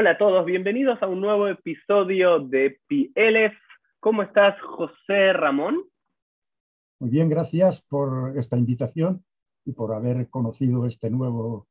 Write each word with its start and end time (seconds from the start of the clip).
Hola 0.00 0.12
a 0.12 0.16
todos, 0.16 0.46
bienvenidos 0.46 1.02
a 1.02 1.06
un 1.06 1.20
nuevo 1.20 1.46
episodio 1.46 2.38
de 2.38 2.80
PLF. 2.88 3.54
¿Cómo 4.00 4.22
estás, 4.22 4.58
José 4.62 5.34
Ramón? 5.34 5.84
Muy 7.00 7.10
bien, 7.10 7.28
gracias 7.28 7.82
por 7.82 8.32
esta 8.38 8.56
invitación 8.56 9.22
y 9.66 9.72
por 9.72 9.92
haber 9.92 10.30
conocido 10.30 10.86
este 10.86 11.10
nuevo 11.10 11.66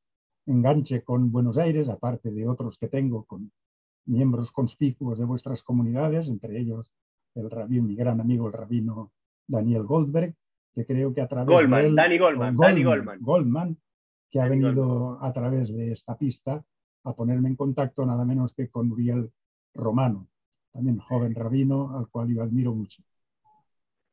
enganche 0.46 1.02
con 1.02 1.32
Buenos 1.32 1.58
Aires, 1.58 1.90
aparte 1.90 2.30
de 2.30 2.48
otros 2.48 2.78
que 2.78 2.88
tengo 2.88 3.26
con 3.26 3.52
miembros 4.06 4.52
conspicuos 4.52 5.18
de 5.18 5.26
vuestras 5.26 5.64
comunidades, 5.64 6.28
entre 6.28 6.60
ellos 6.60 6.94
el 7.34 7.50
rabino, 7.50 7.88
mi 7.88 7.96
gran 7.96 8.22
amigo 8.22 8.46
el 8.46 8.54
rabino 8.54 9.12
Daniel 9.48 9.86
Goldberg, 9.86 10.36
que 10.76 10.86
creo 10.86 11.16
que 11.16 11.22
a 11.22 11.28
través 11.28 11.48
Goldman, 11.48 11.82
de 11.82 11.88
él, 11.88 11.96
Danny 11.96 12.20
Goldman, 12.20 12.56
Danny 12.56 12.84
Goldman. 12.84 13.20
Goldman, 13.22 13.78
que 14.30 14.40
ha 14.40 14.48
venido 14.48 15.18
a 15.20 15.34
través 15.34 15.74
de 15.76 15.94
esta 15.94 16.16
pista 16.16 16.64
a 17.10 17.16
ponerme 17.16 17.50
en 17.50 17.56
contacto 17.56 18.06
nada 18.06 18.24
menos 18.26 18.54
que 18.54 18.70
con 18.70 18.92
Uriel 18.92 19.30
Romano, 19.74 20.28
también 20.72 20.98
joven 21.00 21.34
rabino 21.36 21.98
al 21.98 22.08
cual 22.10 22.34
yo 22.34 22.42
admiro 22.44 22.74
mucho. 22.74 23.04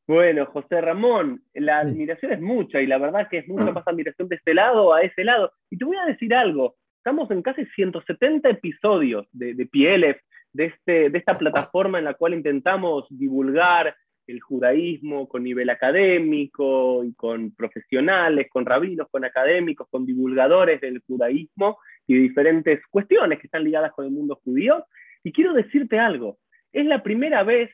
Bueno, 0.07 0.47
José 0.47 0.81
Ramón, 0.81 1.43
la 1.55 1.83
Sí. 1.83 1.89
admiración 1.89 2.33
es 2.33 2.41
mucha 2.41 2.81
y 2.81 2.87
la 2.87 2.99
verdad 2.99 3.29
que 3.29 3.39
es 3.39 3.49
mucha 3.49 3.73
más 3.73 3.87
admiración 3.89 4.29
de 4.29 4.37
este 4.37 4.55
lado 4.55 4.95
a 4.95 5.03
ese 5.03 5.25
lado. 5.25 5.53
Y 5.69 5.77
te 5.79 5.85
voy 5.85 5.97
a 5.97 6.05
decir 6.07 6.33
algo, 6.33 6.77
estamos 6.99 7.29
en 7.33 7.43
casi 7.43 7.67
170 7.67 8.49
episodios 8.51 9.27
de, 9.33 9.55
de 9.55 9.67
PLF, 9.67 10.21
de, 10.53 10.65
este, 10.67 11.11
de 11.11 11.19
esta 11.19 11.37
plataforma 11.37 11.99
en 11.99 12.05
la 12.05 12.15
cual 12.15 12.35
intentamos 12.35 13.07
divulgar 13.11 13.97
el 14.29 14.41
judaísmo 14.41 15.29
con 15.29 15.43
nivel 15.43 15.71
académico 15.71 17.05
y 17.05 17.13
con 17.15 17.53
profesionales, 17.53 18.49
con 18.51 18.65
rabinos, 18.65 19.09
con 19.11 19.25
académicos, 19.25 19.89
con 19.91 20.07
divulgadores 20.07 20.81
del 20.81 21.01
judaísmo 21.07 21.79
y 22.07 22.15
de 22.15 22.21
diferentes 22.21 22.81
cuestiones 22.91 23.39
que 23.39 23.47
están 23.47 23.65
ligadas 23.65 23.93
con 23.93 24.05
el 24.05 24.11
mundo 24.13 24.41
judío. 24.45 24.87
Y 25.23 25.33
quiero 25.33 25.53
decirte 25.53 25.99
algo, 25.99 26.39
es 26.73 26.87
la 26.87 27.03
primera 27.03 27.43
vez 27.43 27.71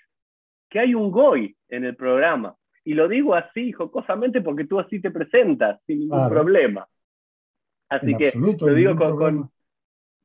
que 0.71 0.81
hay 0.81 0.95
un 0.95 1.11
goy 1.11 1.57
en 1.69 1.85
el 1.85 1.97
programa. 1.97 2.57
Y 2.85 2.95
lo 2.95 3.09
digo 3.09 3.35
así, 3.35 3.73
jocosamente, 3.73 4.41
porque 4.41 4.65
tú 4.65 4.81
así 4.81 5.01
te 5.01 5.11
presentas, 5.11 5.81
sin 5.87 6.01
ningún 6.01 6.19
Claro. 6.19 6.35
problema. 6.35 6.89
Así 7.89 8.13
En 8.13 8.19
que 8.19 8.27
absoluto, 8.29 8.67
lo 8.69 8.75
digo 8.75 8.97
con, 8.97 9.51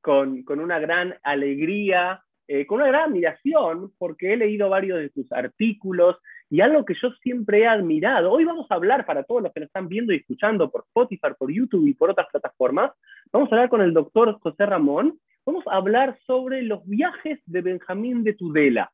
con, 0.02 0.44
con 0.44 0.60
una 0.60 0.80
gran 0.80 1.16
alegría, 1.22 2.24
eh, 2.50 2.66
con 2.66 2.80
una 2.80 2.88
gran 2.88 3.10
admiración, 3.10 3.92
porque 3.98 4.32
he 4.32 4.38
leído 4.38 4.70
varios 4.70 5.00
de 5.00 5.10
tus 5.10 5.30
artículos 5.34 6.16
y 6.50 6.62
algo 6.62 6.86
que 6.86 6.94
yo 7.02 7.12
siempre 7.22 7.60
he 7.60 7.68
admirado. 7.68 8.32
Hoy 8.32 8.46
vamos 8.46 8.68
a 8.70 8.76
hablar 8.76 9.06
para 9.06 9.24
todos 9.24 9.44
los 9.44 9.52
que 9.52 9.60
nos 9.60 9.68
están 9.68 9.90
viendo 9.90 10.14
y 10.14 10.18
escuchando 10.18 10.72
por 10.72 10.86
Spotify, 10.88 11.28
por 11.38 11.52
YouTube 11.52 11.88
y 11.88 11.94
por 11.94 12.10
otras 12.10 12.28
plataformas. 12.32 12.92
Vamos 13.34 13.52
a 13.52 13.56
hablar 13.56 13.70
con 13.70 13.82
el 13.82 13.94
doctor 13.94 14.40
José 14.40 14.66
Ramón. 14.66 15.20
Vamos 15.46 15.66
a 15.68 15.76
hablar 15.76 16.18
sobre 16.26 16.62
los 16.62 16.86
viajes 16.88 17.40
de 17.46 17.62
Benjamín 17.62 18.24
de 18.24 18.34
Tudela. 18.34 18.94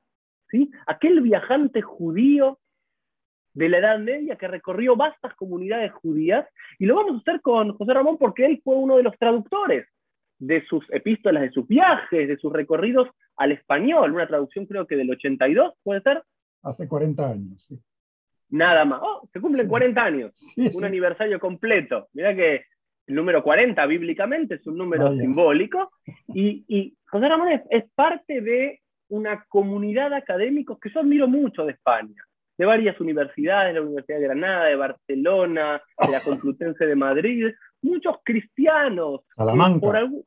¿sí? 0.49 0.71
Aquel 0.87 1.21
viajante 1.21 1.83
judío 1.83 2.59
de 3.53 3.69
la 3.69 3.77
Edad 3.77 3.99
Media 3.99 4.35
que 4.35 4.47
recorrió 4.47 4.95
vastas 4.95 5.35
comunidades 5.35 5.91
judías. 5.91 6.47
Y 6.79 6.87
lo 6.87 6.95
vamos 6.95 7.17
a 7.17 7.19
hacer 7.19 7.41
con 7.41 7.77
José 7.77 7.93
Ramón 7.93 8.17
porque 8.17 8.47
él 8.47 8.61
fue 8.63 8.75
uno 8.75 8.97
de 8.97 9.03
los 9.03 9.15
traductores 9.19 9.87
de 10.45 10.65
sus 10.65 10.85
epístolas, 10.91 11.43
de 11.43 11.51
sus 11.51 11.67
viajes, 11.67 12.27
de 12.27 12.37
sus 12.37 12.51
recorridos 12.51 13.07
al 13.37 13.51
español. 13.53 14.13
Una 14.13 14.27
traducción 14.27 14.65
creo 14.65 14.85
que 14.85 14.95
del 14.97 15.09
82, 15.11 15.73
¿puede 15.83 16.01
ser? 16.01 16.23
Hace 16.63 16.87
40 16.87 17.29
años, 17.29 17.63
sí. 17.67 17.79
Nada 18.49 18.85
más. 18.85 18.99
Oh, 19.01 19.27
se 19.31 19.39
cumplen 19.41 19.67
40 19.67 20.03
años. 20.03 20.31
Sí, 20.35 20.61
Un 20.67 20.71
sí. 20.73 20.85
aniversario 20.85 21.39
completo. 21.39 22.07
Mira 22.13 22.35
que 22.35 22.65
el 23.07 23.15
número 23.15 23.41
40 23.43 23.85
bíblicamente 23.85 24.55
es 24.55 24.67
un 24.67 24.77
número 24.77 25.05
Vaya. 25.05 25.21
simbólico. 25.21 25.91
Y, 26.27 26.63
y 26.67 26.95
José 27.09 27.27
Ramón 27.29 27.49
es, 27.49 27.61
es 27.69 27.85
parte 27.95 28.41
de 28.41 28.81
una 29.09 29.45
comunidad 29.49 30.09
de 30.11 30.17
académicos 30.17 30.79
que 30.79 30.89
yo 30.89 30.99
admiro 30.99 31.27
mucho 31.27 31.65
de 31.65 31.73
España, 31.73 32.21
de 32.57 32.65
varias 32.65 32.99
universidades, 32.99 33.73
de 33.73 33.79
la 33.79 33.85
Universidad 33.85 34.17
de 34.19 34.23
Granada, 34.23 34.65
de 34.65 34.75
Barcelona, 34.75 35.81
de 36.05 36.11
la 36.11 36.21
Complutense 36.21 36.85
de 36.85 36.95
Madrid, 36.95 37.47
muchos 37.81 38.17
cristianos 38.23 39.21
Salamanca. 39.35 39.79
por 39.79 39.95
algún- 39.97 40.23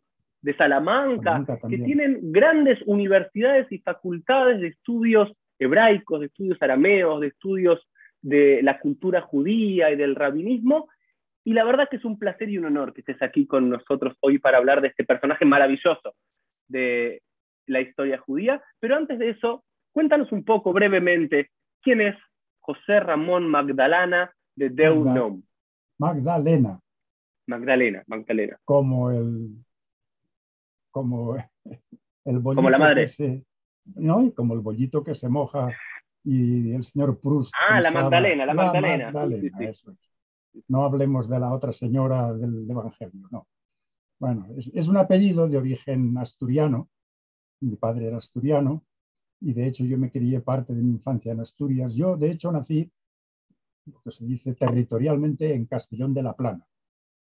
de 0.47 0.57
Salamanca, 0.57 1.25
Salamanca 1.25 1.59
que 1.69 1.79
tienen 1.79 2.21
grandes 2.31 2.79
universidades 2.87 3.67
y 3.73 3.79
facultades 3.81 4.61
de 4.61 4.69
estudios 4.69 5.33
hebraicos, 5.59 6.21
de 6.21 6.27
estudios 6.27 6.57
arameos, 6.63 7.21
de 7.21 7.27
estudios 7.27 7.81
de 8.23 8.63
la 8.63 8.79
cultura 8.79 9.23
judía 9.23 9.91
y 9.91 9.97
del 9.97 10.15
rabinismo. 10.15 10.89
Y 11.43 11.53
la 11.53 11.65
verdad 11.65 11.89
que 11.91 11.97
es 11.97 12.05
un 12.05 12.17
placer 12.17 12.49
y 12.49 12.59
un 12.59 12.67
honor 12.67 12.93
que 12.93 13.01
estés 13.01 13.21
aquí 13.23 13.49
con 13.49 13.69
nosotros 13.69 14.17
hoy 14.21 14.39
para 14.39 14.59
hablar 14.59 14.81
de 14.83 14.89
este 14.89 15.03
personaje 15.03 15.45
maravilloso 15.45 16.15
de 16.69 17.23
la 17.67 17.81
historia 17.81 18.19
judía. 18.19 18.63
Pero 18.79 18.95
antes 18.95 19.19
de 19.19 19.31
eso, 19.31 19.65
cuéntanos 19.91 20.31
un 20.31 20.45
poco 20.45 20.73
brevemente 20.73 21.51
quién 21.83 22.03
es 22.03 22.15
José 22.61 23.01
Ramón 23.01 23.49
Magdalena 23.49 24.33
de 24.55 24.69
Deu. 24.69 25.43
Magdalena, 25.99 26.79
Magdalena, 27.49 28.05
Magdalena. 28.07 28.59
como 28.65 29.11
el 29.11 29.66
como 30.97 31.37
el 32.25 32.39
bollito 32.39 32.57
Como 32.57 32.71
la 32.71 32.79
madre. 32.79 33.03
que 33.03 33.09
se, 33.09 33.45
¿no? 33.97 34.23
Y 34.23 34.33
como 34.33 34.55
el 34.55 34.61
bollito 34.61 35.05
que 35.05 35.15
se 35.15 35.29
moja 35.29 35.69
y 36.25 36.73
el 36.73 36.85
señor 36.85 37.21
Proust 37.21 37.53
Ah, 37.69 37.83
la 37.83 37.91
Magdalena, 37.91 38.47
la 38.47 38.55
Magdalena, 38.55 39.09
sí, 39.09 39.15
Magdalena, 39.15 39.43
sí, 39.43 39.51
sí. 39.59 39.65
eso 39.65 39.91
es. 39.91 39.99
No 40.69 40.85
hablemos 40.85 41.29
de 41.29 41.39
la 41.39 41.53
otra 41.53 41.75
señora 41.75 42.33
del 42.33 42.71
Evangelio, 42.71 43.29
no. 43.31 43.47
Bueno, 44.19 44.47
es, 44.57 44.71
es 44.73 44.89
un 44.89 44.97
apellido 44.97 45.47
de 45.47 45.59
origen 45.59 46.17
asturiano. 46.17 46.89
Mi 47.61 47.77
padre 47.77 48.07
era 48.07 48.17
asturiano 48.17 48.83
y 49.43 49.53
de 49.53 49.67
hecho 49.67 49.85
yo 49.85 49.99
me 49.99 50.11
crié 50.11 50.41
parte 50.41 50.75
de 50.75 50.83
mi 50.83 50.93
infancia 50.93 51.33
en 51.33 51.41
Asturias. 51.41 51.95
Yo, 51.95 52.17
de 52.17 52.31
hecho, 52.31 52.51
nací, 52.51 52.91
lo 53.85 54.01
que 54.03 54.11
se 54.11 54.25
dice 54.25 54.55
territorialmente, 54.55 55.55
en 55.55 55.67
Castellón 55.67 56.15
de 56.15 56.23
la 56.23 56.33
Plana, 56.35 56.67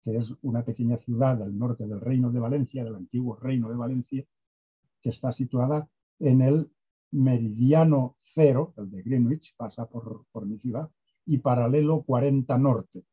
que 0.08 0.16
es 0.16 0.34
una 0.41 0.64
pequeña 0.64 0.96
ciudad 0.96 1.42
al 1.42 1.58
norte 1.58 1.86
del 1.86 2.00
Reino 2.00 2.32
de 2.32 2.41
Valencia, 2.41 2.82
del 2.82 2.94
antiguo 2.94 3.36
Reino 3.36 3.69
de 3.69 3.76
Valencia, 3.76 4.24
que 5.02 5.10
está 5.10 5.32
situada 5.32 5.86
en 6.19 6.41
el 6.41 6.70
meridiano 7.10 8.16
cero, 8.34 8.72
el 8.78 8.91
de 8.91 9.02
Greenwich, 9.02 9.54
pasa 9.54 9.84
por, 9.86 10.24
por 10.32 10.46
mi 10.46 10.58
ciudad, 10.58 10.91
y 11.26 11.38
paralelo 11.38 12.02
40 12.04 12.56
norte. 12.56 13.04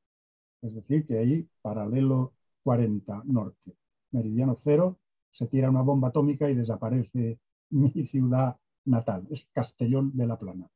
Es 0.62 0.74
decir, 0.74 1.06
que 1.06 1.18
ahí, 1.18 1.50
paralelo 1.62 2.34
40 2.64 3.24
norte, 3.26 3.76
meridiano 4.12 4.56
cero, 4.56 4.98
se 5.32 5.48
tira 5.48 5.70
una 5.70 5.82
bomba 5.82 6.08
atómica 6.08 6.50
y 6.50 6.56
desaparece 6.56 7.40
mi 7.72 7.92
ciudad 8.06 8.56
natal, 8.86 9.28
es 9.30 9.50
Castellón 9.52 10.16
de 10.16 10.28
la 10.28 10.40
Plana. 10.40 10.70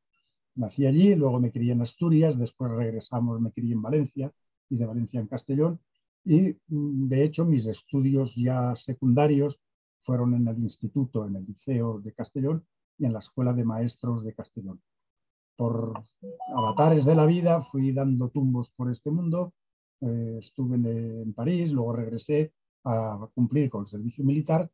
Nací 0.55 0.85
allí, 0.85 1.15
luego 1.15 1.39
me 1.39 1.51
crié 1.53 1.71
en 1.71 1.81
Asturias, 1.81 2.37
después 2.37 2.71
regresamos, 2.73 3.39
me 3.39 3.53
crié 3.53 3.73
en 3.73 3.81
Valencia 3.81 4.33
y 4.69 4.75
de 4.75 4.85
Valencia 4.85 5.21
en 5.21 5.27
Castellón. 5.27 5.79
Y 6.25 6.55
mm, 6.67 7.07
de 7.07 7.23
hecho 7.23 7.45
mis 7.45 7.65
estudios 7.65 8.35
ya 8.35 8.75
secundarios 8.75 9.59
fueron 10.01 10.33
en 10.33 10.47
el 10.47 10.59
instituto, 10.59 11.25
en 11.25 11.35
el 11.35 11.45
liceo 11.45 11.99
de 11.99 12.13
Castellón 12.13 12.65
y 12.97 13.05
en 13.05 13.13
la 13.13 13.19
escuela 13.19 13.53
de 13.53 13.63
maestros 13.63 14.23
de 14.23 14.33
Castellón. 14.33 14.81
Por 15.55 15.93
avatares 16.55 17.05
de 17.05 17.15
la 17.15 17.25
vida 17.25 17.61
fui 17.63 17.91
dando 17.91 18.29
tumbos 18.29 18.71
por 18.71 18.91
este 18.91 19.11
mundo, 19.11 19.53
eh, 20.01 20.37
estuve 20.39 20.75
en, 20.75 20.85
en 20.85 21.33
París, 21.33 21.71
luego 21.73 21.93
regresé 21.93 22.53
a 22.85 23.27
cumplir 23.33 23.69
con 23.69 23.81
el 23.81 23.87
servicio 23.87 24.23
militar 24.23 24.69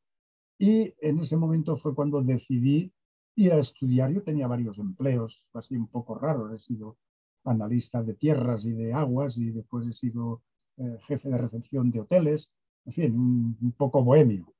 y 0.57 0.93
en 1.01 1.19
ese 1.19 1.37
momento 1.37 1.77
fue 1.77 1.95
cuando 1.95 2.21
decidí 2.21 2.93
ir 3.35 3.53
a 3.53 3.59
estudiar. 3.59 4.11
Yo 4.11 4.23
tenía 4.23 4.47
varios 4.47 4.77
empleos 4.77 5.43
así 5.53 5.75
un 5.75 5.87
poco 5.87 6.15
raros, 6.15 6.53
he 6.53 6.57
sido 6.57 6.97
analista 7.43 8.01
de 8.01 8.13
tierras 8.13 8.65
y 8.65 8.71
de 8.71 8.93
aguas 8.93 9.37
y 9.37 9.51
después 9.51 9.87
he 9.87 9.93
sido 9.93 10.41
eh, 10.77 10.97
jefe 11.07 11.29
de 11.29 11.37
recepción 11.37 11.91
de 11.91 12.01
hoteles, 12.01 12.51
en 12.85 12.93
fin, 12.93 13.19
un, 13.61 13.71
poco 13.77 14.03
bohemio. 14.03 14.53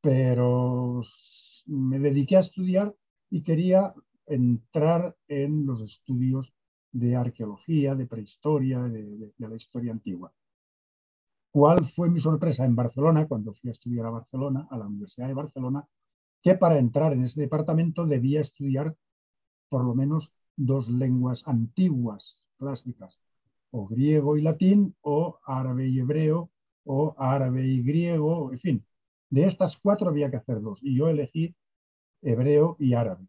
Pero 0.00 1.02
me 1.66 1.98
dediqué 1.98 2.36
a 2.36 2.40
estudiar 2.40 2.94
y 3.30 3.42
quería 3.42 3.92
entrar 4.26 5.16
en 5.28 5.66
los 5.66 5.80
estudios 5.82 6.52
de 6.92 7.16
arqueología, 7.16 7.94
de 7.94 8.06
prehistoria, 8.06 8.80
de, 8.82 9.02
de- 9.04 9.32
de 9.36 9.48
la 9.48 9.56
historia 9.56 9.92
antigua. 9.92 10.32
¿Cuál 11.52 11.84
fue 11.86 12.10
mi 12.10 12.18
sorpresa 12.20 12.64
en 12.64 12.74
Barcelona, 12.76 13.26
cuando 13.28 13.52
fui 13.54 13.70
a 13.70 13.72
estudiar 13.72 14.06
a 14.06 14.10
Barcelona, 14.10 14.66
a 14.70 14.78
la 14.78 14.86
Universidad 14.86 15.28
de 15.28 15.34
Barcelona, 15.34 15.86
que 16.42 16.54
para 16.54 16.78
entrar 16.78 17.12
en 17.12 17.24
ese 17.24 17.40
departamento 17.40 18.06
debía 18.06 18.40
estudiar 18.40 18.96
por 19.68 19.84
lo 19.84 19.94
menos 19.94 20.32
dos 20.56 20.88
lenguas 20.88 21.42
antiguas, 21.46 22.38
clásicas, 22.58 23.18
o 23.72 23.86
griego 23.86 24.36
y 24.36 24.42
latín, 24.42 24.94
o 25.02 25.38
árabe 25.44 25.88
y 25.88 26.00
hebreo, 26.00 26.50
o 26.84 27.14
árabe 27.18 27.66
y 27.66 27.82
griego, 27.82 28.52
en 28.52 28.58
fin. 28.60 28.84
De 29.30 29.44
estas 29.46 29.76
cuatro 29.78 30.08
había 30.08 30.30
que 30.30 30.38
hacer 30.38 30.60
dos, 30.60 30.80
y 30.82 30.96
yo 30.96 31.08
elegí 31.08 31.54
hebreo 32.22 32.76
y 32.78 32.94
árabe. 32.94 33.26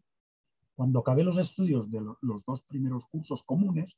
Cuando 0.76 1.00
acabé 1.00 1.24
los 1.24 1.38
estudios 1.38 1.90
de 1.90 2.00
lo- 2.00 2.18
los 2.22 2.44
dos 2.44 2.62
primeros 2.62 3.06
cursos 3.06 3.42
comunes, 3.44 3.96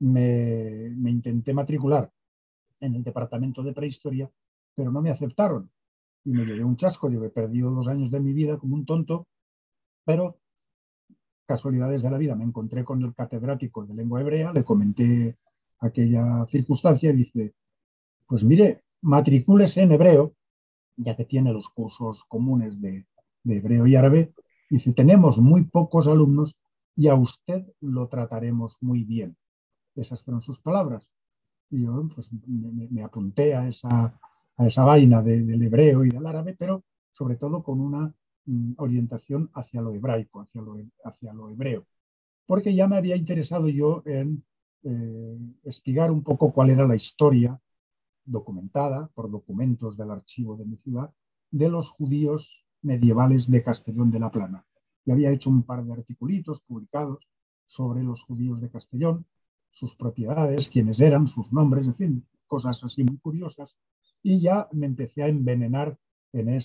me, 0.00 0.90
me 0.96 1.10
intenté 1.10 1.54
matricular 1.54 2.10
en 2.80 2.94
el 2.96 3.04
departamento 3.04 3.62
de 3.62 3.72
prehistoria, 3.72 4.30
pero 4.74 4.92
no 4.92 5.02
me 5.02 5.10
aceptaron, 5.10 5.70
y 6.24 6.30
me 6.32 6.44
llevé 6.46 6.64
un 6.64 6.76
chasco. 6.76 7.10
Yo 7.10 7.24
he 7.24 7.30
perdido 7.30 7.70
dos 7.70 7.88
años 7.88 8.10
de 8.10 8.20
mi 8.20 8.32
vida 8.32 8.58
como 8.58 8.74
un 8.76 8.86
tonto, 8.86 9.26
pero 10.04 10.38
casualidades 11.46 12.02
de 12.02 12.10
la 12.10 12.18
vida 12.18 12.34
me 12.34 12.44
encontré 12.44 12.84
con 12.84 13.02
el 13.02 13.14
catedrático 13.14 13.84
de 13.86 13.94
lengua 13.94 14.20
hebrea, 14.20 14.52
le 14.52 14.64
comenté 14.64 15.36
aquella 15.84 16.46
circunstancia 16.50 17.12
dice, 17.12 17.54
pues 18.26 18.44
mire, 18.44 18.82
matricúlese 19.02 19.82
en 19.82 19.92
hebreo, 19.92 20.34
ya 20.96 21.16
que 21.16 21.24
tiene 21.24 21.52
los 21.52 21.68
cursos 21.68 22.24
comunes 22.28 22.80
de, 22.80 23.06
de 23.42 23.56
hebreo 23.56 23.86
y 23.86 23.96
árabe, 23.96 24.32
dice, 24.70 24.92
tenemos 24.92 25.38
muy 25.38 25.64
pocos 25.64 26.06
alumnos 26.06 26.54
y 26.96 27.08
a 27.08 27.14
usted 27.14 27.66
lo 27.80 28.08
trataremos 28.08 28.76
muy 28.80 29.04
bien. 29.04 29.36
Esas 29.94 30.22
fueron 30.22 30.42
sus 30.42 30.60
palabras. 30.60 31.08
Y 31.70 31.84
yo 31.84 32.08
pues, 32.14 32.28
me, 32.46 33.02
apunté 33.02 33.54
a 33.54 33.68
esa, 33.68 34.18
a 34.56 34.66
esa 34.66 34.84
vaina 34.84 35.22
del 35.22 35.62
hebreo 35.62 36.04
y 36.04 36.10
del 36.10 36.26
árabe, 36.26 36.54
pero 36.58 36.82
sobre 37.12 37.36
todo 37.36 37.62
con 37.62 37.80
una 37.80 38.12
mm, 38.46 38.74
orientación 38.78 39.50
hacia 39.54 39.80
lo 39.80 39.92
hebraico, 39.92 40.40
hacia 40.40 40.60
lo, 40.62 40.76
hacia 41.04 41.32
lo 41.32 41.50
hebreo. 41.50 41.86
Porque 42.46 42.74
ya 42.74 42.86
me 42.86 42.96
había 42.96 43.16
interesado 43.16 43.68
yo 43.68 44.02
en 44.06 44.44
eh, 44.84 45.38
explicar 45.64 46.10
un 46.10 46.22
poco 46.22 46.52
cuál 46.52 46.70
era 46.70 46.86
la 46.86 46.94
historia 46.94 47.60
documentada 48.24 49.10
por 49.14 49.30
documentos 49.30 49.96
del 49.96 50.10
archivo 50.10 50.56
de 50.56 50.64
mi 50.64 50.76
ciudad 50.76 51.12
de 51.50 51.68
los 51.68 51.90
judíos 51.90 52.64
medievales 52.82 53.50
de 53.50 53.62
Castellón 53.62 54.10
de 54.10 54.20
la 54.20 54.30
Plana. 54.30 54.66
Y 55.06 55.10
había 55.10 55.30
hecho 55.30 55.50
un 55.50 55.62
par 55.62 55.84
de 55.84 55.92
articulitos 55.92 56.60
publicados 56.60 57.26
sobre 57.66 58.02
los 58.02 58.22
judíos 58.22 58.60
de 58.60 58.70
Castellón, 58.70 59.26
sus 59.70 59.94
propiedades, 59.96 60.68
quiénes 60.68 61.00
eran, 61.00 61.26
sus 61.26 61.52
nombres, 61.52 61.86
en 61.86 61.94
fin, 61.94 62.26
cosas 62.46 62.82
así 62.84 63.04
muy 63.04 63.18
curiosas. 63.18 63.76
Y 64.22 64.40
ya 64.40 64.68
me 64.72 64.86
empecé 64.86 65.22
a 65.22 65.28
envenenar 65.28 65.98
en, 66.32 66.48
eh, 66.48 66.60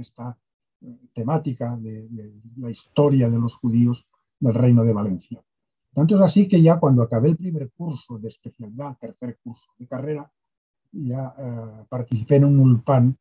esta 0.00 0.38
eh, 0.80 0.98
temática 1.12 1.76
de, 1.76 2.08
la 2.56 2.70
historia 2.70 3.28
de 3.28 3.38
los 3.38 3.54
judíos 3.56 4.06
del 4.38 4.54
Reino 4.54 4.84
de 4.84 4.92
Valencia. 4.92 5.42
Tanto 5.94 6.16
es 6.16 6.22
así 6.22 6.48
que 6.48 6.62
ya 6.62 6.78
cuando 6.78 7.02
acabé 7.02 7.28
el 7.28 7.36
primer 7.36 7.70
curso 7.70 8.18
de 8.18 8.28
especialidad, 8.28 8.96
tercer 8.98 9.38
curso 9.42 9.68
de 9.78 9.86
carrera, 9.86 10.32
ya 10.92 11.34
eh, 11.38 11.84
participé 11.88 12.36
en 12.36 12.46
un 12.46 12.60
ulpan 12.60 13.18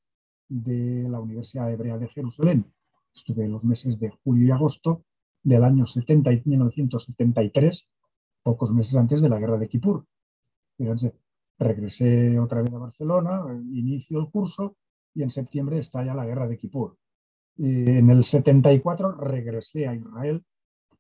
de 0.48 1.08
la 1.10 1.20
Universidad 1.20 1.72
Hebrea 1.72 1.98
de 1.98 2.08
Jerusalén. 2.08 2.66
Estuve 3.14 3.46
en 3.46 3.52
los 3.52 3.64
meses 3.64 4.00
de 4.00 4.10
julio 4.24 4.48
y 4.48 4.52
agosto 4.52 5.04
del 5.44 5.64
año 5.64 5.86
70 5.86 6.32
y 6.32 6.42
1973, 6.46 7.88
pocos 8.44 8.72
meses 8.72 8.96
antes 8.96 9.22
de 9.22 9.30
la 9.30 9.40
guerra 9.40 9.58
de 9.58 9.68
Kippur. 9.68 10.06
Fíjense, 10.78 11.14
regresé 11.60 12.40
otra 12.40 12.62
vez 12.62 12.74
a 12.74 12.78
Barcelona, 12.78 13.44
inicio 13.72 14.20
el 14.20 14.30
curso 14.30 14.78
y 15.14 15.24
en 15.24 15.32
septiembre 15.32 15.80
está 15.80 16.06
ya 16.06 16.14
la 16.14 16.26
guerra 16.26 16.48
de 16.48 16.58
Kippur. 16.58 16.98
en 17.58 18.10
el 18.10 18.24
74 18.24 19.12
regresé 19.12 19.88
a 19.88 19.96
Israel, 19.96 20.44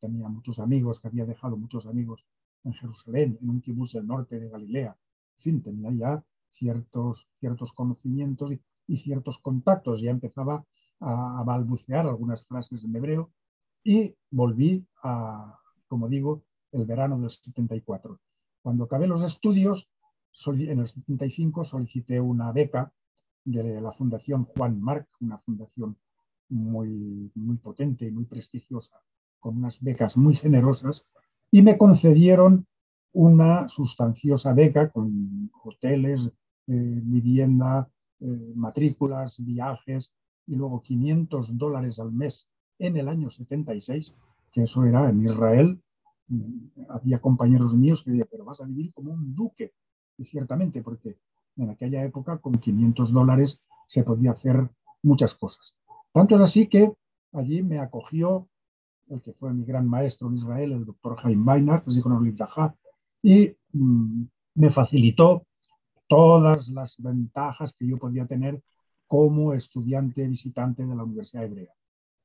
tenía 0.01 0.27
muchos 0.27 0.59
amigos, 0.59 0.99
que 0.99 1.07
había 1.07 1.25
dejado 1.25 1.55
muchos 1.55 1.85
amigos 1.85 2.25
en 2.65 2.73
Jerusalén, 2.73 3.37
en 3.41 3.49
un 3.49 3.61
kibutz 3.61 3.93
del 3.93 4.07
norte 4.07 4.39
de 4.39 4.49
Galilea. 4.49 4.97
En 5.37 5.43
fin, 5.43 5.61
tenía 5.61 5.91
ya 5.91 6.23
ciertos, 6.49 7.27
ciertos 7.39 7.71
conocimientos 7.71 8.51
y, 8.51 8.61
y 8.87 8.97
ciertos 8.97 9.39
contactos, 9.39 10.01
ya 10.01 10.11
empezaba 10.11 10.65
a, 10.99 11.43
balbucear 11.43 12.05
algunas 12.05 12.45
frases 12.45 12.83
en 12.83 12.95
hebreo 12.95 13.31
y 13.83 14.15
volví 14.29 14.85
a, 15.03 15.59
como 15.87 16.07
digo, 16.07 16.43
el 16.71 16.85
verano 16.85 17.19
del 17.19 17.31
74. 17.31 18.19
Cuando 18.61 18.83
acabé 18.83 19.07
los 19.07 19.23
estudios, 19.23 19.89
en 20.45 20.79
el 20.79 20.87
75 20.87 21.65
solicité 21.65 22.21
una 22.21 22.51
beca 22.51 22.93
de 23.43 23.81
la 23.81 23.91
Fundación 23.91 24.45
Juan 24.45 24.79
Marc, 24.79 25.07
una 25.19 25.39
fundación 25.39 25.97
muy, 26.49 27.31
muy 27.33 27.57
potente 27.57 28.05
y 28.05 28.11
muy 28.11 28.25
prestigiosa, 28.25 29.01
con 29.41 29.57
unas 29.57 29.81
becas 29.81 30.15
muy 30.15 30.35
generosas, 30.35 31.05
y 31.51 31.61
me 31.61 31.77
concedieron 31.77 32.65
una 33.11 33.67
sustanciosa 33.67 34.53
beca 34.53 34.89
con 34.89 35.51
hoteles, 35.65 36.27
eh, 36.67 36.99
vivienda, 37.03 37.89
eh, 38.21 38.53
matrículas, 38.55 39.35
viajes, 39.37 40.11
y 40.47 40.55
luego 40.55 40.81
500 40.81 41.57
dólares 41.57 41.99
al 41.99 42.11
mes 42.13 42.47
en 42.79 42.97
el 42.97 43.09
año 43.09 43.29
76, 43.29 44.13
que 44.51 44.63
eso 44.63 44.85
era 44.85 45.09
en 45.09 45.25
Israel. 45.25 45.81
Mm, 46.27 46.67
había 46.89 47.19
compañeros 47.19 47.73
míos 47.73 48.03
que 48.03 48.11
decían, 48.11 48.27
pero 48.31 48.45
vas 48.45 48.61
a 48.61 48.65
vivir 48.65 48.93
como 48.93 49.11
un 49.11 49.35
duque. 49.35 49.73
Y 50.17 50.25
ciertamente, 50.25 50.81
porque 50.81 51.17
en 51.57 51.69
aquella 51.69 52.03
época 52.03 52.37
con 52.37 52.53
500 52.53 53.11
dólares 53.11 53.59
se 53.87 54.03
podía 54.03 54.31
hacer 54.31 54.69
muchas 55.03 55.35
cosas. 55.35 55.73
Tanto 56.13 56.35
es 56.35 56.41
así 56.41 56.67
que 56.67 56.93
allí 57.33 57.61
me 57.63 57.79
acogió 57.79 58.47
el 59.09 59.21
que 59.21 59.33
fue 59.33 59.53
mi 59.53 59.65
gran 59.65 59.87
maestro 59.87 60.27
en 60.29 60.37
Israel, 60.37 60.71
el 60.71 60.85
doctor 60.85 61.17
Jaime 61.17 61.53
Beinart, 61.53 61.85
y 63.23 63.55
mm, 63.73 64.23
me 64.55 64.69
facilitó 64.69 65.45
todas 66.07 66.67
las 66.69 66.95
ventajas 66.97 67.73
que 67.77 67.87
yo 67.87 67.97
podía 67.97 68.25
tener 68.25 68.61
como 69.07 69.53
estudiante 69.53 70.27
visitante 70.27 70.85
de 70.85 70.95
la 70.95 71.03
Universidad 71.03 71.45
Hebrea. 71.45 71.73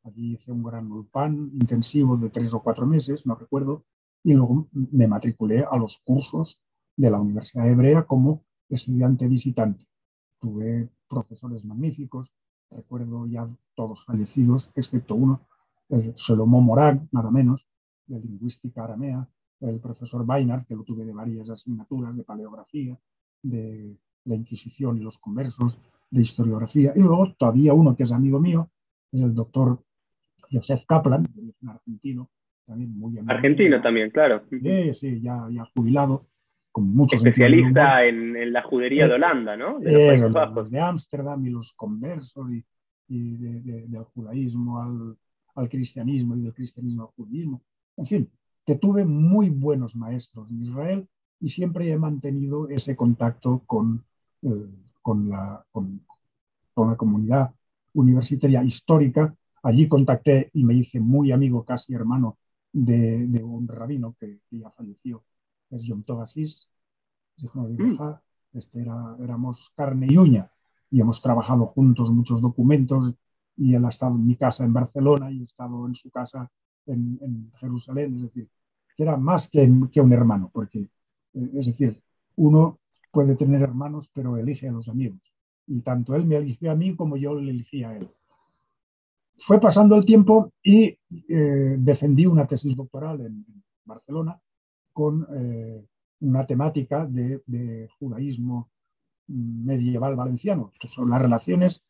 Allí 0.05 0.35
hice 0.35 0.53
un 0.53 0.63
gran 0.63 0.91
ulpan 0.91 1.51
intensivo 1.55 2.17
de 2.17 2.31
tres 2.31 2.55
o 2.55 2.63
cuatro 2.63 2.87
meses, 2.87 3.27
no 3.27 3.35
recuerdo, 3.35 3.85
y 4.23 4.35
luego 4.35 4.69
me 4.73 5.09
matriculé 5.09 5.65
a 5.69 5.77
los 5.77 5.99
cursos 6.05 6.61
de 6.97 7.11
la 7.11 7.21
Universidad 7.21 7.69
Hebrea 7.69 8.05
como 8.05 8.45
estudiante 8.69 9.27
visitante. 9.29 9.87
Tuve 10.41 10.89
profesores 11.09 11.65
magníficos, 11.65 12.33
recuerdo 12.71 13.27
ya 13.27 13.49
todos 13.75 14.05
fallecidos, 14.05 14.71
excepto 14.75 15.15
uno, 15.15 15.47
el 15.89 16.15
Solomón 16.17 16.65
Morag, 16.65 17.01
nada 17.13 17.31
menos, 17.31 17.67
de 18.07 18.21
lingüística 18.21 18.85
aramea, 18.85 19.27
el 19.61 19.81
profesor 19.81 20.27
Beinart, 20.27 20.67
que 20.67 20.75
lo 20.75 20.85
tuve 20.85 21.05
de 21.05 21.13
varias 21.13 21.49
asignaturas, 21.51 22.17
de 22.17 22.25
paleografía, 22.25 22.99
de 23.43 23.97
la 24.25 24.35
Inquisición 24.35 24.99
y 24.99 25.01
los 25.01 25.19
conversos, 25.19 25.79
de 26.11 26.23
historiografía. 26.23 26.93
Y 26.95 27.01
luego 27.01 27.35
todavía 27.39 27.75
uno 27.75 27.97
que 27.97 28.05
es 28.05 28.13
amigo 28.13 28.41
mío, 28.41 28.71
es 29.13 29.23
el 29.23 29.35
doctor 29.35 29.83
Joseph 30.51 30.85
Kaplan, 30.87 31.27
un 31.37 31.69
argentino, 31.69 32.31
también 32.67 32.97
muy 32.99 33.19
amigo 33.19 33.33
Argentino 33.33 33.81
también, 33.81 34.11
claro. 34.11 34.43
Sí, 34.51 34.95
sí, 34.95 35.21
ya, 35.21 35.47
ya 35.51 35.65
jubilado, 35.75 36.27
con 36.71 36.95
muchos 36.95 37.25
Especialista 37.25 38.05
en, 38.05 38.37
en, 38.37 38.53
la 38.53 38.63
judería 38.63 39.07
de 39.07 39.13
eh, 39.13 39.15
Holanda, 39.15 39.57
¿no? 39.57 39.79
De 39.79 40.19
los 40.19 40.71
de 40.71 40.81
Ámsterdam 40.81 41.47
y 41.47 41.51
los 41.51 41.73
conversos 41.73 42.51
y, 42.51 42.65
y 43.09 43.37
de, 43.37 43.87
del 43.87 44.05
judaísmo 44.05 44.83
al, 44.83 45.17
al, 45.57 45.69
cristianismo 45.69 46.37
y 46.37 46.43
del 46.43 46.55
cristianismo 46.55 47.03
al 47.03 47.09
judaísmo. 47.09 47.63
En 47.97 48.07
fin, 48.07 48.31
que 48.65 48.77
tuve 48.77 49.05
muy 49.05 49.51
buenos 49.51 49.97
maestros 49.97 50.49
en 50.51 50.63
Israel 50.63 51.09
y 51.41 51.49
siempre 51.49 51.91
he 51.91 51.97
mantenido 51.97 52.69
ese 52.69 52.97
contacto 52.97 53.63
con, 53.67 54.05
eh, 54.43 54.67
con 55.03 55.29
la, 55.29 55.65
con, 55.73 56.01
la 56.77 56.97
comunidad 56.97 57.55
universitaria 57.95 58.63
histórica. 58.63 59.35
Allí 59.63 59.89
contacté 59.89 60.51
y 60.53 60.65
me 60.65 60.75
hice 60.75 61.01
muy 61.01 61.33
amigo, 61.33 61.65
casi 61.65 61.95
hermano, 61.95 62.39
de, 62.73 63.43
un 63.43 63.67
rabino 63.67 64.15
que, 64.19 64.41
ya 64.51 64.71
falleció, 64.71 65.25
es 65.71 65.83
Yom 65.85 66.03
Tov 66.03 66.23
mm. 66.23 67.99
este 68.53 68.81
era, 68.81 69.17
éramos 69.21 69.73
carne 69.75 70.07
y 70.11 70.17
uña 70.19 70.51
y 70.91 71.01
hemos 71.01 71.21
trabajado 71.21 71.67
juntos 71.67 72.11
muchos 72.11 72.41
documentos 72.41 73.15
y 73.57 73.75
él 73.75 73.85
ha 73.85 73.89
estado 73.89 74.15
en 74.17 74.27
mi 74.27 74.37
casa 74.37 74.65
en 74.65 74.73
Barcelona 74.73 75.31
y 75.31 75.41
he 75.41 75.45
estado 75.45 75.87
en 75.87 75.95
su 75.95 76.11
casa 76.11 76.51
en, 76.87 77.51
Jerusalén, 77.59 78.15
es 78.17 78.23
decir, 78.23 78.49
que 78.97 79.03
era 79.03 79.17
más 79.17 79.49
que, 79.49 79.61
un 79.61 80.13
hermano, 80.13 80.51
porque, 80.53 80.81
eh, 81.35 81.51
es 81.55 81.67
decir, 81.67 82.01
uno 82.37 82.79
puede 83.11 83.35
tener 83.35 83.63
hermanos, 83.63 84.11
pero 84.13 84.37
elige 84.37 84.69
a 84.69 84.73
los 84.73 84.89
amigos. 84.89 85.21
Y 85.67 85.81
tanto 85.81 86.15
él 86.15 86.27
me 86.27 86.37
eligió 86.37 86.71
a 86.71 86.77
mí 86.77 86.95
como 86.95 87.17
yo 87.17 87.35
le 87.35 87.51
elegí 87.51 87.83
a 87.83 87.97
él. 87.97 88.09
Fue 89.39 89.61
pasando 89.61 89.97
el 89.97 90.05
tiempo 90.05 90.53
y 90.63 90.99
eh, 91.29 91.77
defendí 91.79 92.27
una 92.27 92.47
tesis 92.47 92.77
doctoral 92.77 93.21
en, 93.21 93.45
Barcelona 93.85 94.41
con 94.93 95.25
eh, 95.33 95.87
una 96.21 96.45
temática 96.45 97.07
de, 97.07 97.89
judaísmo 98.01 98.69
medieval 99.29 100.17
valenciano. 100.17 100.73
son 100.89 101.11
las 101.11 101.23
relaciones 101.23 101.86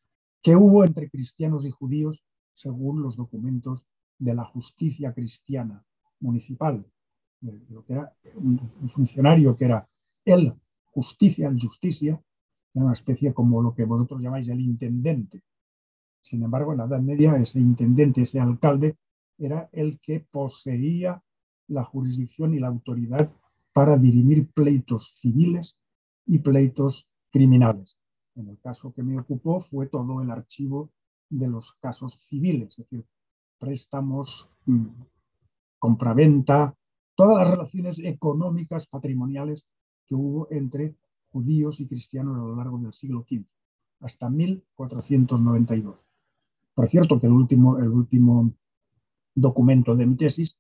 que 0.47 0.55
hubo 0.55 0.85
entre 0.85 1.11
cristianos 1.11 1.67
y 1.67 1.73
judíos 1.73 2.23
según 2.55 3.03
los 3.03 3.17
documentos 3.17 3.85
de 4.17 4.33
la 4.33 4.45
justicia 4.45 5.13
cristiana 5.13 5.85
municipal, 6.21 6.87
lo 7.41 7.85
que 7.85 7.95
era 7.95 8.13
un 8.37 8.89
funcionario 8.89 9.57
que 9.57 9.65
era 9.65 9.89
el 10.25 10.55
justicia, 10.85 11.49
el 11.49 11.61
justicia, 11.61 12.23
era 12.73 12.85
una 12.85 12.93
especie 12.93 13.35
como 13.35 13.61
lo 13.61 13.75
que 13.75 13.87
vosotros 13.87 14.21
llamáis 14.21 14.49
el 14.49 14.61
intendente. 14.61 15.43
Sin 16.21 16.45
embargo, 16.45 16.71
en 16.71 16.79
la 16.79 16.85
Edad 16.85 17.01
Media, 17.01 17.37
ese 17.39 17.59
intendente, 17.59 18.23
ese 18.23 18.39
alcalde, 18.39 18.97
era 19.39 19.69
el 19.73 19.99
que 19.99 20.21
poseía 20.31 21.25
la 21.67 21.83
jurisdicción 21.83 22.55
y 22.55 22.61
la 22.61 22.69
autoridad 22.69 23.33
para 23.73 23.97
dirimir 23.97 24.49
pleitos 24.53 25.17
civiles 25.21 25.77
y 26.25 26.39
pleitos 26.39 27.09
criminales. 27.33 27.96
En 28.37 28.49
el 28.49 28.59
caso 28.61 28.93
que 28.93 29.03
me 29.03 29.19
ocupó 29.19 29.61
fue 29.61 29.87
todo 29.87 30.23
el 30.23 30.31
archivo 30.31 30.91
de 31.29 31.49
los 31.49 31.73
casos 31.81 32.21
civiles, 32.29 32.71
es 32.71 32.77
decir, 32.77 33.05
préstamos, 33.59 34.49
mm, 34.67 34.87
compraventa, 35.79 36.75
todas 37.15 37.39
las 37.39 37.51
relaciones 37.51 37.99
económicas, 37.99 38.87
patrimoniales 38.87 39.65
que 40.07 40.15
hubo 40.15 40.49
entre 40.51 40.95
judíos 41.33 41.81
y 41.81 41.87
cristianos 41.87 42.37
a 42.37 42.41
lo 42.41 42.57
largo 42.57 42.79
del 42.79 42.93
siglo 42.93 43.25
XV, 43.29 43.45
hasta 44.01 44.29
1492. 44.29 45.97
Por 46.75 46.89
cierto, 46.89 47.19
que 47.19 47.27
el 47.27 47.33
último, 47.33 47.79
el 47.79 47.89
último 47.89 48.53
documento 49.35 49.97
de 49.97 50.07
mi 50.07 50.17
tesis 50.17 50.59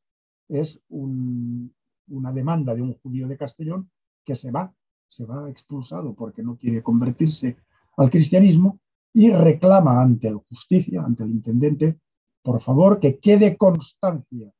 es 0.48 0.80
una 0.88 2.32
demanda 2.32 2.74
de 2.74 2.82
un 2.82 2.94
judío 2.94 3.28
de 3.28 3.36
Castellón 3.36 3.90
que 4.24 4.34
se 4.34 4.50
va, 4.50 4.74
se 5.08 5.24
va 5.24 5.48
expulsado 5.50 6.14
porque 6.14 6.42
no 6.42 6.56
quiere 6.56 6.82
convertirse 6.82 7.56
al 7.96 8.10
cristianismo 8.10 8.80
y 9.12 9.30
reclama 9.30 10.02
ante 10.02 10.30
la 10.30 10.38
justicia, 10.38 11.02
ante 11.02 11.24
el 11.24 11.30
intendente, 11.30 11.98
por 12.42 12.60
favor, 12.60 13.00
que 13.00 13.18
quede 13.18 13.56
constancia 13.56 14.52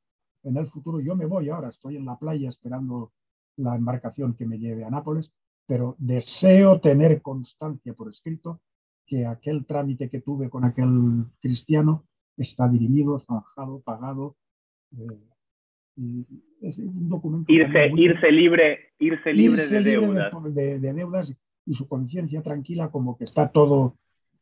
en 0.43 0.57
el 0.57 0.69
futuro. 0.69 1.01
Yo 1.01 1.15
me 1.15 1.27
voy 1.27 1.51
ahora, 1.51 1.69
estoy 1.69 1.97
en 1.97 2.07
la 2.07 2.19
playa 2.19 2.49
esperando 2.49 3.13
la 3.57 3.77
embarcación 3.77 4.35
que 4.35 4.47
me 4.47 4.59
lleve 4.59 4.85
a 4.85 4.91
Nápoles, 4.91 5.33
pero 5.67 5.97
deseo 5.99 6.81
tener 6.81 7.21
constancia 7.21 7.93
por 7.95 8.09
escrito 8.09 8.61
que 9.07 9.27
aquel 9.27 9.67
trámite 9.67 10.09
que 10.09 10.21
tuve 10.21 10.51
con 10.51 10.65
aquel 10.65 11.27
cristiano 11.41 12.05
está 12.37 12.69
dirimido, 12.69 13.21
zanjado, 13.21 13.81
pagado. 13.81 14.37
Eh, 14.97 15.29
es 16.61 16.79
un 16.79 17.09
documento 17.09 17.53
irse, 17.53 17.91
irse 17.97 18.31
libre, 18.31 18.93
irse 18.99 19.33
libre 19.33 19.67
de 19.67 19.81
deudas. 19.81 20.33
de, 20.55 20.79
deudas 20.79 21.33
y 21.65 21.75
su 21.75 21.89
conciencia 21.89 22.43
tranquila 22.43 22.91
como 22.91 23.17
que 23.17 23.25
está 23.25 23.49
todo 23.49 23.97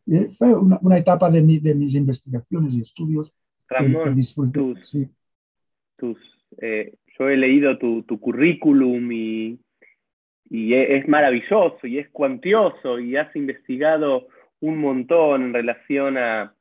eh, 0.06 0.28
fue 0.36 0.54
una, 0.54 0.98
etapa 0.98 1.30
de, 1.30 1.40
mis 1.42 1.94
investigaciones 1.94 2.74
y 2.74 2.82
estudios 2.82 3.32
Ramón, 3.68 4.22
sí. 4.82 5.08
Eh, 6.60 6.94
yo 7.18 7.28
he 7.28 7.36
leído 7.36 7.78
tu, 7.78 8.04
currículum 8.20 9.10
y, 9.12 9.60
e, 10.50 10.96
es 10.96 11.08
maravilloso 11.08 11.86
y 11.86 11.98
es 11.98 12.08
cuantioso 12.10 12.98
y 12.98 13.16
has 13.16 13.34
investigado 13.34 14.28
un 14.60 14.78
montón 14.78 15.42
en 15.42 15.54
relación 15.54 16.18
a, 16.18 16.54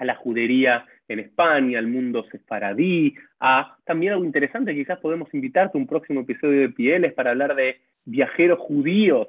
la 0.00 0.16
judería 0.16 0.86
en 1.08 1.18
España, 1.18 1.78
al 1.78 1.86
mundo 1.86 2.24
sefaradí, 2.30 3.14
a 3.40 3.76
también 3.84 4.12
algo 4.12 4.24
interesante, 4.24 4.74
quizás 4.74 4.98
podemos 5.00 5.32
invitarte 5.34 5.76
a 5.76 5.80
un 5.80 5.86
próximo 5.86 6.20
episodio 6.20 6.60
de 6.60 6.70
Pieles 6.70 7.12
para 7.12 7.30
hablar 7.30 7.54
de 7.54 7.80
viajeros 8.04 8.58
judíos 8.58 9.28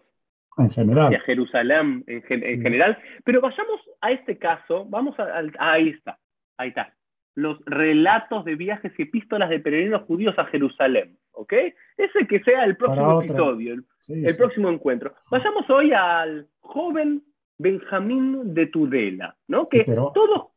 en 0.57 0.69
general. 0.69 1.11
Y 1.11 1.15
a 1.15 1.19
Jerusalén 1.21 2.03
en, 2.07 2.21
general. 2.23 2.97
Pero 3.23 3.41
vayamos 3.41 3.81
a 4.01 4.11
este 4.11 4.37
caso, 4.37 4.85
vamos 4.85 5.19
a, 5.19 5.41
ahí 5.59 5.89
está, 5.89 6.17
ahí 6.57 6.69
está. 6.69 6.93
Los 7.35 7.59
relatos 7.65 8.45
de 8.45 8.55
viajes 8.55 8.93
y 8.97 9.01
epístolas 9.01 9.49
de 9.49 9.59
peregrinos 9.59 10.03
judíos 10.03 10.35
a 10.37 10.45
Jerusalén, 10.45 11.17
¿ok? 11.33 11.53
Ese 11.97 12.27
que 12.27 12.39
sea 12.43 12.63
el 12.63 12.77
próximo 12.77 13.21
episodio, 13.21 13.73
el, 14.07 14.37
próximo 14.37 14.69
encuentro. 14.69 15.13
Vayamos 15.29 15.69
hoy 15.69 15.91
al 15.91 16.47
joven 16.61 17.23
Benjamín 17.57 18.53
de 18.53 18.67
Tudela, 18.67 19.35
¿no? 19.47 19.67
Que 19.67 19.83
pero, 19.85 20.11
todo... 20.13 20.54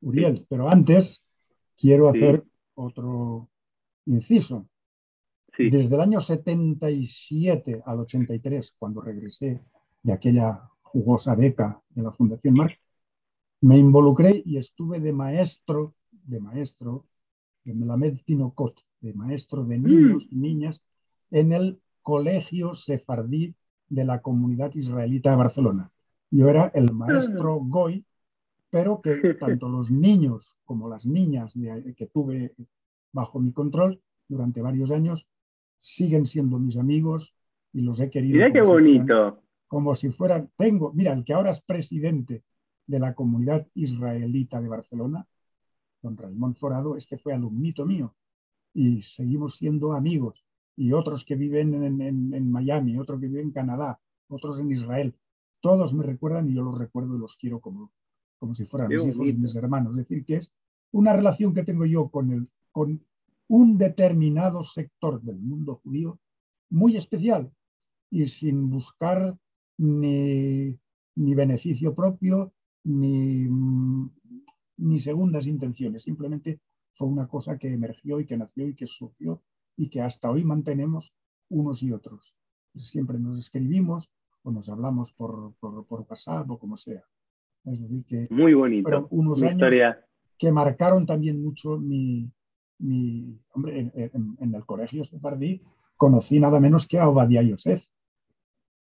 Uriel, 0.00 0.46
pero 0.48 0.68
antes 0.68 1.22
quiero 1.76 2.08
hacer 2.08 2.44
otro 2.74 3.48
inciso. 4.06 4.66
Desde 5.56 5.94
el 5.94 6.00
año 6.00 6.20
77 6.20 7.82
al 7.84 8.00
83, 8.00 8.74
cuando 8.78 9.00
regresé 9.00 9.60
de 10.02 10.12
aquella 10.12 10.68
jugosa 10.82 11.34
beca 11.34 11.82
de 11.90 12.02
la 12.02 12.12
Fundación 12.12 12.54
Marx, 12.54 12.78
me 13.60 13.76
involucré 13.76 14.40
y 14.44 14.56
estuve 14.56 15.00
de 15.00 15.12
maestro, 15.12 15.94
de 16.10 16.38
maestro, 16.38 17.06
en 17.64 17.86
la 17.86 17.98
Tinocot, 18.24 18.80
de 19.00 19.12
maestro 19.14 19.64
de 19.64 19.78
niños 19.78 20.26
y 20.30 20.36
niñas 20.36 20.80
en 21.30 21.52
el 21.52 21.80
colegio 22.02 22.74
sefardí 22.74 23.54
de 23.88 24.04
la 24.04 24.20
comunidad 24.20 24.74
israelita 24.74 25.30
de 25.30 25.36
Barcelona. 25.36 25.90
Yo 26.30 26.48
era 26.48 26.70
el 26.74 26.92
maestro 26.92 27.58
Goy, 27.60 28.04
pero 28.70 29.00
que 29.00 29.34
tanto 29.34 29.68
los 29.68 29.90
niños 29.90 30.56
como 30.64 30.88
las 30.88 31.06
niñas 31.06 31.52
que 31.96 32.06
tuve 32.06 32.54
bajo 33.12 33.40
mi 33.40 33.52
control 33.52 34.00
durante 34.28 34.60
varios 34.60 34.90
años 34.90 35.26
siguen 35.80 36.26
siendo 36.26 36.58
mis 36.58 36.76
amigos 36.76 37.34
y 37.72 37.82
los 37.82 38.00
he 38.00 38.10
querido. 38.10 38.34
Mira 38.34 38.52
qué 38.52 38.60
bonito. 38.60 39.42
como 39.66 39.94
si 39.94 40.10
fueran, 40.10 40.50
tengo, 40.56 40.92
mira, 40.92 41.12
el 41.12 41.24
que 41.24 41.34
ahora 41.34 41.50
es 41.50 41.60
presidente 41.60 42.42
de 42.86 42.98
la 42.98 43.14
comunidad 43.14 43.66
israelita 43.74 44.60
de 44.60 44.68
Barcelona, 44.68 45.26
don 46.02 46.16
Raymond 46.16 46.56
Forado, 46.56 46.96
este 46.96 47.18
fue 47.18 47.34
alumnito 47.34 47.84
mío 47.84 48.14
y 48.74 49.02
seguimos 49.02 49.56
siendo 49.56 49.92
amigos. 49.92 50.44
Y 50.76 50.92
otros 50.92 51.24
que 51.24 51.34
viven 51.34 51.74
en, 52.00 52.50
Miami, 52.52 52.96
otros 52.98 53.20
que 53.20 53.26
viven 53.26 53.46
en 53.46 53.50
Canadá, 53.50 53.98
otros 54.28 54.60
en 54.60 54.70
Israel, 54.70 55.14
todos 55.60 55.92
me 55.92 56.04
recuerdan 56.04 56.48
y 56.48 56.54
yo 56.54 56.62
los 56.62 56.78
recuerdo 56.78 57.16
y 57.16 57.18
los 57.18 57.36
quiero 57.36 57.58
como, 57.60 57.90
como 58.38 58.54
si 58.54 58.64
fueran 58.64 58.88
mis 58.88 59.06
hijos 59.06 59.26
y 59.26 59.32
mis 59.32 59.54
hermanos. 59.56 59.92
Es 59.92 60.08
decir, 60.08 60.24
que 60.24 60.36
es 60.36 60.50
una 60.92 61.12
relación 61.12 61.54
que 61.54 61.64
tengo 61.64 61.84
yo 61.84 62.08
con, 62.08 62.32
el, 62.32 62.48
con 62.72 63.02
un 63.48 63.78
determinado 63.78 64.62
sector 64.62 65.20
del 65.22 65.38
mundo 65.38 65.80
judío 65.82 66.18
muy 66.70 66.96
especial 66.96 67.50
y 68.10 68.28
sin 68.28 68.70
buscar 68.70 69.36
ni, 69.78 70.78
beneficio 71.14 71.94
propio 71.94 72.52
ni, 72.84 73.48
ni, 74.76 74.98
segundas 74.98 75.46
intenciones. 75.46 76.04
Simplemente 76.04 76.60
fue 76.94 77.08
una 77.08 77.26
cosa 77.26 77.58
que 77.58 77.72
emergió 77.72 78.20
y 78.20 78.26
que 78.26 78.36
nació 78.36 78.68
y 78.68 78.74
que 78.74 78.86
surgió 78.86 79.42
y 79.76 79.88
que 79.88 80.00
hasta 80.00 80.30
hoy 80.30 80.44
mantenemos 80.44 81.12
unos 81.48 81.82
y 81.82 81.92
otros. 81.92 82.34
Siempre 82.76 83.18
nos 83.18 83.38
escribimos 83.38 84.10
o 84.42 84.50
nos 84.50 84.68
hablamos 84.68 85.12
por, 85.12 85.54
por, 85.60 85.86
por 85.86 86.06
WhatsApp 86.08 86.50
o 86.50 86.58
como 86.58 86.76
sea. 86.76 87.04
Es 87.64 87.80
decir, 87.80 88.04
que 88.04 88.28
Muy 88.30 88.54
bonito. 88.54 89.08
unos 89.10 89.42
años 89.42 89.96
que 90.38 90.52
marcaron 90.52 91.04
también 91.04 91.42
mucho 91.42 91.76
mi, 91.76 92.30
mi, 92.78 93.38
hombre, 93.52 93.90
en, 93.94 94.54
el 94.54 94.64
colegio 94.64 95.04
Sefardí 95.04 95.60
conocí 95.96 96.38
nada 96.38 96.60
menos 96.60 96.86
que 96.86 96.98
a 96.98 97.08
Obadiah 97.08 97.42
Yosef. 97.42 97.84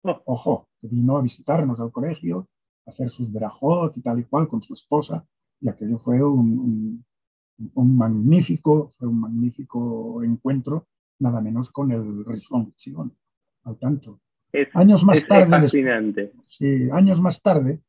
Oh. 0.03 0.21
Ojo, 0.25 0.67
que 0.81 0.87
vino 0.87 1.17
a 1.17 1.21
visitarnos 1.21 1.79
al 1.79 1.91
colegio, 1.91 2.47
a 2.85 2.91
hacer 2.91 3.09
sus 3.09 3.31
verajot 3.31 3.95
y 3.97 4.01
tal 4.01 4.19
y 4.19 4.23
cual 4.23 4.47
con 4.47 4.61
su 4.61 4.73
esposa, 4.73 5.25
y 5.61 5.69
aquello 5.69 5.97
fue 5.97 6.21
un, 6.23 7.05
un, 7.73 7.97
magnífico, 7.97 8.89
fue 8.97 9.07
un 9.07 9.21
magnífico 9.21 10.23
encuentro, 10.23 10.87
nada 11.19 11.39
menos 11.39 11.69
con 11.69 11.91
el 11.91 12.25
Rishon 12.25 12.73
Chigon, 12.75 13.15
al 13.63 13.77
tanto. 13.77 14.19
años 14.73 15.03
más 15.03 15.25
tarde, 15.25 15.69
sí, 16.47 16.89
años 16.91 17.21
más 17.21 17.41
tarde, 17.41 17.81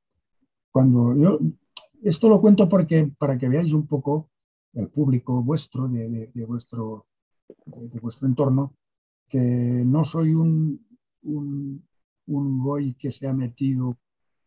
cuando 0.75 1.15
yo, 1.15 1.39
esto 2.03 2.29
lo 2.29 2.41
cuento 2.41 2.69
porque 2.69 3.09
para 3.17 3.39
que 3.39 3.49
veáis 3.49 3.73
un 3.73 3.87
poco 3.87 4.31
el 4.73 4.89
público 4.89 5.41
vuestro, 5.41 5.87
de, 5.87 6.33
vuestro, 6.49 7.07
de, 7.65 8.01
vuestro 8.01 8.27
entorno, 8.27 8.75
que 9.29 9.39
no 9.39 10.05
soy 10.05 10.35
un, 10.35 10.85
un, 11.23 11.81
un 12.27 12.59
goy 12.59 12.95
que 12.95 13.13
se 13.13 13.29
ha 13.29 13.33
metido 13.33 13.99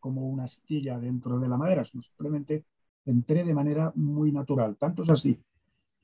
como 0.01 0.27
una 0.27 0.43
astilla 0.43 0.99
dentro 0.99 1.39
de 1.39 1.47
la 1.47 1.55
madera, 1.55 1.85
sino 1.85 2.03
simplemente 2.03 2.65
entré 3.05 3.45
de 3.45 3.53
manera 3.53 3.93
muy 3.95 4.33
natural. 4.33 4.75
Tanto 4.75 5.03
es 5.03 5.09
así, 5.09 5.39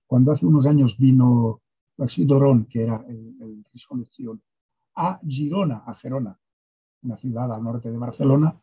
cuando 0.08 0.32
hace 0.32 0.46
unos 0.46 0.66
años 0.66 0.98
vino 0.98 1.60
Baxi 1.98 2.24
Dorón, 2.24 2.64
que 2.68 2.84
era 2.84 3.04
el, 3.10 3.36
el 3.42 3.66
a 4.96 5.20
Girona, 5.28 5.84
a 5.86 5.94
Gerona, 5.96 6.40
una 7.02 7.18
ciudad 7.18 7.52
al 7.52 7.62
norte 7.62 7.92
de 7.92 7.98
Barcelona, 7.98 8.56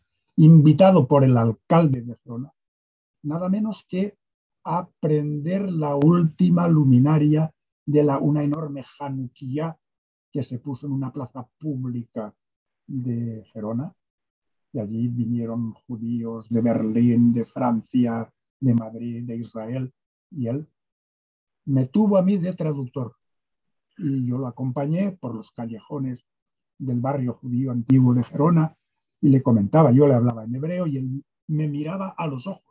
invitado 0.44 1.06
por 1.06 1.22
el 1.22 1.36
alcalde 1.36 2.00
de 2.00 2.16
Gerona, 2.24 2.50
nada 3.22 3.50
menos 3.50 3.84
que 3.86 4.16
a 4.64 4.88
prender 4.98 5.70
la 5.70 5.96
última 5.96 6.66
luminaria 6.66 7.52
de 7.84 8.06
una 8.20 8.42
enorme 8.42 8.82
Hanukkah 8.98 9.76
que 10.32 10.42
se 10.42 10.58
puso 10.58 10.86
en 10.86 10.92
una 10.92 11.12
plaza 11.12 11.46
pública 11.58 12.34
de 12.86 13.44
Gerona. 13.52 13.92
Y 14.72 14.78
allí 14.78 15.08
vinieron 15.08 15.74
judíos 15.86 16.48
de 16.48 16.62
Berlín, 16.62 17.34
de 17.34 17.44
Francia, 17.44 18.32
de 18.60 18.74
Madrid, 18.74 19.24
de 19.26 19.36
Israel, 19.36 19.92
y 20.30 20.46
él 20.46 20.66
me 21.66 21.86
tuvo 21.86 22.16
a 22.16 22.22
mí 22.22 22.38
de 22.38 22.54
traductor. 22.54 23.16
Y 23.98 24.26
yo 24.26 24.38
lo 24.38 24.46
acompañé 24.46 25.12
por 25.12 25.34
los 25.34 25.50
callejones 25.50 26.24
del 26.78 27.00
barrio 27.00 27.34
judío 27.34 27.72
antiguo 27.72 28.14
de 28.14 28.24
Gerona 28.24 28.74
y 29.20 29.28
le 29.28 29.42
comentaba, 29.42 29.92
yo 29.92 30.06
le 30.06 30.14
hablaba 30.14 30.44
en 30.44 30.54
hebreo 30.54 30.86
y 30.86 30.96
él 30.96 31.24
me 31.48 31.68
miraba 31.68 32.14
a 32.16 32.26
los 32.26 32.46
ojos 32.46 32.70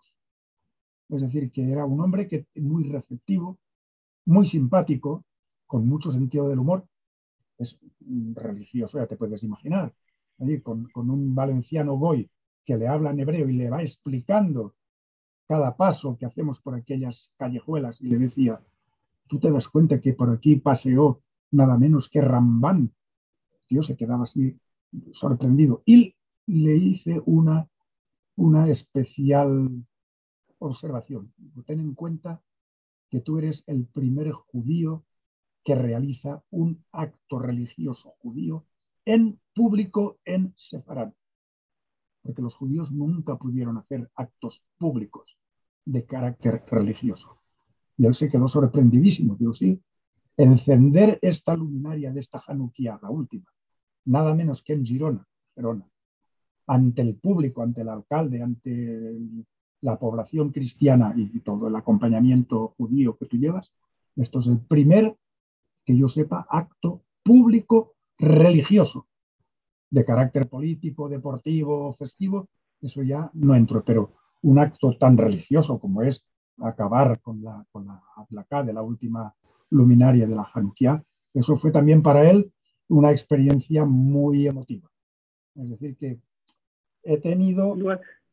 es 1.10 1.22
decir, 1.22 1.52
que 1.52 1.70
era 1.72 1.86
un 1.86 2.00
hombre 2.02 2.28
que, 2.28 2.46
muy 2.56 2.90
receptivo, 2.90 3.58
muy 4.26 4.46
simpático, 4.46 5.26
con 5.66 5.88
mucho 5.88 6.12
sentido 6.12 6.48
del 6.48 6.60
humor. 6.60 6.86
Es 7.58 7.80
religioso, 8.36 9.00
ya 9.00 9.08
te 9.08 9.18
puedes 9.18 9.44
imaginar. 9.44 9.94
con, 10.64 10.86
con 10.90 11.10
un 11.10 11.36
valenciano 11.36 11.98
boy 11.98 12.30
que 12.64 12.78
le 12.78 12.88
habla 12.88 13.12
en 13.12 13.20
hebreo 13.20 13.50
y 13.50 13.54
le 13.54 13.70
va 13.70 13.82
explicando 13.82 14.76
cada 15.48 15.76
paso 15.76 16.16
que 16.18 16.28
hacemos 16.28 16.62
por 16.62 16.76
aquellas 16.76 17.34
callejuelas 17.38 18.00
y 18.00 18.08
le 18.08 18.20
decía, 18.20 18.62
tú 19.28 19.40
te 19.40 19.52
das 19.52 19.68
cuenta 19.68 20.00
que 20.00 20.14
por 20.14 20.30
aquí 20.30 20.58
paseó 20.58 21.24
nada 21.52 21.78
menos 21.78 22.08
que 22.08 22.22
Rambán. 22.22 22.94
Se 23.68 23.98
quedaba 23.98 24.24
así 24.24 24.58
sorprendido. 25.12 25.84
Y 25.86 26.16
le 26.50 26.76
hice 26.76 27.22
una, 27.26 27.70
una 28.36 28.70
especial 28.70 29.86
observación. 30.58 31.32
Ten 31.66 31.80
en 31.80 31.94
cuenta 31.94 32.42
que 33.10 33.22
tú 33.22 33.38
eres 33.38 33.64
el 33.68 33.86
primer 33.86 34.32
judío 34.32 35.06
que 35.64 35.76
realiza 35.76 36.44
un 36.50 36.84
acto 36.92 37.38
religioso 37.38 38.16
judío 38.20 38.66
en 39.06 39.40
público 39.54 40.18
en 40.26 40.54
Sefarad. 40.58 41.14
Porque 42.24 42.42
los 42.42 42.56
judíos 42.56 42.92
nunca 42.92 43.38
pudieron 43.38 43.78
hacer 43.78 44.10
actos 44.16 44.64
públicos 44.78 45.38
de 45.86 46.06
carácter 46.06 46.64
religioso. 46.70 47.40
Y 47.96 48.08
él 48.08 48.16
se 48.16 48.30
quedó 48.30 48.48
sorprendidísimo. 48.48 49.36
Digo, 49.36 49.54
sí, 49.54 49.82
encender 50.36 51.20
esta 51.22 51.56
luminaria 51.56 52.12
de 52.12 52.22
esta 52.22 52.42
Hanukkah, 52.46 53.00
la 53.02 53.10
última, 53.12 53.46
nada 54.06 54.34
menos 54.34 54.64
que 54.64 54.74
en 54.74 54.86
Girona, 54.86 55.28
Gerona, 55.54 55.88
ante 56.70 57.02
el 57.02 57.16
público, 57.16 57.64
ante 57.64 57.82
el 57.82 57.90
alcalde, 57.90 58.44
ante 58.44 59.18
la 59.82 59.98
población 59.98 60.52
cristiana 60.52 61.14
y 61.16 61.40
todo 61.40 61.68
el 61.68 61.76
acompañamiento 61.76 62.76
judío 62.78 63.18
que 63.18 63.26
tú 63.26 63.38
llevas, 63.38 63.72
esto 64.16 64.40
es 64.40 64.48
el 64.48 64.60
primer, 64.60 65.16
que 65.84 65.98
yo 65.98 66.10
sepa, 66.10 66.46
acto 66.48 67.02
público 67.24 67.96
religioso, 68.20 69.08
de 69.90 70.06
carácter 70.06 70.48
político, 70.48 71.10
deportivo, 71.10 71.94
festivo, 71.94 72.50
eso 72.82 73.02
ya 73.02 73.32
no 73.34 73.56
entro, 73.56 73.84
pero 73.84 74.14
un 74.44 74.60
acto 74.60 74.96
tan 74.98 75.18
religioso 75.18 75.80
como 75.80 76.04
es 76.04 76.24
acabar 76.60 77.20
con 77.22 77.42
la, 77.42 77.66
con 77.72 77.88
la, 77.88 78.64
de 78.64 78.74
la 78.74 78.84
última 78.84 79.34
luminaria 79.72 80.28
de 80.28 80.36
la 80.36 80.48
Hanukkah, 80.54 81.04
eso 81.34 81.58
fue 81.58 81.72
también 81.72 82.04
para 82.04 82.30
él 82.30 82.52
una 82.90 83.12
experiencia 83.12 83.86
muy 83.86 84.46
emotiva. 84.46 84.90
Es 85.56 85.70
decir, 85.70 85.98
que 85.98 86.20
he 87.04 87.18
tenido... 87.18 87.76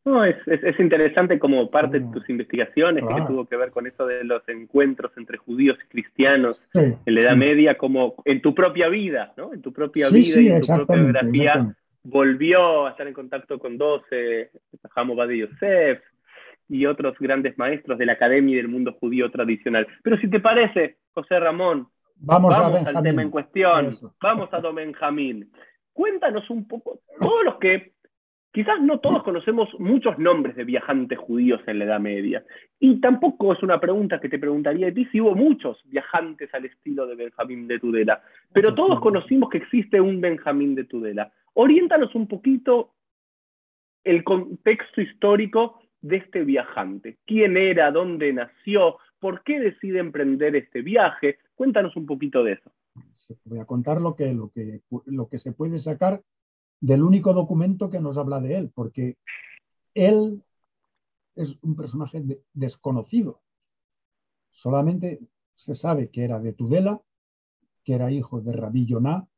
No, 0.04 0.24
es, 0.24 0.36
es, 0.46 0.78
interesante 0.78 1.36
como 1.40 1.68
parte 1.68 1.98
de 1.98 2.06
tus 2.12 2.30
investigaciones 2.30 3.04
que 3.04 3.22
tuvo 3.26 3.44
que 3.44 3.56
ver 3.56 3.72
con 3.72 3.88
eso 3.88 4.06
de 4.06 4.22
los 4.22 4.48
encuentros 4.48 5.10
entre 5.16 5.36
judíos 5.36 5.76
y 5.84 5.88
cristianos 5.88 6.62
en 6.74 6.96
la 7.06 7.22
Edad 7.22 7.36
Media, 7.36 7.76
como 7.76 8.14
en 8.24 8.40
tu 8.40 8.54
propia 8.54 8.88
vida, 8.88 9.32
¿no? 9.36 9.52
En 9.52 9.62
tu 9.62 9.72
propia 9.72 10.08
vida 10.08 10.40
y 10.40 10.46
en 10.46 10.60
tu 10.60 10.68
propia 10.68 10.96
biografía 10.96 11.74
volvió 12.04 12.86
a 12.86 12.90
estar 12.90 13.06
en 13.08 13.14
contacto 13.14 13.58
con 13.58 13.78
12, 13.78 14.50
Jamo 14.90 15.26
de 15.26 15.38
Yosef 15.38 16.00
y 16.68 16.86
otros 16.86 17.18
grandes 17.18 17.58
maestros 17.58 17.98
de 17.98 18.06
la 18.06 18.12
academia 18.12 18.54
y 18.54 18.56
del 18.56 18.68
mundo 18.68 18.96
judío 19.00 19.30
tradicional. 19.30 19.86
Pero 20.02 20.16
si 20.18 20.28
te 20.28 20.40
parece, 20.40 20.98
José 21.14 21.38
Ramón, 21.40 21.88
vamos, 22.16 22.54
al 22.54 23.02
tema 23.02 23.22
en 23.22 23.30
cuestión, 23.30 23.96
vamos 24.20 24.48
a 24.52 24.60
Don 24.60 24.74
Benjamín. 24.74 25.50
Cuéntanos 25.92 26.48
un 26.50 26.68
poco, 26.68 27.00
todos 27.20 27.44
los 27.44 27.56
que 27.56 27.92
Quizás 28.56 28.80
no 28.80 29.00
todos 29.00 29.22
conocemos 29.22 29.68
muchos 29.78 30.18
nombres 30.18 30.56
de 30.56 30.64
viajantes 30.64 31.18
judíos 31.18 31.60
en 31.66 31.78
la 31.78 31.84
Edad 31.84 32.00
Media. 32.00 32.42
Y 32.80 33.02
tampoco 33.02 33.52
es 33.52 33.62
una 33.62 33.78
pregunta 33.78 34.18
que 34.18 34.30
te 34.30 34.38
preguntaría 34.38 34.86
de 34.86 34.92
ti 34.92 35.04
si 35.12 35.20
hubo 35.20 35.34
muchos 35.34 35.78
viajantes 35.84 36.48
al 36.54 36.64
estilo 36.64 37.06
de 37.06 37.16
Benjamín 37.16 37.68
de 37.68 37.78
Tudela. 37.78 38.22
Pero 38.54 38.74
todos 38.74 38.98
conocimos 39.00 39.50
que 39.50 39.58
existe 39.58 40.00
un 40.00 40.22
Benjamín 40.22 40.74
de 40.74 40.84
Tudela. 40.84 41.30
Oriéntanos 41.52 42.14
un 42.14 42.26
poquito 42.26 42.94
el 44.04 44.24
contexto 44.24 45.02
histórico 45.02 45.78
de 46.00 46.16
este 46.16 46.42
viajante. 46.42 47.18
¿Quién 47.26 47.58
era? 47.58 47.90
¿Dónde 47.90 48.32
nació? 48.32 48.96
¿Por 49.20 49.42
qué 49.42 49.60
decide 49.60 49.98
emprender 49.98 50.56
este 50.56 50.80
viaje? 50.80 51.40
Cuéntanos 51.54 51.94
un 51.94 52.06
poquito 52.06 52.42
de 52.42 52.52
eso. 52.52 52.72
Voy 53.44 53.58
a 53.58 53.66
contar 53.66 54.00
lo 54.00 54.16
que, 54.16 54.32
lo 54.32 54.48
que, 54.48 54.80
lo 55.04 55.28
que 55.28 55.36
se 55.36 55.52
puede 55.52 55.78
sacar 55.78 56.22
del 56.80 57.02
único 57.02 57.32
documento 57.32 57.90
que 57.90 58.00
nos 58.00 58.16
habla 58.16 58.40
de 58.40 58.56
él, 58.56 58.70
porque 58.74 59.16
él 59.94 60.42
es 61.34 61.56
un 61.62 61.76
personaje 61.76 62.22
desconocido. 62.52 63.40
Solamente 64.50 65.20
se 65.54 65.74
sabe 65.74 66.10
que 66.10 66.24
era 66.24 66.38
de 66.38 66.52
Tudela, 66.52 67.00
que 67.84 67.94
era 67.94 68.10
hijo 68.10 68.40
de 68.40 68.52
Rabí 68.52 68.86
Yonah 68.86 69.28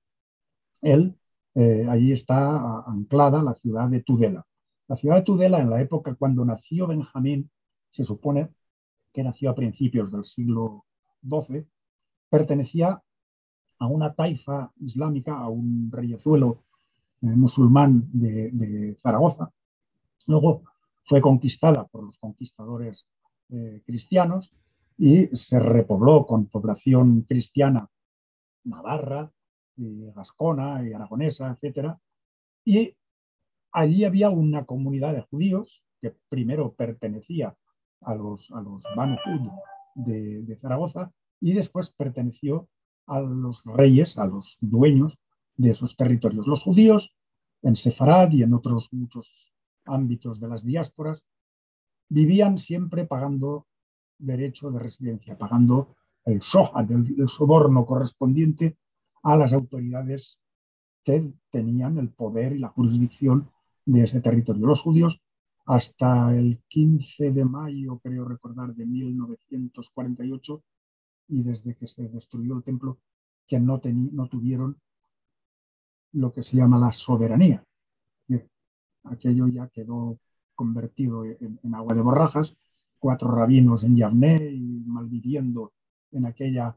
eh, 0.82 1.88
allí 1.90 2.12
está 2.12 2.80
anclada 2.82 3.44
la 3.44 3.54
ciudad 3.56 3.88
de 3.90 4.02
Tudela. 4.02 4.46
La 4.88 4.96
ciudad 4.96 5.18
de 5.18 5.22
Tudela, 5.24 5.60
en 5.60 5.70
la 5.70 5.82
época 5.82 6.16
cuando 6.16 6.46
nació 6.46 6.88
Benjamín, 6.88 7.50
se 7.92 8.04
supone 8.04 8.50
que 9.14 9.24
nació 9.24 9.50
a 9.50 9.56
principios 9.56 10.12
del 10.12 10.24
siglo 10.24 10.86
XII, 11.28 11.66
pertenecía 12.30 13.02
a 13.80 13.88
una 13.88 14.14
taifa 14.14 14.72
islámica, 14.80 15.38
a 15.38 15.50
un 15.50 15.90
reyezuelo 15.92 16.64
eh, 17.22 17.28
musulmán 17.28 18.10
de, 18.12 18.98
Zaragoza. 19.02 19.52
Luego 20.26 20.64
fue 21.06 21.22
conquistada 21.22 21.86
por 21.86 22.04
los 22.04 22.18
conquistadores 22.18 23.08
eh, 23.50 23.82
cristianos 23.86 24.52
y 24.98 25.28
se 25.36 25.60
repobló 25.60 26.26
con 26.26 26.48
población 26.48 27.22
cristiana 27.22 27.90
navarra, 28.64 29.32
y 29.78 30.12
gascona 30.12 30.84
y 30.84 30.94
aragonesa, 30.94 31.56
etc. 31.62 31.96
Y 32.66 32.96
allí 33.72 34.04
había 34.04 34.30
una 34.30 34.66
comunidad 34.66 35.14
de 35.14 35.22
judíos 35.22 35.84
que 36.02 36.16
primero 36.30 36.74
pertenecía 36.74 37.56
a 38.02 38.16
los, 38.16 38.52
a 38.52 38.62
los 38.62 38.84
Banu 38.96 39.18
de, 39.96 40.42
de 40.44 40.56
Zaragoza 40.58 41.12
y 41.40 41.54
después 41.54 41.90
perteneció 41.92 42.68
a 43.08 43.20
los 43.22 43.64
reyes, 43.66 44.18
a 44.18 44.26
los 44.26 44.58
dueños 44.62 45.18
de 45.56 45.72
esos 45.72 45.96
territorios. 45.96 46.46
Los 46.48 46.62
judíos 46.62 47.14
en 47.62 47.76
Sefarad 47.76 48.32
y 48.32 48.44
en 48.44 48.54
otros 48.54 48.90
muchos 48.92 49.30
ámbitos 49.86 50.40
de 50.40 50.48
las 50.48 50.64
diásporas 50.64 51.24
vivían 52.10 52.60
siempre 52.60 53.06
pagando 53.06 53.66
derecho 54.18 54.72
de 54.72 54.80
residencia, 54.80 55.38
pagando 55.38 55.96
el 56.26 56.42
soja, 56.42 56.82
el, 56.82 57.28
soborno 57.30 57.86
correspondiente 57.86 58.78
a 59.24 59.36
las 59.36 59.54
autoridades 59.54 60.38
que 61.04 61.32
tenían 61.50 61.98
el 61.98 62.10
poder 62.10 62.54
y 62.54 62.60
la 62.60 62.70
jurisdicción 62.70 63.50
de 63.86 64.04
ese 64.04 64.22
territorio. 64.22 64.68
Los 64.68 64.82
judíos 64.82 65.22
hasta 65.66 66.36
el 66.36 66.60
15 66.68 67.32
de 67.32 67.46
mayo, 67.46 68.00
creo 68.00 68.26
recordar, 68.26 68.74
de 68.74 68.86
1948, 68.86 70.64
y 71.28 71.44
desde 71.44 71.76
que 71.76 71.88
se 71.88 72.08
destruyó 72.08 72.58
el 72.58 72.64
templo, 72.64 72.98
que 73.48 73.60
no, 73.60 73.82
no 73.84 74.28
tuvieron 74.28 74.78
lo 76.14 76.32
que 76.32 76.44
se 76.44 76.58
llama 76.58 76.78
la 76.78 76.92
soberanía. 76.92 77.64
Aquello 79.04 79.48
ya 79.48 79.68
quedó 79.70 80.20
convertido 80.54 81.24
en, 81.24 81.60
agua 81.74 81.96
de 81.96 82.02
borrajas, 82.02 82.56
cuatro 83.00 83.32
rabinos 83.32 83.84
en 83.84 83.96
Yavne 83.96 84.36
y 84.52 84.84
malviviendo 84.86 85.72
en 86.12 86.26
aquella 86.26 86.76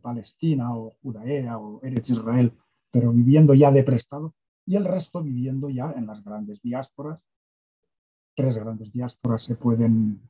Palestina 0.00 0.76
o 0.76 0.94
Judea 1.02 1.58
o 1.58 1.80
Eretz 1.82 2.10
Israel, 2.10 2.52
pero 2.90 3.10
viviendo 3.12 3.54
ya 3.54 3.72
de 3.72 3.82
prestado, 3.82 4.34
y 4.64 4.76
el 4.76 4.84
resto 4.84 5.22
viviendo 5.22 5.70
ya 5.70 5.92
en 5.96 6.06
las 6.06 6.22
grandes 6.22 6.62
diásporas, 6.62 7.24
tres 8.36 8.56
grandes 8.56 8.92
diásporas 8.92 9.42
se 9.42 9.56
pueden, 9.56 10.20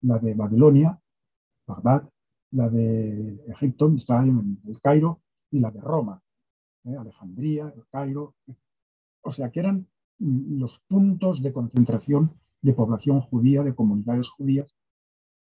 la 0.00 0.18
de 0.18 0.34
Babilonia, 0.34 0.98
Bagdad, 1.66 2.08
la 2.52 2.68
de 2.68 3.44
Egipto, 3.48 3.90
Israel, 3.92 4.32
el 4.66 4.80
Cairo, 4.80 5.20
y 5.50 5.60
la 5.60 5.70
de 5.70 5.80
Roma, 5.80 6.22
¿eh? 6.84 6.96
Alejandría, 6.96 7.72
el 7.74 7.86
Cairo. 7.90 8.34
O 9.22 9.30
sea 9.30 9.50
que 9.50 9.60
eran 9.60 9.86
los 10.18 10.80
puntos 10.80 11.42
de 11.42 11.52
concentración 11.52 12.32
de 12.60 12.72
población 12.72 13.20
judía, 13.20 13.62
de 13.62 13.74
comunidades 13.74 14.28
judías, 14.30 14.74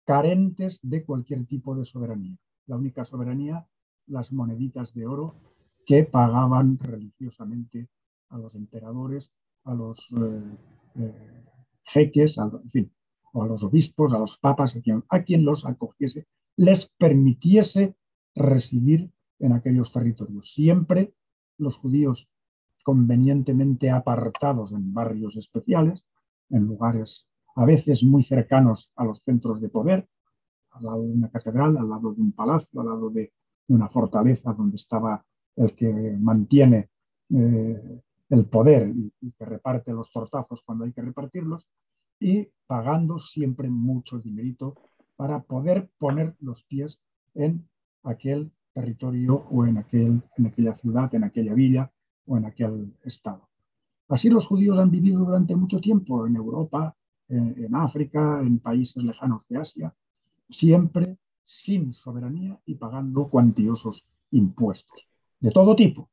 carentes 0.04 0.78
de 0.82 1.04
cualquier 1.04 1.46
tipo 1.46 1.74
de 1.74 1.84
soberanía. 1.84 2.36
La 2.66 2.76
única 2.76 3.04
soberanía, 3.04 3.66
las 4.06 4.32
moneditas 4.32 4.94
de 4.94 5.06
oro 5.06 5.34
que 5.84 6.04
pagaban 6.04 6.78
religiosamente 6.78 7.88
a 8.28 8.38
los 8.38 8.54
emperadores, 8.54 9.30
a 9.64 9.74
los 9.74 9.98
eh, 10.16 10.42
eh, 10.96 11.44
jeques, 11.84 12.38
a, 12.38 12.44
en 12.44 12.70
fin, 12.70 12.92
o 13.32 13.42
a 13.42 13.46
los 13.46 13.62
obispos, 13.64 14.12
a 14.12 14.18
los 14.18 14.38
papas, 14.38 14.74
a 15.08 15.22
quien 15.22 15.44
los 15.44 15.66
acogiese, 15.66 16.26
les 16.56 16.86
permitiese 16.98 17.94
residir 18.34 19.10
en 19.38 19.52
aquellos 19.52 19.92
territorios. 19.92 20.52
Siempre 20.52 21.14
los 21.58 21.76
judíos 21.76 22.28
convenientemente 22.82 23.90
apartados 23.90 24.72
en 24.72 24.92
barrios 24.92 25.36
especiales, 25.36 26.04
en 26.50 26.66
lugares 26.66 27.26
a 27.54 27.64
veces 27.64 28.02
muy 28.02 28.24
cercanos 28.24 28.90
a 28.96 29.04
los 29.04 29.22
centros 29.22 29.60
de 29.60 29.68
poder, 29.68 30.08
al 30.70 30.84
lado 30.84 31.02
de 31.02 31.12
una 31.12 31.30
catedral, 31.30 31.76
al 31.76 31.88
lado 31.88 32.12
de 32.12 32.20
un 32.20 32.32
palacio, 32.32 32.80
al 32.80 32.86
lado 32.86 33.10
de 33.10 33.32
una 33.68 33.88
fortaleza 33.88 34.52
donde 34.52 34.76
estaba 34.76 35.24
el 35.56 35.74
que 35.74 36.16
mantiene 36.18 36.88
eh, 37.30 38.00
el 38.30 38.46
poder 38.46 38.88
y, 38.88 39.32
que 39.32 39.44
reparte 39.44 39.92
los 39.92 40.10
tortazos 40.10 40.62
cuando 40.64 40.84
hay 40.84 40.92
que 40.92 41.02
repartirlos, 41.02 41.68
y 42.18 42.48
pagando 42.66 43.18
siempre 43.18 43.68
mucho 43.68 44.18
dinerito 44.18 44.76
para 45.16 45.42
poder 45.42 45.90
poner 45.98 46.34
los 46.40 46.62
pies 46.64 46.98
en 47.34 47.68
aquel 48.02 48.50
territorio 48.72 49.46
o 49.50 49.66
en, 49.66 49.78
aquel, 49.78 50.22
en 50.36 50.46
aquella 50.46 50.74
ciudad, 50.74 51.14
en 51.14 51.24
aquella 51.24 51.54
villa 51.54 51.92
o 52.26 52.36
en 52.36 52.46
aquel 52.46 52.94
estado. 53.04 53.48
Así 54.08 54.28
los 54.28 54.46
judíos 54.46 54.78
han 54.78 54.90
vivido 54.90 55.24
durante 55.24 55.56
mucho 55.56 55.80
tiempo 55.80 56.26
en 56.26 56.36
Europa, 56.36 56.94
en 57.28 57.74
África, 57.74 58.40
en 58.40 58.58
países 58.58 59.02
lejanos 59.02 59.46
de 59.48 59.56
Asia, 59.58 59.94
siempre 60.50 61.16
sin 61.44 61.94
soberanía 61.94 62.58
y 62.66 62.74
pagando 62.74 63.28
cuantiosos 63.28 64.04
impuestos 64.30 65.06
de 65.40 65.50
todo 65.50 65.74
tipo, 65.74 66.08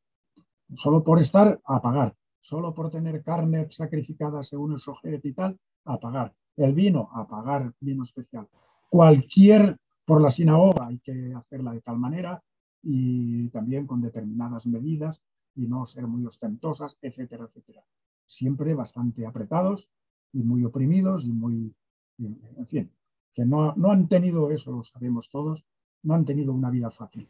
solo 0.76 1.04
por 1.04 1.20
estar 1.20 1.62
a 1.66 1.82
pagar, 1.82 2.16
solo 2.42 2.74
por 2.74 2.90
tener 2.90 3.24
carne 3.24 3.68
sacrificada 3.70 4.44
según 4.44 4.74
el 4.74 4.80
sojet 4.80 5.24
y 5.24 5.34
tal, 5.34 5.60
a 5.86 6.00
pagar, 6.00 6.34
el 6.58 6.74
vino, 6.74 7.10
a 7.14 7.28
pagar 7.28 7.74
vino 7.80 8.04
especial. 8.04 8.48
Cualquier, 8.90 9.78
por 10.06 10.22
la 10.22 10.32
sinagoga 10.32 10.88
hay 10.88 11.00
que 11.00 11.34
hacerla 11.34 11.74
de 11.74 11.82
tal 11.82 11.98
manera 11.98 12.42
y 12.82 13.48
también 13.50 13.86
con 13.86 14.02
determinadas 14.02 14.66
medidas 14.66 15.22
y 15.56 15.68
no 15.68 15.86
ser 15.86 16.08
muy 16.08 16.26
ostentosas, 16.26 16.98
etcétera, 17.02 17.46
etcétera. 17.46 17.84
Siempre 18.26 18.74
bastante 18.74 19.26
apretados 19.26 19.90
y 20.34 20.44
muy 20.44 20.64
oprimidos 20.64 21.26
y 21.26 21.32
muy, 21.32 21.74
en 22.18 22.68
fin, 22.68 22.92
que 23.34 23.46
no, 23.46 23.74
no 23.76 23.92
han 23.92 24.08
tenido, 24.08 24.52
eso 24.52 24.72
lo 24.72 24.84
sabemos 24.84 25.30
todos, 25.30 25.66
no 26.04 26.14
han 26.14 26.26
tenido 26.26 26.54
una 26.54 26.70
vida 26.70 26.92
fácil 26.92 27.28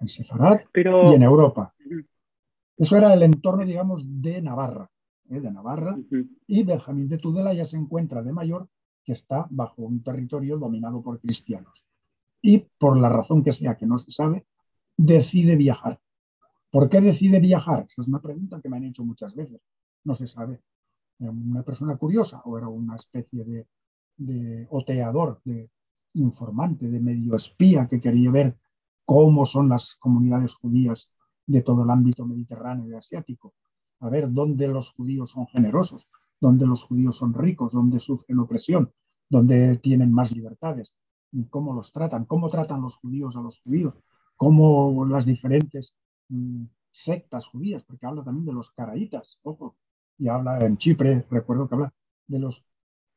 en 0.00 0.08
Sefarad 0.08 0.60
y 0.74 1.14
en 1.14 1.22
Europa. 1.22 1.74
Eso 2.76 2.96
era 2.96 3.14
el 3.14 3.22
entorno, 3.22 3.64
digamos, 3.64 4.02
de 4.04 4.42
Navarra, 4.42 4.90
¿eh? 5.30 5.40
de 5.40 5.50
Navarra, 5.50 5.96
y 6.46 6.62
Benjamín 6.64 7.08
de 7.08 7.18
Tudela 7.18 7.54
ya 7.54 7.64
se 7.64 7.76
encuentra 7.76 8.22
de 8.22 8.32
mayor, 8.32 8.68
que 9.04 9.12
está 9.12 9.46
bajo 9.50 9.82
un 9.82 10.02
territorio 10.02 10.58
dominado 10.58 11.02
por 11.02 11.20
cristianos. 11.20 11.84
Y 12.42 12.66
por 12.78 12.98
la 12.98 13.08
razón 13.08 13.42
que 13.42 13.52
sea 13.52 13.76
que 13.76 13.86
no 13.86 13.98
se 13.98 14.12
sabe, 14.12 14.46
decide 14.96 15.56
viajar. 15.56 16.00
¿Por 16.70 16.88
qué 16.88 17.00
decide 17.00 17.40
viajar? 17.40 17.86
Esa 17.88 18.02
es 18.02 18.08
una 18.08 18.20
pregunta 18.20 18.60
que 18.60 18.68
me 18.68 18.76
han 18.76 18.84
hecho 18.84 19.04
muchas 19.04 19.34
veces. 19.34 19.60
No 20.04 20.14
se 20.14 20.26
sabe. 20.26 20.60
¿Era 21.18 21.30
una 21.30 21.62
persona 21.62 21.96
curiosa 21.96 22.42
o 22.44 22.58
era 22.58 22.68
una 22.68 22.96
especie 22.96 23.44
de, 23.44 23.66
de 24.16 24.66
oteador, 24.70 25.40
de 25.44 25.70
informante, 26.14 26.88
de 26.88 27.00
medio 27.00 27.36
espía 27.36 27.86
que 27.88 28.00
quería 28.00 28.30
ver 28.30 28.56
cómo 29.04 29.46
son 29.46 29.68
las 29.68 29.96
comunidades 29.96 30.54
judías 30.54 31.08
de 31.46 31.62
todo 31.62 31.84
el 31.84 31.90
ámbito 31.90 32.24
mediterráneo 32.24 32.88
y 32.88 32.94
asiático, 32.94 33.54
a 34.00 34.08
ver 34.08 34.32
dónde 34.32 34.68
los 34.68 34.90
judíos 34.90 35.30
son 35.30 35.46
generosos, 35.48 36.06
dónde 36.44 36.66
los 36.66 36.84
judíos 36.84 37.16
son 37.16 37.32
ricos, 37.32 37.72
dónde 37.72 38.00
sufren 38.00 38.38
opresión, 38.38 38.92
dónde 39.30 39.78
tienen 39.78 40.12
más 40.12 40.30
libertades, 40.30 40.94
cómo 41.48 41.72
los 41.72 41.90
tratan, 41.90 42.26
cómo 42.26 42.50
tratan 42.50 42.82
los 42.82 42.96
judíos 42.96 43.34
a 43.36 43.40
los 43.40 43.60
judíos, 43.60 43.94
cómo 44.36 45.06
las 45.06 45.24
diferentes 45.24 45.94
mm, 46.28 46.64
sectas 46.92 47.46
judías, 47.46 47.82
porque 47.84 48.04
habla 48.06 48.22
también 48.22 48.44
de 48.44 48.52
los 48.52 48.70
caraítas, 48.72 49.40
y 50.18 50.28
habla 50.28 50.58
en 50.58 50.76
Chipre, 50.76 51.26
recuerdo 51.30 51.66
que 51.66 51.74
habla 51.76 51.94
de 52.26 52.38
los 52.38 52.62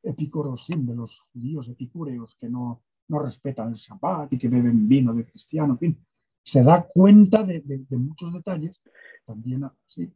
epícoros, 0.03 0.65
de 0.69 0.95
los 0.95 1.19
judíos 1.33 1.67
epicúreos 1.67 2.37
que 2.39 2.49
no, 2.49 2.81
no 3.09 3.19
respetan 3.19 3.69
el 3.69 3.75
Shabbat 3.75 4.31
y 4.31 4.37
que 4.37 4.47
beben 4.47 4.87
vino 4.87 5.13
de 5.13 5.25
cristiano, 5.25 5.73
en 5.73 5.79
fin, 5.79 6.05
se 6.43 6.63
da 6.63 6.87
cuenta 6.87 7.43
de, 7.43 7.61
muchos 7.89 8.33
detalles. 8.33 8.79
También, 9.25 9.69
sí, 9.85 10.09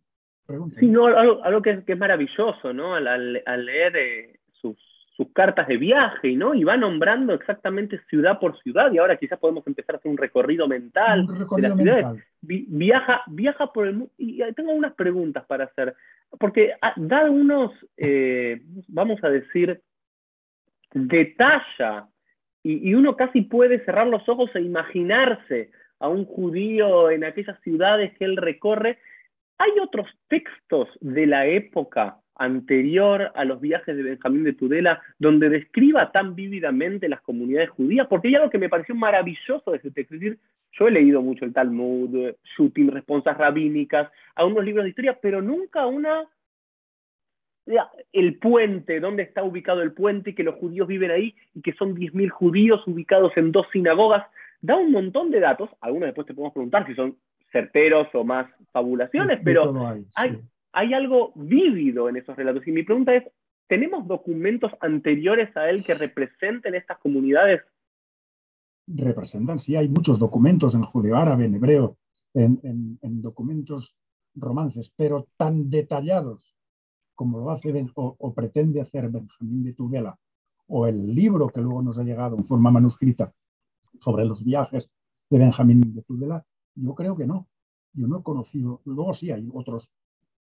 pregunta. 0.45 0.79
Sí, 0.79 0.87
no, 0.87 1.05
algo, 1.07 1.61
que, 1.61 1.83
es, 1.85 1.97
maravilloso, 1.97 2.73
¿no? 2.73 2.95
Al, 2.95 3.33
leer 3.65 3.95
eh, 3.95 4.39
sus, 4.53 4.77
cartas 5.33 5.67
de 5.67 5.77
viaje, 5.77 6.35
¿no? 6.35 6.55
Y 6.55 6.63
va 6.63 6.77
nombrando 6.77 7.35
exactamente 7.35 8.01
ciudad 8.09 8.39
por 8.39 8.59
ciudad, 8.63 8.91
y 8.91 8.97
ahora 8.97 9.17
quizás 9.17 9.37
podemos 9.37 9.65
empezar 9.67 9.93
a 9.93 9.97
hacer 9.99 10.09
un 10.09 10.17
recorrido 10.17 10.67
mental 10.67 11.27
de 11.27 11.61
las 11.61 11.77
ciudades. 11.77 12.23
viaja, 12.41 13.21
viaja 13.27 13.71
por 13.71 13.85
el 13.85 13.93
mundo, 13.93 14.11
y 14.17 14.41
tengo 14.53 14.71
unas 14.71 14.95
preguntas 14.95 15.45
para 15.45 15.65
hacer, 15.65 15.93
porque 16.39 16.73
ah, 16.81 16.93
da 16.95 17.29
unos, 17.29 17.71
eh, 17.97 18.61
vamos 18.87 19.23
a 19.23 19.29
decir, 19.29 19.79
detalla 20.91 22.07
y, 22.63 22.93
uno 22.93 23.15
casi 23.15 23.41
puede 23.41 23.83
cerrar 23.85 24.07
los 24.07 24.27
ojos 24.29 24.51
e 24.55 24.61
imaginarse 24.61 25.71
a 25.99 26.07
un 26.09 26.25
judío 26.25 27.09
en 27.09 27.23
aquellas 27.23 27.59
ciudades 27.61 28.15
que 28.17 28.25
él 28.25 28.37
recorre. 28.37 28.99
Hay 29.61 29.77
otros 29.79 30.07
textos 30.27 30.89
de 31.01 31.27
la 31.27 31.45
época 31.45 32.17
anterior 32.33 33.31
a 33.35 33.45
los 33.45 33.61
viajes 33.61 33.95
de 33.95 34.01
Benjamín 34.01 34.43
de 34.43 34.53
Tudela 34.53 34.99
donde 35.19 35.49
describa 35.49 36.11
tan 36.11 36.33
vívidamente 36.33 37.07
las 37.07 37.21
comunidades 37.21 37.69
judías, 37.69 38.07
porque 38.07 38.29
hay 38.29 38.35
algo 38.35 38.49
que 38.49 38.57
me 38.57 38.69
pareció 38.69 38.95
maravilloso 38.95 39.69
de 39.69 39.77
ese 39.77 39.91
texto. 39.91 40.15
Es 40.15 40.21
decir, 40.21 40.39
yo 40.71 40.87
he 40.87 40.91
leído 40.91 41.21
mucho 41.21 41.45
el 41.45 41.53
Talmud, 41.53 42.33
Shutim, 42.57 42.89
responsas 42.89 43.37
rabínicas, 43.37 44.09
algunos 44.33 44.65
libros 44.65 44.85
de 44.85 44.89
historia, 44.89 45.19
pero 45.21 45.43
nunca 45.43 45.85
una 45.85 46.25
el 48.13 48.39
puente, 48.39 48.99
dónde 48.99 49.21
está 49.21 49.43
ubicado 49.43 49.83
el 49.83 49.93
puente, 49.93 50.33
que 50.33 50.43
los 50.43 50.55
judíos 50.55 50.87
viven 50.87 51.11
ahí 51.11 51.35
y 51.53 51.61
que 51.61 51.73
son 51.73 51.95
10.000 51.95 52.29
judíos 52.29 52.81
ubicados 52.87 53.31
en 53.37 53.51
dos 53.51 53.67
sinagogas, 53.71 54.25
da 54.59 54.75
un 54.75 54.91
montón 54.91 55.29
de 55.29 55.39
datos, 55.39 55.69
algunos 55.81 56.07
después 56.07 56.25
te 56.25 56.33
podemos 56.33 56.53
preguntar 56.53 56.87
si 56.87 56.95
son 56.95 57.15
certeros 57.51 58.07
o 58.13 58.23
más 58.23 58.49
fabulaciones, 58.71 59.39
pero 59.43 59.87
hay, 60.15 60.39
hay, 60.71 60.93
algo 60.93 61.33
vívido 61.35 62.09
en 62.09 62.17
esos 62.17 62.35
relatos. 62.35 62.65
Y 62.67 62.71
mi 62.71 62.83
pregunta 62.83 63.15
es, 63.15 63.23
¿tenemos 63.67 64.07
documentos 64.07 64.71
anteriores 64.79 65.55
a 65.57 65.69
él 65.69 65.83
que 65.83 65.93
representen 65.93 66.75
estas 66.75 66.97
comunidades? 66.99 67.61
Representan, 68.87 69.59
sí, 69.59 69.75
hay 69.75 69.89
muchos 69.89 70.19
documentos 70.19 70.73
en 70.73 70.83
judeo 70.83 71.15
árabe, 71.15 71.45
en 71.45 71.55
hebreo, 71.55 71.97
en, 72.33 72.59
en 73.01 73.21
documentos 73.21 73.95
romances, 74.35 74.91
pero 74.95 75.27
tan 75.37 75.69
detallados 75.69 76.51
como 77.21 77.37
lo 77.37 77.51
hace 77.51 77.85
o, 77.93 78.33
pretende 78.33 78.81
hacer 78.81 79.07
Benjamín 79.11 79.63
de 79.63 79.73
Tudela, 79.73 80.17
o 80.65 80.87
el 80.87 81.13
libro 81.13 81.49
que 81.49 81.61
luego 81.61 81.83
nos 81.83 81.99
ha 81.99 82.03
llegado 82.03 82.35
en 82.35 82.47
forma 82.47 82.71
manuscrita 82.71 83.31
sobre 83.99 84.25
los 84.25 84.43
viajes 84.43 84.89
de 85.29 85.37
Benjamín 85.37 85.93
de 85.93 86.01
Tudela, 86.01 86.43
yo 86.75 86.95
creo 86.95 87.15
que 87.15 87.27
no. 87.27 87.47
Yo 87.93 88.07
no 88.07 88.19
he 88.19 88.23
conocido, 88.23 88.81
luego 88.85 89.13
sí 89.13 89.31
hay 89.31 89.49
otros 89.53 89.89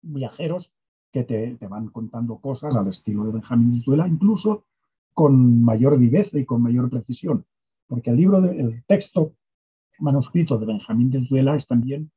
viajeros 0.02 0.72
que 1.12 1.24
te, 1.24 1.56
te 1.56 1.68
van 1.68 1.88
contando 1.88 2.40
cosas 2.40 2.76
al 2.76 2.88
estilo 2.88 3.24
de 3.24 3.32
Benjamín 3.32 3.78
de 3.78 3.86
Tuela, 3.86 4.08
incluso 4.08 4.66
con 5.14 5.64
mayor 5.64 5.98
viveza 5.98 6.38
y 6.38 6.46
con 6.46 6.62
mayor 6.62 6.90
precisión, 6.90 7.46
porque 7.88 8.10
el 8.10 8.18
libro, 8.18 8.42
de, 8.42 8.60
el 8.60 8.84
texto 8.86 9.34
manuscrito 10.00 10.58
de 10.58 10.66
Benjamín 10.66 11.10
de 11.10 11.26
Tuela 11.26 11.56
es 11.56 11.66
también 11.66 12.12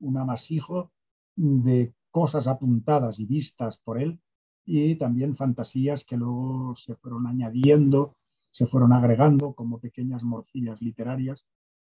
un 0.00 0.18
amasijo 0.18 0.92
de 1.34 1.94
cosas 2.10 2.46
apuntadas 2.46 3.18
y 3.18 3.26
vistas 3.26 3.78
por 3.82 4.00
él 4.00 4.20
y 4.64 4.96
también 4.96 5.36
fantasías 5.36 6.04
que 6.04 6.16
luego 6.16 6.74
se 6.76 6.94
fueron 6.94 7.26
añadiendo, 7.26 8.16
se 8.50 8.66
fueron 8.66 8.92
agregando 8.92 9.52
como 9.54 9.80
pequeñas 9.80 10.22
morcillas 10.22 10.80
literarias 10.80 11.44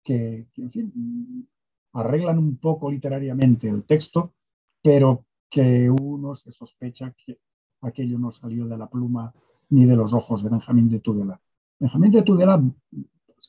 que, 0.05 0.47
en 0.57 0.71
fin, 0.71 1.49
arreglan 1.93 2.39
un 2.39 2.57
poco 2.57 2.91
literariamente 2.91 3.69
el 3.69 3.85
texto, 3.85 4.35
pero 4.83 5.25
que 5.51 5.91
uno 5.91 6.37
se 6.37 6.53
sospecha 6.53 7.13
que 7.13 7.39
aquello 7.83 8.19
no 8.19 8.31
salió 8.31 8.67
de 8.67 8.79
la 8.79 8.89
pluma 8.89 9.33
ni 9.71 9.85
de 9.85 9.97
los 9.97 10.13
ojos 10.13 10.43
de 10.43 10.51
Benjamín 10.51 10.89
de 10.89 11.01
Tudela. 11.01 11.41
Benjamín 11.79 12.13
de 12.13 12.23
Tudela, 12.23 12.63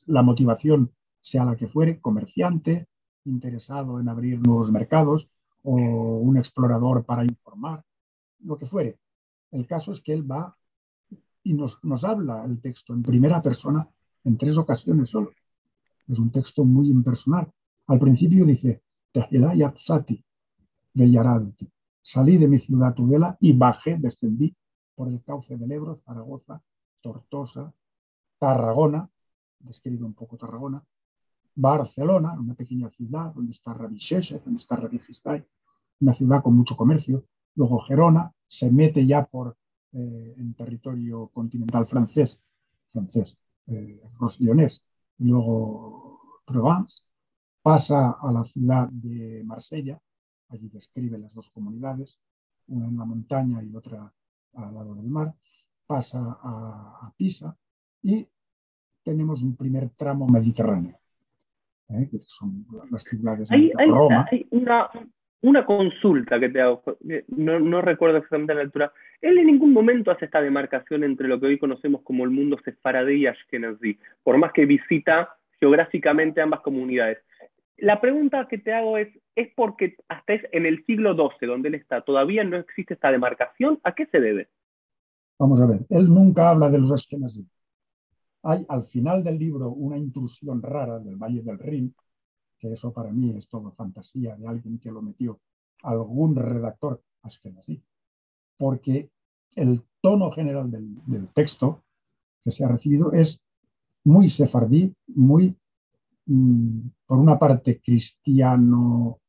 la 0.07 0.23
motivación 0.23 0.91
sea 1.21 1.45
la 1.45 1.55
que 1.55 1.67
fuere, 1.67 1.99
comerciante, 1.99 2.87
interesado 3.25 3.99
en 3.99 4.09
abrir 4.09 4.39
nuevos 4.45 4.71
mercados 4.71 5.27
o 5.63 5.75
un 5.75 6.37
explorador 6.37 7.05
para 7.05 7.23
informar, 7.23 7.83
lo 8.39 8.57
que 8.57 8.65
fuere. 8.65 8.97
El 9.51 9.67
caso 9.67 9.91
es 9.91 10.01
que 10.01 10.13
él 10.13 10.29
va 10.29 10.55
y 11.43 11.53
nos, 11.53 11.77
nos 11.83 12.03
habla 12.03 12.43
el 12.45 12.59
texto 12.61 12.93
en 12.93 13.03
primera 13.03 13.41
persona 13.41 13.87
en 14.23 14.37
tres 14.37 14.57
ocasiones 14.57 15.09
solo. 15.09 15.31
Es 16.07 16.17
un 16.17 16.31
texto 16.31 16.63
muy 16.63 16.89
impersonal. 16.89 17.51
Al 17.91 17.99
principio 17.99 18.45
dice, 18.45 18.83
Yatsati, 19.13 20.23
Salí 22.01 22.37
de 22.37 22.47
mi 22.47 22.59
ciudad 22.59 22.93
Tudela 22.93 23.35
y 23.41 23.51
bajé, 23.51 23.97
descendí 23.97 24.55
por 24.95 25.09
el 25.09 25.21
cauce 25.25 25.57
del 25.57 25.73
Ebro, 25.73 25.99
Zaragoza, 26.05 26.63
Tortosa, 27.01 27.73
Tarragona, 28.39 29.09
describe 29.59 30.05
un 30.05 30.13
poco 30.13 30.37
Tarragona, 30.37 30.81
Barcelona, 31.53 32.31
una 32.39 32.53
pequeña 32.53 32.89
ciudad 32.91 33.33
donde 33.33 33.51
está 33.51 33.73
Rabisheshe, 33.73 34.39
donde 34.39 34.61
está 34.61 34.77
Rabijistay, 34.77 35.43
una 35.99 36.13
ciudad 36.13 36.41
con 36.41 36.55
mucho 36.55 36.77
comercio, 36.77 37.25
luego 37.55 37.81
Gerona, 37.81 38.31
se 38.47 38.71
mete 38.71 39.05
ya 39.05 39.25
por 39.25 39.57
eh, 39.91 40.35
en 40.37 40.53
territorio 40.53 41.27
continental 41.33 41.85
francés, 41.87 42.39
francés, 42.87 43.35
eh, 43.67 44.01
luego 45.17 46.21
Provence, 46.45 47.10
pasa 47.61 48.17
a 48.21 48.31
la 48.31 48.43
ciudad 48.45 48.89
de 48.89 49.43
Marsella, 49.43 49.99
allí 50.49 50.69
describe 50.69 51.17
las 51.17 51.33
dos 51.33 51.49
comunidades, 51.51 52.17
una 52.67 52.87
en 52.87 52.97
la 52.97 53.05
montaña 53.05 53.63
y 53.63 53.75
otra 53.75 54.11
al 54.55 54.73
lado 54.73 54.95
del 54.95 55.07
mar, 55.07 55.33
pasa 55.85 56.19
a, 56.19 57.11
Pisa 57.17 57.55
y 58.01 58.25
tenemos 59.03 59.41
un 59.43 59.55
primer 59.55 59.89
tramo 59.91 60.27
mediterráneo, 60.27 60.97
¿eh? 61.89 62.07
que 62.09 62.19
son 62.21 62.65
las 62.89 63.03
ciudades 63.03 63.49
de 63.49 63.73
Roma. 63.87 64.25
Hay 64.31 64.47
una, 64.51 64.89
una 65.41 65.65
consulta 65.65 66.39
que 66.39 66.49
te 66.49 66.61
hago, 66.61 66.83
no, 67.27 67.59
no, 67.59 67.81
recuerdo 67.81 68.17
exactamente 68.17 68.55
la 68.55 68.61
altura. 68.61 68.93
Él 69.21 69.37
en 69.37 69.47
ningún 69.47 69.73
momento 69.73 70.11
hace 70.11 70.25
esta 70.25 70.41
demarcación 70.41 71.03
entre 71.03 71.27
lo 71.27 71.39
que 71.39 71.47
hoy 71.47 71.59
conocemos 71.59 72.01
como 72.03 72.23
el 72.23 72.31
mundo 72.31 72.57
sefaradí 72.63 73.21
y 73.21 73.27
ashkenazí, 73.27 73.97
por 74.23 74.37
más 74.37 74.53
que 74.53 74.65
visita 74.65 75.29
geográficamente 75.59 76.41
ambas 76.41 76.61
comunidades. 76.61 77.19
La 77.81 77.99
pregunta 77.99 78.47
que 78.47 78.59
te 78.59 78.73
hago 78.73 78.97
es, 78.97 79.09
¿es 79.35 79.49
porque 79.55 79.95
hasta 80.07 80.33
es 80.33 80.43
en 80.51 80.67
el 80.67 80.85
siglo 80.85 81.15
XII, 81.15 81.47
donde 81.47 81.69
él 81.69 81.75
está, 81.75 82.01
todavía 82.01 82.43
no 82.43 82.57
existe 82.57 82.93
esta 82.93 83.11
demarcación? 83.11 83.79
¿A 83.83 83.95
qué 83.95 84.05
se 84.05 84.19
debe? 84.19 84.49
Vamos 85.39 85.59
a 85.59 85.65
ver, 85.65 85.79
él 85.89 86.07
nunca 86.07 86.51
habla 86.51 86.69
de 86.69 86.77
los 86.77 86.91
ashkenazí. 86.91 87.43
Hay 88.43 88.63
al 88.69 88.85
final 88.85 89.23
del 89.23 89.39
libro 89.39 89.69
una 89.71 89.97
intrusión 89.97 90.61
rara 90.61 90.99
del 90.99 91.15
Valle 91.15 91.41
del 91.41 91.57
Rin, 91.57 91.95
que 92.59 92.71
eso 92.71 92.93
para 92.93 93.11
mí 93.11 93.35
es 93.35 93.47
todo 93.49 93.71
fantasía 93.71 94.35
de 94.35 94.47
alguien 94.47 94.77
que 94.77 94.91
lo 94.91 95.01
metió 95.01 95.39
algún 95.81 96.35
redactor 96.35 97.01
así, 97.23 97.81
porque 98.57 99.09
el 99.55 99.81
tono 100.01 100.31
general 100.31 100.69
del, 100.69 101.27
texto 101.33 101.83
que 102.43 102.51
se 102.51 102.63
ha 102.63 102.67
recibido 102.67 103.11
es 103.11 103.41
muy 104.03 104.29
sefardí, 104.29 104.93
muy, 105.07 105.55
por 107.05 107.17
una 107.17 107.37
parte, 107.37 107.81
cristiano 107.81 109.19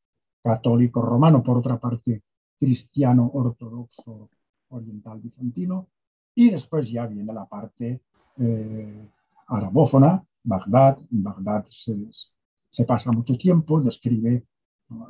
católico 0.41 1.01
romano, 1.01 1.41
por 1.41 1.57
otra 1.57 1.79
parte, 1.79 2.23
cristiano 2.57 3.29
ortodoxo 3.33 4.29
oriental 4.69 5.19
bizantino, 5.19 5.87
y 6.35 6.49
después 6.49 6.89
ya 6.89 7.05
viene 7.05 7.33
la 7.33 7.45
parte 7.45 8.01
eh, 8.37 9.09
arabófona, 9.47 10.23
Bagdad, 10.43 10.97
Bagdad 11.09 11.65
se, 11.69 12.85
pasa 12.85 13.11
mucho 13.11 13.37
tiempo, 13.37 13.81
describe 13.81 14.45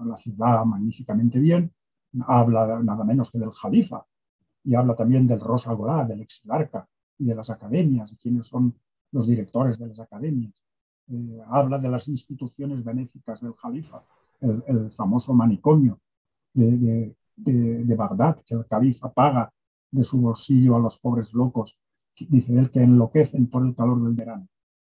la 0.06 0.18
ciudad 0.18 0.64
magníficamente 0.66 1.40
bien, 1.40 1.72
habla 2.28 2.80
nada 2.84 3.04
menos 3.04 3.32
que 3.32 3.40
del 3.40 3.52
Jalifa 3.52 4.06
y 4.64 4.76
habla 4.76 4.96
también 4.96 5.28
del 5.28 5.40
Rosa 5.40 5.76
del 6.08 6.22
exilarca 6.22 6.88
y 7.18 7.26
de 7.26 7.36
las 7.36 7.50
academias, 7.50 8.12
y 8.12 8.18
quiénes 8.18 8.48
son 8.48 8.76
los 9.12 9.28
directores 9.28 9.78
de 9.80 9.88
las 9.88 10.00
academias. 10.00 10.63
Eh, 11.10 11.42
habla 11.48 11.78
de 11.78 11.90
las 11.90 12.08
instituciones 12.08 12.84
benéficas 12.84 13.42
del 13.42 13.54
Jalifa, 13.54 14.04
el, 14.40 14.92
famoso 14.92 15.34
manicomio 15.34 16.00
de, 16.54 17.16
de, 17.36 17.96
Bagdad, 17.96 18.42
que 18.46 18.56
el 18.56 18.66
califa 18.68 19.12
paga 19.12 19.52
de 19.92 20.04
su 20.04 20.20
bolsillo 20.20 20.76
a 20.76 20.80
los 20.80 20.98
pobres 21.00 21.34
locos, 21.34 21.78
dice 22.18 22.58
él, 22.58 22.70
que 22.70 22.82
enloquecen 22.82 23.48
por 23.48 23.66
el 23.66 23.76
calor 23.76 24.04
del 24.04 24.14
verano. 24.14 24.48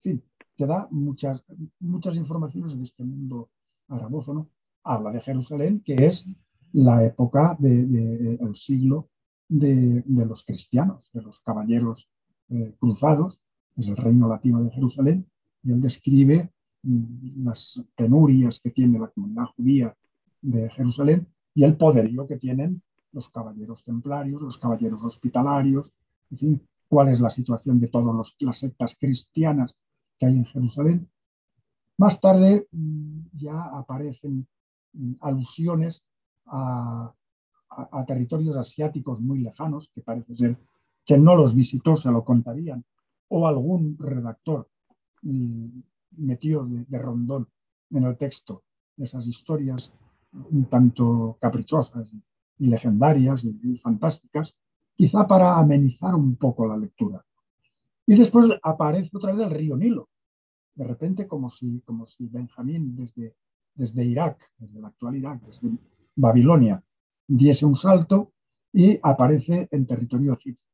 En 0.02 0.18
fin, 0.18 0.24
que 0.56 0.66
da 0.66 0.88
muchas, 0.90 1.44
muchas 1.80 2.16
informaciones 2.16 2.76
de 2.76 2.84
este 2.84 3.04
mundo 3.04 3.50
arabófono. 3.88 4.48
Habla 4.84 5.12
de 5.12 5.20
Jerusalén, 5.20 5.82
que 5.84 5.94
es 5.94 6.26
la 6.72 7.04
época 7.04 7.56
del 7.58 7.90
de, 7.90 8.50
siglo 8.54 9.08
de, 9.48 10.02
los 10.06 10.44
cristianos, 10.44 11.10
de 11.12 11.22
los 11.22 11.40
caballeros 11.40 12.08
eh, 12.48 12.74
cruzados, 12.78 13.40
es 13.76 13.88
el 13.88 13.96
reino 13.96 14.28
latino 14.28 14.62
de 14.62 14.70
Jerusalén, 14.70 15.26
él 15.72 15.80
describe 15.80 16.50
mm, 16.82 17.44
las 17.44 17.80
penurias 17.96 18.60
que 18.60 18.70
tiene 18.70 18.98
la 18.98 19.08
comunidad 19.08 19.46
judía 19.56 19.96
de 20.42 20.70
Jerusalén 20.70 21.26
y 21.54 21.64
el 21.64 21.76
poderío 21.76 22.26
que 22.26 22.36
tienen 22.36 22.82
los 23.12 23.28
caballeros 23.30 23.82
templarios, 23.82 24.42
los 24.42 24.58
caballeros 24.58 25.02
hospitalarios, 25.02 25.90
en 26.30 26.38
fin, 26.38 26.62
cuál 26.88 27.08
es 27.08 27.20
la 27.20 27.30
situación 27.30 27.80
de 27.80 27.88
todas 27.88 28.34
las 28.40 28.58
sectas 28.58 28.96
cristianas 28.98 29.74
que 30.18 30.26
hay 30.26 30.36
en 30.36 30.44
Jerusalén. 30.44 31.08
Más 31.98 32.20
tarde 32.20 32.68
mm, 32.70 33.20
ya 33.32 33.62
aparecen 33.76 34.46
mm, 34.92 35.14
alusiones 35.20 36.04
a, 36.46 37.12
territorios 38.06 38.56
asiáticos 38.56 39.20
muy 39.20 39.40
lejanos, 39.40 39.90
que 39.94 40.00
parece 40.00 40.34
ser 40.36 40.56
que 41.04 41.18
no 41.18 41.34
los 41.34 41.54
visitó, 41.54 41.96
se 41.96 42.10
lo 42.10 42.24
contarían, 42.24 42.84
o 43.28 43.46
algún 43.46 43.98
redactor 43.98 44.68
mm, 45.22 45.66
metió 46.18 46.64
de, 46.64 46.98
rondón 46.98 47.48
en 47.90 48.04
el 48.04 48.16
texto 48.16 48.62
esas 48.96 49.26
historias 49.26 49.92
un 50.32 50.64
tanto 50.66 51.36
caprichosas 51.40 52.10
y 52.58 52.66
legendarias 52.66 53.44
y 53.44 53.78
fantásticas, 53.78 54.54
quizá 54.94 55.26
para 55.26 55.58
amenizar 55.58 56.14
un 56.14 56.36
poco 56.36 56.66
la 56.66 56.76
lectura. 56.76 57.24
Y 58.06 58.16
después 58.16 58.46
aparece 58.62 59.10
otra 59.12 59.32
vez 59.32 59.46
el 59.46 59.52
río 59.52 59.76
Nilo. 59.76 60.08
De 60.74 60.84
repente, 60.84 61.26
como 61.26 61.50
si, 61.50 61.80
como 61.80 62.06
si 62.06 62.26
Benjamín 62.26 62.94
desde, 62.94 63.34
desde 63.74 64.04
Irak, 64.04 64.38
desde 64.58 64.80
la 64.80 64.88
actual 64.88 65.16
Irak, 65.16 65.42
desde 65.42 65.76
Babilonia, 66.14 66.82
diese 67.26 67.66
un 67.66 67.76
salto 67.76 68.32
y 68.72 68.98
aparece 69.02 69.68
en 69.70 69.86
territorio 69.86 70.34
egipcio. 70.34 70.68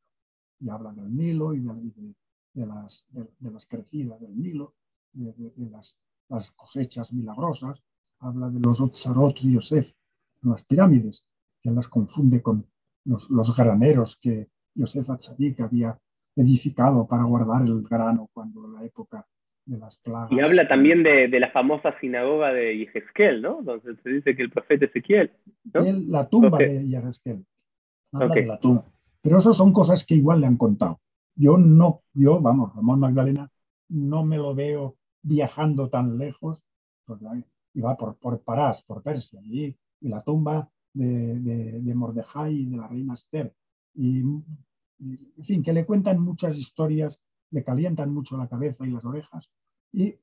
Y 0.61 0.69
habla 0.69 0.93
del 0.93 1.15
Nilo 1.15 1.55
y 1.55 1.61
de, 1.61 2.15
las, 2.55 3.05
de 3.11 3.51
las, 3.51 3.67
crecidas 3.67 4.21
del 4.21 4.37
Nilo, 4.37 4.75
de, 5.12 5.35
las, 5.71 5.97
las, 6.29 6.51
cosechas 6.53 7.12
milagrosas. 7.12 7.83
Habla 8.21 8.51
de 8.51 8.61
los 8.61 8.81
Otzarot 8.81 9.37
y 9.43 9.55
Yosef, 9.55 9.93
las 10.43 10.65
pirámides, 10.65 11.25
que 11.61 11.71
las 11.71 11.88
confunde 11.88 12.41
con 12.41 12.67
los, 13.05 13.29
los 13.31 13.57
graneros 13.57 14.19
que 14.21 14.49
Yosef 14.75 15.11
Atzadik 15.11 15.61
había 15.61 15.99
edificado 16.37 17.07
para 17.07 17.25
guardar 17.25 17.62
el 17.62 17.83
grano 17.83 18.31
cuando 18.33 18.69
la 18.69 18.85
época 18.85 19.27
de 19.65 19.79
las 19.79 19.97
plagas. 19.99 20.33
Y 20.33 20.41
habla 20.41 20.67
también 20.69 21.03
de, 21.03 21.29
de 21.29 21.41
la 21.41 21.51
famosa 21.51 21.99
sinagoga 22.01 22.53
de 22.53 22.79
Yehezkel, 22.79 23.43
¿no? 23.43 23.62
Donde 23.62 23.97
se 24.03 24.09
dice 24.09 24.37
que 24.37 24.43
el 24.43 24.51
profeta 24.51 24.87
Ezequiel. 24.87 25.33
¿no? 25.73 25.83
la 26.09 26.29
tumba 26.29 26.59
de 26.59 26.87
Yehezkel. 26.87 27.45
Habla 28.12 28.35
de 28.35 28.47
la 28.47 28.59
tumba. 28.59 28.85
Pero 29.21 29.38
eso 29.38 29.53
son 29.53 29.73
cosas 29.73 30.05
que 30.05 30.15
igual 30.15 30.41
le 30.41 30.47
han 30.47 30.57
contado. 30.57 31.01
Yo 31.35 31.57
no, 31.59 32.03
yo, 32.12 32.40
vamos, 32.40 32.75
Ramón 32.75 33.01
Magdalena, 33.01 33.51
no 33.88 34.25
me 34.25 34.37
lo 34.37 34.55
veo 34.55 34.97
viajando 35.23 35.88
tan 35.88 36.18
lejos, 36.18 36.62
porque 37.05 37.27
y 37.75 37.81
va 37.81 37.97
por, 37.97 38.16
por 38.16 38.42
Parás, 38.42 38.83
por 38.83 39.03
Persia, 39.03 39.40
y, 39.42 39.75
y 40.01 40.09
la 40.09 40.23
tumba 40.23 40.71
de, 40.92 41.38
de, 41.40 41.81
de, 41.81 41.95
Mordejai 41.95 42.55
y 42.55 42.66
de 42.66 42.77
la 42.77 42.88
reina 42.88 43.14
Esther. 43.14 43.55
Y, 43.95 44.21
y, 44.99 45.33
en 45.37 45.45
fin, 45.45 45.62
que 45.62 45.73
le 45.73 45.87
cuentan 45.87 46.21
muchas 46.21 46.57
historias, 46.57 47.21
le 47.51 47.64
calientan 47.64 48.12
mucho 48.12 48.37
la 48.37 48.49
cabeza 48.49 48.87
y 48.87 48.90
las 48.90 49.05
orejas. 49.05 49.51
Y 49.92 50.14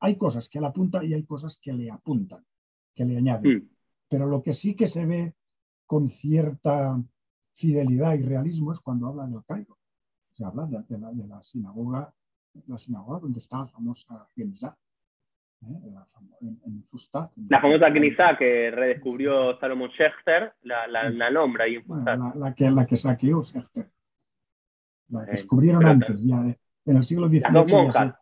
hay 0.00 0.16
cosas 0.16 0.48
que 0.48 0.60
le 0.60 0.66
apuntan 0.66 1.04
y 1.04 1.14
hay 1.14 1.24
cosas 1.24 1.58
que 1.60 1.72
le 1.72 1.90
apuntan, 1.90 2.44
que 2.94 3.04
le 3.04 3.16
añaden. 3.16 3.58
Mm. 3.58 3.68
Pero 4.08 4.26
lo 4.26 4.42
que 4.42 4.52
sí 4.52 4.74
que 4.74 4.88
se 4.88 5.06
ve 5.06 5.34
con 5.86 6.08
cierta 6.08 7.00
fidelidad 7.52 8.14
y 8.14 8.22
realismo 8.22 8.72
es 8.72 8.80
cuando 8.80 9.08
habla 9.08 9.26
del 9.26 9.44
Cairo. 9.44 9.76
Se 10.40 10.46
habla 10.46 10.64
de, 10.64 10.82
de, 10.88 10.98
la, 10.98 11.10
de 11.12 11.26
la, 11.28 11.42
sinagoga, 11.42 12.10
la 12.66 12.78
sinagoga 12.78 13.18
donde 13.18 13.40
está 13.40 13.58
la 13.58 13.66
famosa 13.66 14.26
Genizá, 14.34 14.74
¿eh? 15.66 15.90
la, 15.92 16.08
en, 16.40 16.58
en, 16.64 16.82
Fustat. 16.90 17.30
En 17.36 17.46
la 17.50 17.60
famosa 17.60 17.92
Genizá 17.92 18.38
que 18.38 18.70
redescubrió 18.70 19.60
Salomón 19.60 19.90
Schechter, 19.90 20.54
la, 20.62 20.86
la, 20.86 21.30
nombra 21.30 21.64
ahí 21.64 21.74
en 21.74 21.84
Fustat. 21.84 22.18
Bueno, 22.18 22.32
la, 22.36 22.54
que, 22.54 22.70
la 22.70 22.86
que 22.86 22.96
saqueó 22.96 23.44
Schechter. 23.44 23.90
La 25.08 25.26
descubrieron 25.26 25.80
Pero, 25.80 25.90
antes, 25.90 26.22
ya 26.24 26.38
en 26.86 26.96
el 26.96 27.04
siglo 27.04 27.28
XVIII. 27.28 27.40
Las 27.42 27.52
dos 27.52 27.72
monjas. 27.72 28.14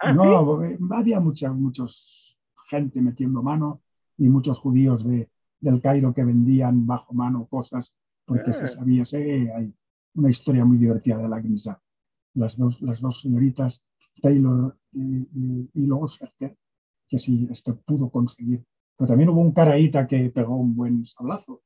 Ah, 0.00 0.12
no, 0.12 0.60
¿sí? 0.60 0.76
había 0.90 1.18
mucha 1.18 1.50
muchos 1.50 2.38
gente 2.68 3.00
metiendo 3.00 3.42
mano 3.42 3.80
y 4.18 4.28
muchos 4.28 4.58
judíos 4.58 5.02
de, 5.02 5.30
del 5.60 5.80
Cairo 5.80 6.12
que 6.12 6.24
vendían 6.24 6.86
bajo 6.86 7.14
mano 7.14 7.46
cosas 7.46 7.94
porque 8.26 8.50
ah. 8.50 8.52
se 8.52 8.68
sabía, 8.68 9.06
se, 9.06 9.50
hay 9.50 9.72
una 10.18 10.30
historia 10.30 10.64
muy 10.64 10.78
divertida 10.78 11.16
de 11.18 11.28
la 11.28 11.40
Gnisa. 11.40 11.80
Las 12.34 12.56
dos, 12.56 12.80
las 12.82 13.00
dos 13.00 13.20
señoritas, 13.20 13.84
Taylor 14.20 14.76
y, 14.92 15.00
y, 15.00 15.70
y 15.74 15.86
luego 15.86 16.08
Serger, 16.08 16.56
que 17.08 17.18
sí, 17.18 17.48
esto 17.50 17.80
pudo 17.86 18.10
conseguir. 18.10 18.62
Pero 18.96 19.08
también 19.08 19.30
hubo 19.30 19.40
un 19.40 19.52
caraíta 19.52 20.06
que 20.06 20.30
pegó 20.30 20.56
un 20.56 20.74
buen 20.74 21.06
sablazo, 21.06 21.62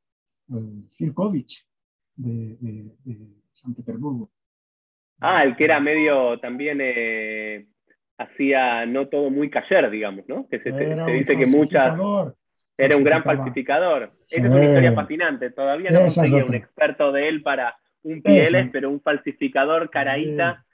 el 0.51 0.89
Firkovich 0.97 1.67
de, 2.15 2.57
de, 2.61 2.97
de 3.05 3.29
San 3.53 3.75
Petersburgo. 3.75 4.31
Ah, 5.21 5.43
el 5.45 5.57
que 5.57 5.65
era 5.65 5.81
medio 5.81 6.39
también 6.41 6.79
eh, 6.83 7.69
hacía 8.19 8.85
no 8.87 9.09
todo 9.09 9.31
muy 9.31 9.49
cayer, 9.51 9.91
digamos, 9.91 10.25
¿no? 10.29 10.47
Que 10.49 10.59
se, 10.61 10.73
se 10.73 11.11
dice 11.11 11.37
que 11.37 11.47
muchas 11.47 11.99
era 12.77 12.97
un 12.97 13.05
gran 13.05 13.23
falsificador. 13.23 14.13
Sí. 14.27 14.37
Esa 14.37 14.47
es 14.47 14.53
una 14.53 14.65
historia 14.65 14.93
fascinante. 14.93 15.51
Todavía 15.51 15.91
no 15.91 16.01
conseguía 16.01 16.45
un 16.45 16.55
experto 16.55 17.13
de 17.13 17.29
él 17.29 17.43
para 17.43 17.77
un 18.03 18.23
PLS, 18.23 18.71
pero 18.73 18.91
un 18.91 19.01
falsificador 19.01 19.91
caraíta 19.91 20.65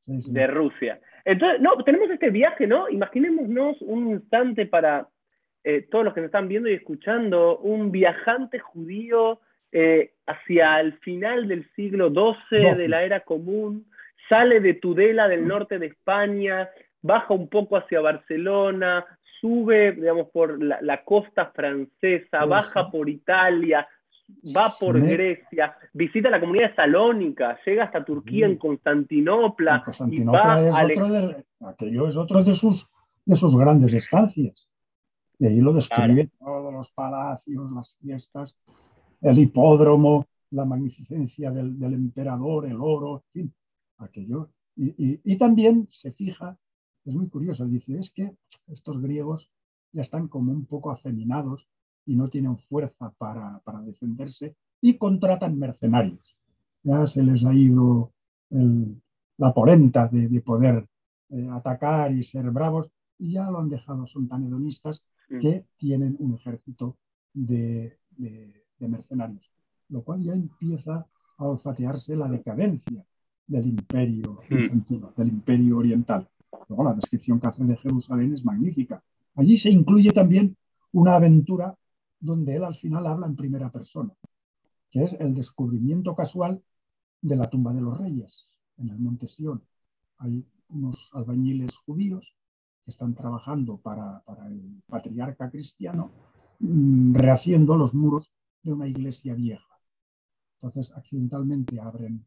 sí. 0.00 0.20
De 0.28 0.46
Rusia. 0.46 1.00
Entonces, 1.24 1.60
no, 1.60 1.76
tenemos 1.84 2.10
este 2.10 2.30
viaje, 2.30 2.66
¿no? 2.66 2.88
Imaginémonos 2.88 3.76
un 3.82 4.10
instante 4.10 4.66
para 4.66 5.08
eh, 5.64 5.86
todos 5.90 6.04
los 6.04 6.14
que 6.14 6.20
nos 6.20 6.28
están 6.28 6.48
viendo 6.48 6.68
y 6.68 6.74
escuchando, 6.74 7.58
un 7.58 7.92
viajante 7.92 8.58
judío 8.58 9.40
eh, 9.72 10.12
hacia 10.26 10.80
el 10.80 10.94
final 10.98 11.48
del 11.48 11.68
siglo 11.76 12.08
XII 12.10 12.74
de 12.74 12.88
la 12.88 13.02
era 13.02 13.20
común, 13.20 13.86
sale 14.28 14.60
de 14.60 14.74
Tudela 14.74 15.28
del 15.28 15.46
norte 15.46 15.78
de 15.78 15.86
España, 15.86 16.70
baja 17.02 17.34
un 17.34 17.48
poco 17.48 17.76
hacia 17.76 18.00
Barcelona, 18.00 19.04
sube, 19.40 19.92
digamos, 19.92 20.28
por 20.30 20.62
la, 20.62 20.80
la 20.80 21.04
costa 21.04 21.46
francesa, 21.54 22.44
baja 22.46 22.90
por 22.90 23.08
Italia, 23.08 23.86
va 24.56 24.74
por 24.78 25.00
sí. 25.00 25.06
Grecia, 25.06 25.76
visita 25.92 26.30
la 26.30 26.40
comunidad 26.40 26.70
de 26.70 26.76
Salónica, 26.76 27.58
llega 27.64 27.84
hasta 27.84 28.04
Turquía 28.04 28.46
sí. 28.46 28.52
en 28.52 28.58
Constantinopla. 28.58 29.82
Constantinopla 29.84 30.62
y 30.62 30.70
va 30.70 30.82
es 30.82 30.98
otro 30.98 31.10
de, 31.10 31.44
aquello 31.60 32.08
es 32.08 32.16
otro 32.16 32.44
de 32.44 32.54
sus, 32.54 32.88
de 33.24 33.36
sus 33.36 33.56
grandes 33.56 33.92
estancias. 33.92 34.68
Y 35.38 35.46
ahí 35.46 35.60
lo 35.60 35.72
describe 35.72 36.28
claro. 36.38 36.54
todos 36.54 36.72
los 36.72 36.90
palacios, 36.90 37.72
las 37.72 37.96
fiestas, 38.00 38.56
el 39.22 39.38
hipódromo, 39.38 40.26
la 40.50 40.64
magnificencia 40.64 41.50
del, 41.50 41.78
del 41.78 41.94
emperador, 41.94 42.66
el 42.66 42.76
oro, 42.80 43.24
en 43.34 43.42
fin, 43.42 43.54
aquello. 43.98 44.50
Y, 44.76 44.88
y, 44.88 45.20
y, 45.24 45.36
también 45.36 45.88
se 45.90 46.12
fija, 46.12 46.58
es 47.04 47.14
muy 47.14 47.28
curioso, 47.28 47.66
dice, 47.66 47.98
es 47.98 48.10
que 48.10 48.32
estos 48.68 49.00
griegos 49.00 49.50
ya 49.92 50.02
están 50.02 50.28
como 50.28 50.52
un 50.52 50.66
poco 50.66 50.90
afeminados 50.90 51.66
y 52.06 52.16
no 52.16 52.28
tienen 52.28 52.58
fuerza 52.58 53.12
para, 53.18 53.60
para 53.60 53.80
defenderse 53.82 54.54
y 54.80 54.96
contratan 54.96 55.58
mercenarios. 55.58 56.36
Ya 56.82 57.06
se 57.06 57.22
les 57.22 57.44
ha 57.44 57.52
ido 57.52 58.12
el, 58.50 59.00
la 59.36 59.52
polenta 59.52 60.08
de, 60.08 60.28
de 60.28 60.40
poder 60.40 60.86
eh, 61.30 61.48
atacar 61.52 62.12
y 62.12 62.24
ser 62.24 62.50
bravos 62.50 62.90
y 63.18 63.32
ya 63.32 63.50
lo 63.50 63.58
han 63.58 63.68
dejado, 63.68 64.06
son 64.06 64.28
tan 64.28 64.44
hedonistas 64.44 65.04
que 65.28 65.64
tienen 65.76 66.16
un 66.18 66.34
ejército 66.34 66.96
de, 67.32 67.98
de, 68.16 68.64
de, 68.80 68.88
mercenarios, 68.88 69.48
lo 69.90 70.02
cual 70.02 70.20
ya 70.24 70.32
empieza 70.32 71.06
a 71.38 71.44
olfatearse 71.44 72.16
la 72.16 72.26
decadencia 72.26 73.04
del 73.46 73.66
imperio 73.66 74.40
bizantino, 74.48 75.12
del 75.16 75.28
imperio 75.28 75.78
oriental. 75.78 76.28
Luego 76.68 76.82
la 76.82 76.94
descripción 76.94 77.38
que 77.38 77.46
hacen 77.46 77.68
de 77.68 77.76
Jerusalén 77.76 78.34
es 78.34 78.44
magnífica. 78.44 79.00
Allí 79.36 79.56
se 79.56 79.70
incluye 79.70 80.10
también 80.10 80.56
una 80.92 81.14
aventura 81.14 81.76
donde 82.20 82.54
él 82.56 82.64
al 82.64 82.76
final 82.76 83.06
habla 83.06 83.26
en 83.26 83.36
primera 83.36 83.70
persona, 83.70 84.12
que 84.90 85.02
es 85.02 85.14
el 85.14 85.34
descubrimiento 85.34 86.14
casual 86.14 86.62
de 87.22 87.36
la 87.36 87.48
tumba 87.48 87.72
de 87.72 87.80
los 87.80 87.98
reyes 87.98 88.50
en 88.76 88.90
el 88.90 88.98
monte 88.98 89.26
Sion. 89.26 89.62
Hay 90.18 90.44
unos 90.68 91.10
albañiles 91.12 91.74
judíos 91.76 92.34
que 92.84 92.90
están 92.90 93.14
trabajando 93.14 93.78
para, 93.78 94.22
el 94.48 94.82
patriarca 94.86 95.50
cristiano, 95.50 96.10
mmm, 96.60 97.14
rehaciendo 97.14 97.76
los 97.76 97.94
muros 97.94 98.30
de 98.62 98.72
una 98.72 98.86
iglesia 98.86 99.34
vieja. 99.34 99.66
Entonces, 100.56 100.92
accidentalmente 100.94 101.80
abren 101.80 102.26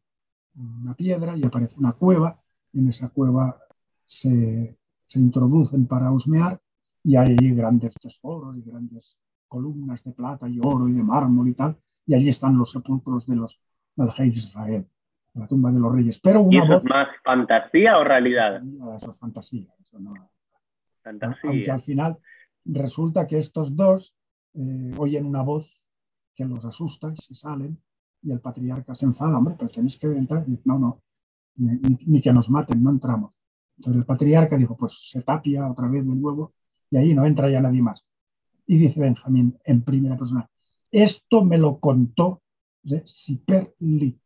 una 0.56 0.94
piedra 0.94 1.36
y 1.36 1.44
aparece 1.44 1.74
una 1.78 1.92
cueva. 1.92 2.40
En 2.72 2.88
esa 2.88 3.08
cueva 3.08 3.60
se, 4.04 4.76
se 5.06 5.18
introducen 5.20 5.86
para 5.86 6.10
husmear 6.10 6.60
y 7.04 7.16
hay 7.16 7.36
grandes 7.54 7.94
tesoros 7.94 8.56
y 8.56 8.62
grandes 8.62 9.16
columnas 9.48 10.02
de 10.04 10.12
plata 10.12 10.48
y 10.48 10.58
oro 10.62 10.88
y 10.88 10.92
de 10.92 11.02
mármol 11.02 11.48
y 11.48 11.54
tal, 11.54 11.76
y 12.06 12.14
allí 12.14 12.28
están 12.28 12.56
los 12.56 12.72
sepulcros 12.72 13.26
de 13.26 13.36
los 13.36 13.58
Melchei 13.96 14.30
de 14.30 14.38
Israel, 14.38 14.86
la 15.34 15.46
tumba 15.46 15.70
de 15.70 15.80
los 15.80 15.92
reyes. 15.92 16.20
Pero 16.20 16.42
una 16.42 16.54
¿Y 16.54 16.58
eso 16.58 16.74
voz, 16.74 16.84
es 16.84 16.90
más 16.90 17.08
fantasía 17.22 17.98
o 17.98 18.04
realidad? 18.04 18.62
Eso 18.96 19.10
es 19.12 19.16
fantasía. 19.18 19.66
Eso 19.80 19.98
no, 20.00 20.14
fantasía. 21.02 21.50
Aunque 21.50 21.70
al 21.70 21.82
final 21.82 22.18
resulta 22.64 23.26
que 23.26 23.38
estos 23.38 23.76
dos 23.76 24.14
eh, 24.54 24.94
oyen 24.98 25.26
una 25.26 25.42
voz 25.42 25.80
que 26.34 26.44
los 26.44 26.64
asusta 26.64 27.12
y 27.12 27.16
se 27.16 27.34
salen, 27.34 27.78
y 28.22 28.32
el 28.32 28.40
patriarca 28.40 28.94
se 28.94 29.04
enfada, 29.04 29.38
hombre, 29.38 29.54
pero 29.58 29.70
tenéis 29.70 29.98
que 29.98 30.06
entrar. 30.06 30.44
Y 30.48 30.58
no, 30.64 30.78
no, 30.78 31.02
ni, 31.56 31.78
ni, 32.06 32.20
que 32.20 32.32
nos 32.32 32.48
maten, 32.48 32.82
no 32.82 32.90
entramos. 32.90 33.36
Entonces 33.76 34.00
el 34.00 34.06
patriarca 34.06 34.56
dijo, 34.56 34.76
pues 34.76 35.10
se 35.10 35.22
tapia 35.22 35.70
otra 35.70 35.88
vez 35.88 36.06
de 36.06 36.14
nuevo 36.14 36.54
y 36.90 36.96
ahí 36.96 37.14
no 37.14 37.24
entra 37.24 37.50
ya 37.50 37.60
nadie 37.60 37.82
más. 37.82 38.04
Y 38.66 38.78
dice 38.78 39.00
Benjamín 39.00 39.58
en 39.64 39.82
primera 39.82 40.16
persona, 40.16 40.48
esto 40.90 41.44
me 41.44 41.58
lo 41.58 41.78
contó 41.78 42.42
Siper 43.04 43.74
Lee. 43.80 44.18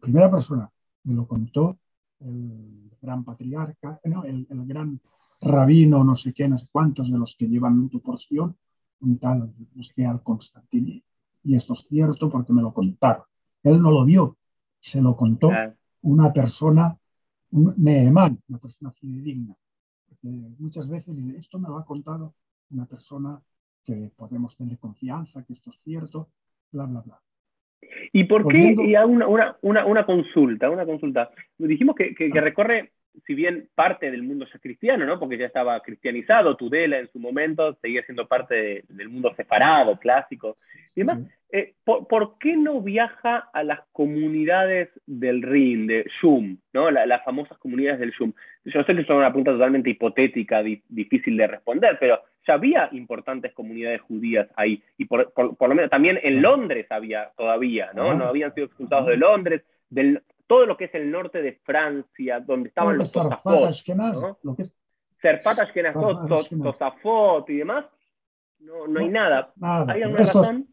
Primera 0.00 0.30
persona, 0.30 0.70
me 1.04 1.14
lo 1.14 1.26
contó 1.26 1.78
el 2.20 2.90
gran 3.00 3.24
patriarca, 3.24 4.00
no, 4.04 4.24
el, 4.24 4.46
el, 4.50 4.66
gran 4.66 5.00
rabino, 5.40 6.02
no 6.02 6.16
sé 6.16 6.32
qué, 6.32 6.48
no 6.48 6.58
sé 6.58 6.66
cuántos 6.70 7.10
de 7.10 7.18
los 7.18 7.36
que 7.36 7.46
llevan 7.46 7.88
tu 7.88 8.00
porción, 8.00 8.56
un 9.00 9.18
tal, 9.18 9.52
no 9.74 9.82
sé 9.82 9.92
qué, 9.94 10.06
al 10.06 10.22
Constantini. 10.22 11.02
Y 11.44 11.54
esto 11.54 11.74
es 11.74 11.86
cierto 11.88 12.30
porque 12.30 12.52
me 12.52 12.62
lo 12.62 12.72
contaron. 12.72 13.24
Él 13.62 13.80
no 13.80 13.90
lo 13.90 14.04
vio, 14.04 14.36
se 14.80 15.00
lo 15.00 15.16
contó 15.16 15.50
una 16.02 16.32
persona, 16.32 16.96
un 17.50 17.74
Nehemán, 17.76 18.40
una 18.48 18.58
persona 18.58 18.90
fidedigna. 18.92 19.54
Porque 20.08 20.28
muchas 20.58 20.88
veces 20.88 21.16
esto 21.36 21.58
me 21.58 21.68
lo 21.68 21.78
ha 21.78 21.84
contado 21.84 22.34
una 22.70 22.86
persona 22.86 23.40
que 23.84 24.10
podemos 24.16 24.56
tener 24.56 24.78
confianza, 24.78 25.44
que 25.44 25.52
esto 25.52 25.70
es 25.70 25.80
cierto, 25.82 26.28
bla, 26.72 26.84
bla, 26.84 27.00
bla. 27.00 27.20
¿Y 28.12 28.24
por 28.24 28.48
qué? 28.48 28.74
Y 28.76 28.96
una, 28.96 29.26
una, 29.28 29.56
una, 29.62 29.86
una, 29.86 30.06
consulta, 30.06 30.70
una 30.70 30.84
consulta. 30.84 31.30
Dijimos 31.56 31.94
que, 31.94 32.14
que, 32.14 32.30
que, 32.30 32.40
recorre, 32.40 32.92
si 33.26 33.34
bien 33.34 33.68
parte 33.74 34.10
del 34.10 34.22
mundo 34.22 34.46
ya 34.52 34.58
cristiano, 34.58 35.06
¿no? 35.06 35.18
Porque 35.18 35.38
ya 35.38 35.46
estaba 35.46 35.80
cristianizado, 35.80 36.56
Tudela 36.56 36.98
en 36.98 37.08
su 37.08 37.18
momento 37.18 37.74
seguía 37.80 38.04
siendo 38.04 38.26
parte 38.26 38.54
de, 38.54 38.84
del 38.88 39.08
mundo 39.08 39.32
separado, 39.36 39.98
clásico 39.98 40.56
y 40.94 41.00
demás. 41.00 41.20
Eh, 41.52 41.74
¿por, 41.84 42.08
¿por, 42.08 42.38
qué 42.38 42.56
no 42.56 42.80
viaja 42.80 43.48
a 43.52 43.62
las 43.62 43.80
comunidades 43.92 44.90
del 45.06 45.42
Rin, 45.42 45.86
de 45.86 46.04
Shum, 46.20 46.58
¿no? 46.72 46.90
La, 46.90 47.06
las 47.06 47.24
famosas 47.24 47.56
comunidades 47.58 48.00
del 48.00 48.10
Shum? 48.10 48.32
Yo 48.64 48.82
sé 48.82 48.94
que 48.94 49.00
es 49.00 49.10
una 49.10 49.30
pregunta 49.30 49.52
totalmente 49.52 49.90
hipotética, 49.90 50.62
di, 50.62 50.82
difícil 50.88 51.36
de 51.36 51.46
responder, 51.46 51.96
pero 52.00 52.20
ya 52.46 52.54
había 52.54 52.88
importantes 52.92 53.52
comunidades 53.52 54.00
judías 54.02 54.48
ahí, 54.56 54.82
y 54.98 55.04
por, 55.04 55.32
por, 55.32 55.56
por 55.56 55.68
lo 55.68 55.74
menos 55.74 55.90
también 55.90 56.18
en 56.22 56.42
Londres 56.42 56.86
había 56.90 57.30
todavía, 57.36 57.90
¿no? 57.94 58.14
No 58.14 58.26
habían 58.26 58.52
sido 58.54 58.66
expulsados 58.66 59.06
de 59.06 59.16
Londres, 59.16 59.62
del, 59.88 60.20
todo 60.46 60.66
lo 60.66 60.76
que 60.76 60.84
es 60.84 60.94
el 60.94 61.10
norte 61.10 61.42
de 61.42 61.60
Francia, 61.64 62.40
donde 62.40 62.68
estaban 62.68 62.98
los 62.98 63.12
zarfatas, 63.12 63.84
¿no? 63.88 64.38
lo, 64.42 64.56
que 64.56 64.62
es, 64.62 64.72
Ashkenazot, 65.22 66.28
Tosafot 66.62 67.48
y 67.50 67.56
demás, 67.58 67.86
no, 68.60 68.86
no 68.86 69.00
hay 69.00 69.08
nada. 69.08 69.52
¿Hay 69.60 70.02
alguna 70.02 70.24
razón? 70.24 70.68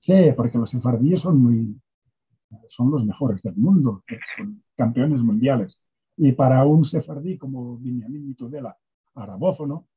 Sí, 0.00 0.32
porque 0.36 0.58
los 0.58 0.70
sefardíes 0.70 1.20
son 1.20 1.42
muy, 1.42 1.80
son 2.68 2.90
los 2.90 3.04
mejores 3.04 3.42
del 3.42 3.56
mundo, 3.56 4.04
son 4.36 4.62
campeones 4.76 5.22
mundiales. 5.22 5.80
Y 6.16 6.32
para 6.32 6.64
un 6.64 6.84
sefardí 6.84 7.36
como 7.36 7.78
Benjamin 7.78 8.28
Mitudela, 8.28 8.76
arabófono, 9.14 9.88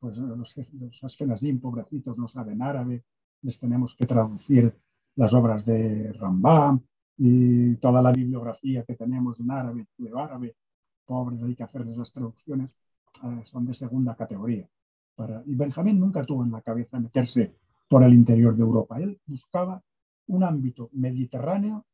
pues 0.00 0.16
los, 0.16 0.56
los 0.72 1.04
askenazim, 1.04 1.60
pobrecitos, 1.60 2.16
no 2.18 2.26
saben 2.26 2.62
árabe, 2.62 3.04
les 3.42 3.58
tenemos 3.60 3.94
que 3.94 4.06
traducir 4.06 4.74
las 5.14 5.32
obras 5.32 5.64
de 5.64 6.12
Rambam 6.14 6.80
y 7.22 7.76
toda 7.76 8.00
la 8.00 8.12
bibliografía 8.12 8.82
que 8.84 8.94
tenemos 8.94 9.38
en 9.40 9.50
árabe, 9.50 9.86
de 9.98 10.10
árabe, 10.18 10.56
pobres, 11.04 11.42
hay 11.42 11.54
que 11.54 11.62
hacerles 11.62 11.98
las 11.98 12.10
traducciones, 12.14 12.74
eh, 13.22 13.42
son 13.44 13.66
de 13.66 13.74
segunda 13.74 14.16
categoría. 14.16 14.66
Para, 15.14 15.42
y 15.44 15.54
Benjamín 15.54 16.00
nunca 16.00 16.24
tuvo 16.24 16.44
en 16.44 16.50
la 16.50 16.62
cabeza 16.62 16.98
meterse 16.98 17.54
por 17.90 18.02
el 18.04 18.14
interior 18.14 18.56
de 18.56 18.62
Europa. 18.62 18.98
Él 18.98 19.20
buscaba 19.26 19.82
un 20.28 20.44
ámbito 20.44 20.88
mediterráneo, 20.94 21.84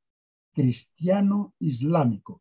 cristiano, 0.53 1.55
islámico, 1.59 2.41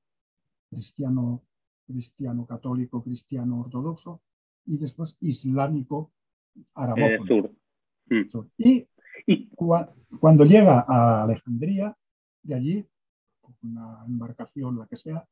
cristiano, 0.70 1.42
cristiano 1.88 2.46
católico, 2.46 3.02
cristiano 3.02 3.62
ortodoxo 3.62 4.22
y 4.64 4.78
después 4.78 5.18
islámico 5.22 6.12
arabófono. 6.76 7.50
Eh, 8.12 8.26
mm. 8.32 8.88
Y, 9.26 9.50
cuando 10.20 10.46
llega 10.46 10.86
a 10.88 11.24
Alejandría, 11.24 11.98
de 12.46 12.56
allí, 12.56 12.88
una 13.64 14.04
embarcación, 14.08 14.80
la 14.80 14.88
que 14.88 14.98
sea, 14.98 15.28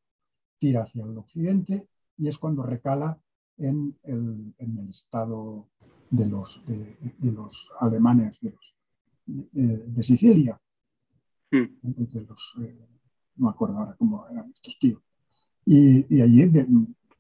tira 0.60 0.84
hacia 0.84 1.04
el 1.04 1.18
occidente 1.18 1.88
y 2.18 2.28
es 2.28 2.38
cuando 2.38 2.64
recala 2.64 3.20
en 3.58 3.96
el, 4.04 4.54
en 4.58 4.78
el 4.78 4.90
estado 4.90 5.70
de 6.10 6.28
los, 6.28 6.62
de, 6.66 7.32
los 7.32 7.70
alemanes 7.80 8.38
de, 8.42 8.56
de, 9.26 10.04
Sicilia. 10.04 10.60
Mm. 11.52 11.66
los, 12.28 12.56
eh, 12.62 12.88
no 13.36 13.46
me 13.46 13.52
acuerdo 13.52 13.78
ahora 13.78 13.96
cómo 13.98 14.28
eran 14.30 14.52
estos 14.52 14.78
tíos. 14.80 15.02
Y, 15.66 16.16
y 16.16 16.22
allí 16.22 16.52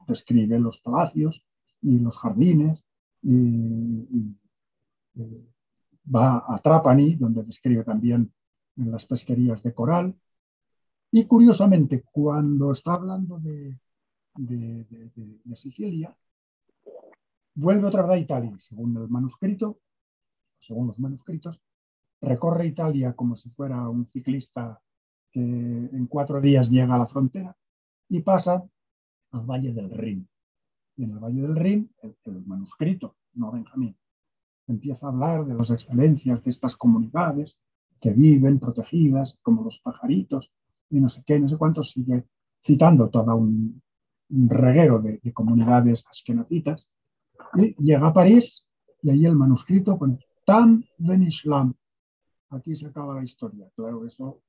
describe 0.08 0.60
los 0.60 0.80
palacios 0.80 1.44
y 1.82 2.00
los 2.00 2.18
jardines 2.18 2.84
y, 3.22 4.36
va 6.14 6.44
a 6.48 6.58
Trapani, 6.58 7.16
donde 7.16 7.44
describe 7.44 7.84
también 7.84 8.32
las 8.76 9.06
pesquerías 9.06 9.64
de 9.64 9.74
coral. 9.74 10.16
Y 11.12 11.26
curiosamente, 11.26 12.04
cuando 12.12 12.72
está 12.72 12.94
hablando 12.94 13.40
de, 13.40 13.78
Sicilia, 15.56 16.16
Vuelve 17.56 17.88
otra 17.88 18.02
vez 18.02 18.12
a 18.12 18.18
Italia, 18.18 18.58
según 18.60 18.98
el 18.98 19.08
manuscrito, 19.08 19.80
según 20.58 20.88
los 20.88 20.98
manuscritos, 20.98 21.62
recorre 22.20 22.66
Italia 22.66 23.14
como 23.14 23.36
si 23.36 23.50
fuera 23.52 23.88
un 23.90 24.06
ciclista 24.06 24.82
que 25.32 25.40
en 25.40 26.08
cuatro 26.08 26.42
días 26.42 26.70
llega 26.72 26.96
a 26.96 26.98
la 26.98 27.06
frontera 27.06 27.56
y 28.10 28.22
pasa 28.22 28.64
al 29.32 29.42
Valle 29.42 29.72
del 29.72 29.92
Rin. 29.92 30.28
Y 30.96 31.04
en 31.04 31.12
el 31.12 31.20
Valle 31.20 31.42
del 31.42 31.56
Rin, 31.56 31.92
el, 32.02 32.46
manuscrito, 32.46 33.18
no 33.34 33.52
Benjamín, 33.52 33.96
empieza 34.68 35.06
a 35.06 35.10
hablar 35.10 35.46
de 35.46 35.54
las 35.54 35.70
excelencias 35.70 36.44
de 36.44 36.50
estas 36.50 36.76
comunidades 36.76 37.56
que 38.04 38.12
viven 38.12 38.60
protegidas 38.60 39.40
como 39.42 39.64
los 39.64 39.80
pajaritos 39.80 40.52
y 40.90 41.00
no 41.00 41.08
sé 41.08 41.24
qué, 41.26 41.40
no 41.40 41.48
sé 41.48 41.56
cuánto, 41.58 41.86
sigue 41.86 42.26
citando 42.62 43.10
todo 43.10 43.34
un, 43.38 43.82
reguero 44.30 45.00
de, 45.00 45.20
de 45.24 45.32
comunidades 45.32 46.04
askenazitas 46.10 46.90
y 47.56 47.74
llega 47.82 48.08
a 48.08 48.14
París 48.14 48.68
y 49.02 49.12
ahí 49.12 49.26
el 49.26 49.38
manuscrito 49.38 49.98
pone 49.98 50.20
Tam 50.46 50.84
Ben 50.98 51.24
Islam. 51.24 51.74
Aquí 52.50 52.76
se 52.76 52.88
acaba 52.88 53.16
la 53.16 53.24
historia. 53.24 53.70
Claro, 53.74 54.06
eso 54.06 54.42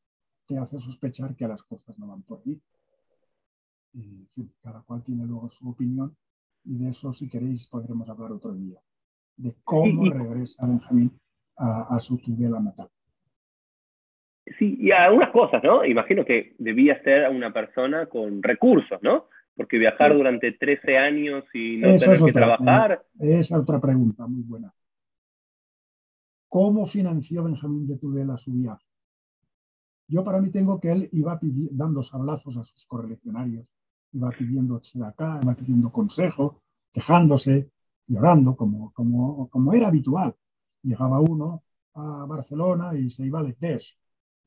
te 0.47 0.59
hace 0.59 0.81
sospechar 0.81 1.37
que 1.37 1.47
las 1.47 1.63
cosas 1.63 1.97
no 1.99 2.09
van 2.09 2.23
por 2.23 2.41
ahí. 2.45 2.61
Y 3.93 4.27
cada 4.61 4.81
cual 4.83 5.05
tiene 5.05 5.27
luego 5.27 5.49
su 5.51 5.69
opinión 5.69 6.17
y 6.65 6.79
de 6.79 6.89
eso, 6.89 7.13
si 7.13 7.29
queréis, 7.29 7.69
podremos 7.69 8.09
hablar 8.09 8.33
otro 8.33 8.53
día. 8.53 8.81
De 9.37 9.55
cómo 9.63 10.11
regresa 10.11 10.67
Benjamín 10.67 11.13
a, 11.57 12.01
su 12.01 12.19
tutela 12.19 12.59
natal. 12.59 12.91
Sí, 14.59 14.77
y 14.79 14.91
algunas 14.91 15.31
cosas, 15.31 15.63
¿no? 15.65 15.85
Imagino 15.85 16.25
que 16.25 16.55
debía 16.59 17.03
ser 17.03 17.31
una 17.31 17.53
persona 17.53 18.07
con 18.07 18.43
recursos, 18.43 19.03
¿no? 19.03 19.27
Porque 19.57 19.79
viajar 19.79 20.13
durante 20.13 20.53
13 20.53 20.99
años 20.99 21.45
y 21.55 21.79
no 21.79 21.97
tener 21.97 22.19
que 22.21 22.33
trabajar. 22.33 23.05
Esa 23.19 23.39
es 23.39 23.53
otra 23.53 23.81
pregunta 23.81 24.27
muy 24.27 24.43
buena. 24.43 24.73
¿Cómo 26.49 26.87
financió 26.87 27.43
Benjamín 27.45 27.87
de 27.87 27.97
Tudela 27.97 28.37
su 28.37 28.53
viaje? 28.53 28.85
Yo 30.07 30.23
para 30.23 30.41
mí 30.41 30.51
tengo 30.51 30.79
que 30.79 30.93
él 30.93 31.09
iba 31.13 31.39
dando 31.73 32.03
sablazos 32.03 32.57
a 32.59 32.65
sus 32.65 32.85
correligionarios, 32.87 33.73
iba 34.13 34.31
pidiendo 34.31 34.81
acá, 35.05 35.41
iba 35.43 35.55
pidiendo 35.55 35.91
consejo, 35.91 36.63
quejándose, 36.93 37.71
llorando, 38.07 38.55
como, 38.55 38.93
como, 38.93 39.49
como 39.49 39.73
era 39.73 39.89
habitual. 39.89 40.37
Llegaba 40.83 41.21
uno 41.21 41.63
a 41.95 42.27
Barcelona 42.27 42.95
y 42.97 43.11
se 43.11 43.25
iba 43.25 43.41
a 43.41 43.43
Lectés. 43.43 43.97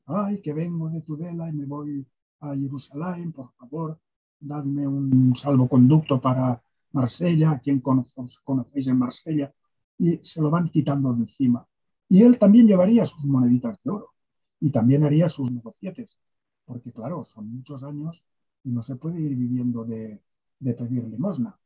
Ay, 0.08 0.40
que 0.40 0.54
vengo 0.54 0.88
de 0.88 1.02
Tudela 1.02 1.50
y 1.50 1.52
me 1.52 1.66
voy 1.66 2.06
a 2.40 2.54
Jerusalén, 2.54 3.30
por 3.32 3.52
favor, 3.52 4.00
dadme 4.40 4.88
un 4.88 5.36
salvoconducto 5.36 6.18
para 6.18 6.62
Marsella, 6.92 7.60
quien 7.62 7.80
conocéis 7.80 8.86
en 8.86 8.96
Marsella, 8.98 9.52
y 9.98 10.18
se 10.22 10.40
lo 10.40 10.48
van 10.50 10.70
quitando 10.70 11.12
de 11.12 11.24
encima. 11.24 11.66
Y 12.08 12.22
él 12.22 12.38
también 12.38 12.66
llevaría 12.66 13.04
sus 13.04 13.26
moneditas 13.26 13.78
de 13.84 13.90
oro 13.90 14.14
y 14.60 14.70
también 14.70 15.04
haría 15.04 15.28
sus 15.28 15.50
negocietes, 15.52 16.18
porque 16.64 16.90
claro, 16.90 17.24
son 17.24 17.50
muchos 17.56 17.82
años 17.82 18.22
y 18.64 18.70
no 18.70 18.82
se 18.82 18.96
puede 18.96 19.20
ir 19.20 19.36
viviendo 19.36 19.84
de, 19.84 20.22
pedir 20.58 21.04
limosna 21.04 21.58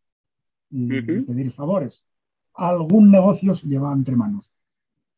y 0.68 0.88
pedir 1.00 1.52
favores. 1.52 2.04
Algún 2.54 3.10
negocio 3.12 3.54
se 3.54 3.68
llevaba 3.68 3.94
entre 3.94 4.16
manos. 4.16 4.50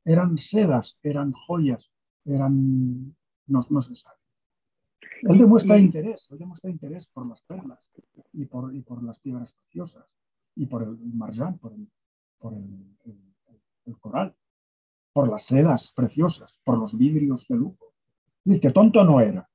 Eran 0.04 0.36
sedas, 0.36 0.98
eran 1.02 1.32
joyas, 1.32 1.90
eran... 2.24 3.14
no, 3.46 3.60
no 3.68 3.82
se 3.82 3.94
sabe. 3.94 4.16
Él 5.22 5.38
demuestra 5.38 5.78
interés, 5.78 6.28
él 6.30 6.38
demuestra 6.38 6.70
interés 6.70 7.06
por 7.06 7.26
las 7.26 7.40
perlas 7.42 7.78
y 8.32 8.44
por, 8.44 8.74
y 8.74 8.82
por 8.82 9.02
las 9.02 9.18
piedras 9.20 9.52
preciosas 9.52 10.04
y 10.56 10.66
por 10.66 10.82
el 10.82 10.98
marján, 11.14 11.58
por 11.58 11.72
el, 11.72 11.86
por 12.38 12.52
el, 12.52 13.96
coral, 14.00 14.34
por 15.12 15.28
las 15.28 15.44
sedas 15.44 15.92
preciosas, 15.96 16.60
por 16.64 16.78
los 16.78 16.96
vidrios 16.96 17.46
de 17.48 17.56
lujo. 17.56 17.92
Y 18.44 18.60
que 18.60 18.70
tonto 18.70 19.04
no 19.04 19.20
era. 19.20 19.48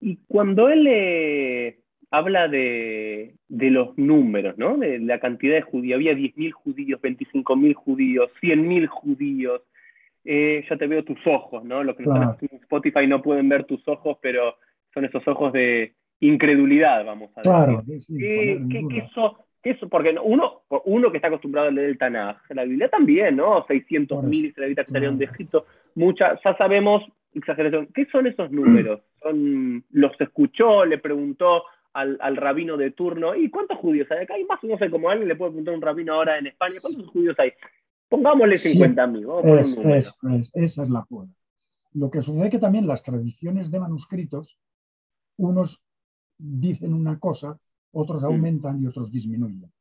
Y 0.00 0.16
cuando 0.26 0.68
él 0.68 0.86
eh, 0.88 1.82
habla 2.10 2.48
de, 2.48 3.36
de, 3.48 3.70
los 3.70 3.96
números, 3.98 4.56
¿no? 4.56 4.78
de 4.78 4.98
la 5.00 5.20
cantidad 5.20 5.54
de 5.54 5.62
judíos, 5.62 5.96
había 5.96 6.14
10.000 6.14 6.52
judíos, 6.52 7.00
25.000 7.00 7.74
judíos, 7.74 8.30
100.000 8.40 8.86
judíos, 8.86 9.62
eh, 10.24 10.64
ya 10.68 10.76
te 10.76 10.86
veo 10.86 11.04
tus 11.04 11.18
ojos, 11.26 11.64
¿no? 11.64 11.84
Los 11.84 11.96
que 11.96 12.04
están 12.04 12.36
en 12.40 12.58
Spotify 12.60 13.06
no 13.06 13.20
pueden 13.20 13.48
ver 13.48 13.64
tus 13.64 13.86
ojos, 13.88 14.18
pero 14.22 14.56
son 14.92 15.04
esos 15.04 15.26
ojos 15.28 15.52
de 15.52 15.94
incredulidad, 16.20 17.04
vamos 17.04 17.30
a 17.36 17.42
decir. 17.42 17.50
Claro, 17.50 17.82
¿Qué, 19.62 19.70
eso, 19.70 19.88
Porque 19.88 20.14
uno, 20.22 20.62
uno 20.84 21.10
que 21.10 21.18
está 21.18 21.28
acostumbrado 21.28 21.68
a 21.68 21.70
leer 21.70 21.90
el 21.90 21.98
Tanaj, 21.98 22.36
la 22.50 22.64
Biblia 22.64 22.88
también, 22.88 23.36
¿no? 23.36 23.66
600.000 23.66 24.48
israelitas 24.48 24.86
que 24.86 24.92
salieron 24.92 25.18
de 25.18 25.24
Egipto, 25.24 25.66
mucha, 25.94 26.38
ya 26.44 26.56
sabemos, 26.56 27.02
exageración, 27.32 27.88
¿qué 27.94 28.06
son 28.06 28.26
esos 28.26 28.50
números? 28.50 29.00
Son, 29.24 29.82
los 29.90 30.12
escuchó, 30.20 30.84
le 30.84 30.98
preguntó 30.98 31.64
al, 31.94 32.18
al, 32.20 32.36
rabino 32.36 32.76
de 32.76 32.90
turno, 32.90 33.34
¿y 33.34 33.48
cuántos 33.48 33.78
judíos 33.78 34.06
hay 34.10 34.24
acá? 34.24 34.34
Hay 34.34 34.44
más, 34.44 34.62
no 34.62 34.76
sé, 34.76 34.90
como 34.90 35.08
alguien 35.08 35.28
le 35.28 35.34
puede 35.34 35.52
preguntar 35.52 35.72
a 35.72 35.76
un 35.78 35.82
rabino 35.82 36.12
ahora 36.12 36.36
en 36.36 36.48
España, 36.48 36.74
¿cuántos 36.82 37.06
judíos 37.06 37.34
hay? 37.38 37.54
Pongámosle 38.08 38.58
50 38.58 39.06
mil. 39.06 39.26
esa 40.54 40.82
es 40.82 40.90
la 40.90 41.04
prueba. 41.04 41.28
Lo 41.92 42.10
que 42.10 42.22
sucede 42.22 42.46
es 42.46 42.50
que 42.50 42.58
también 42.58 42.86
las 42.86 43.02
tradiciones 43.02 43.70
de 43.70 43.80
manuscritos, 43.80 44.58
unos 45.36 45.80
dicen 46.38 46.92
una 46.92 47.18
cosa, 47.18 47.58
otros 47.92 48.22
mm. 48.22 48.26
aumentan 48.26 48.82
y 48.82 48.86
otros 48.86 49.10
disminuyen. 49.10 49.72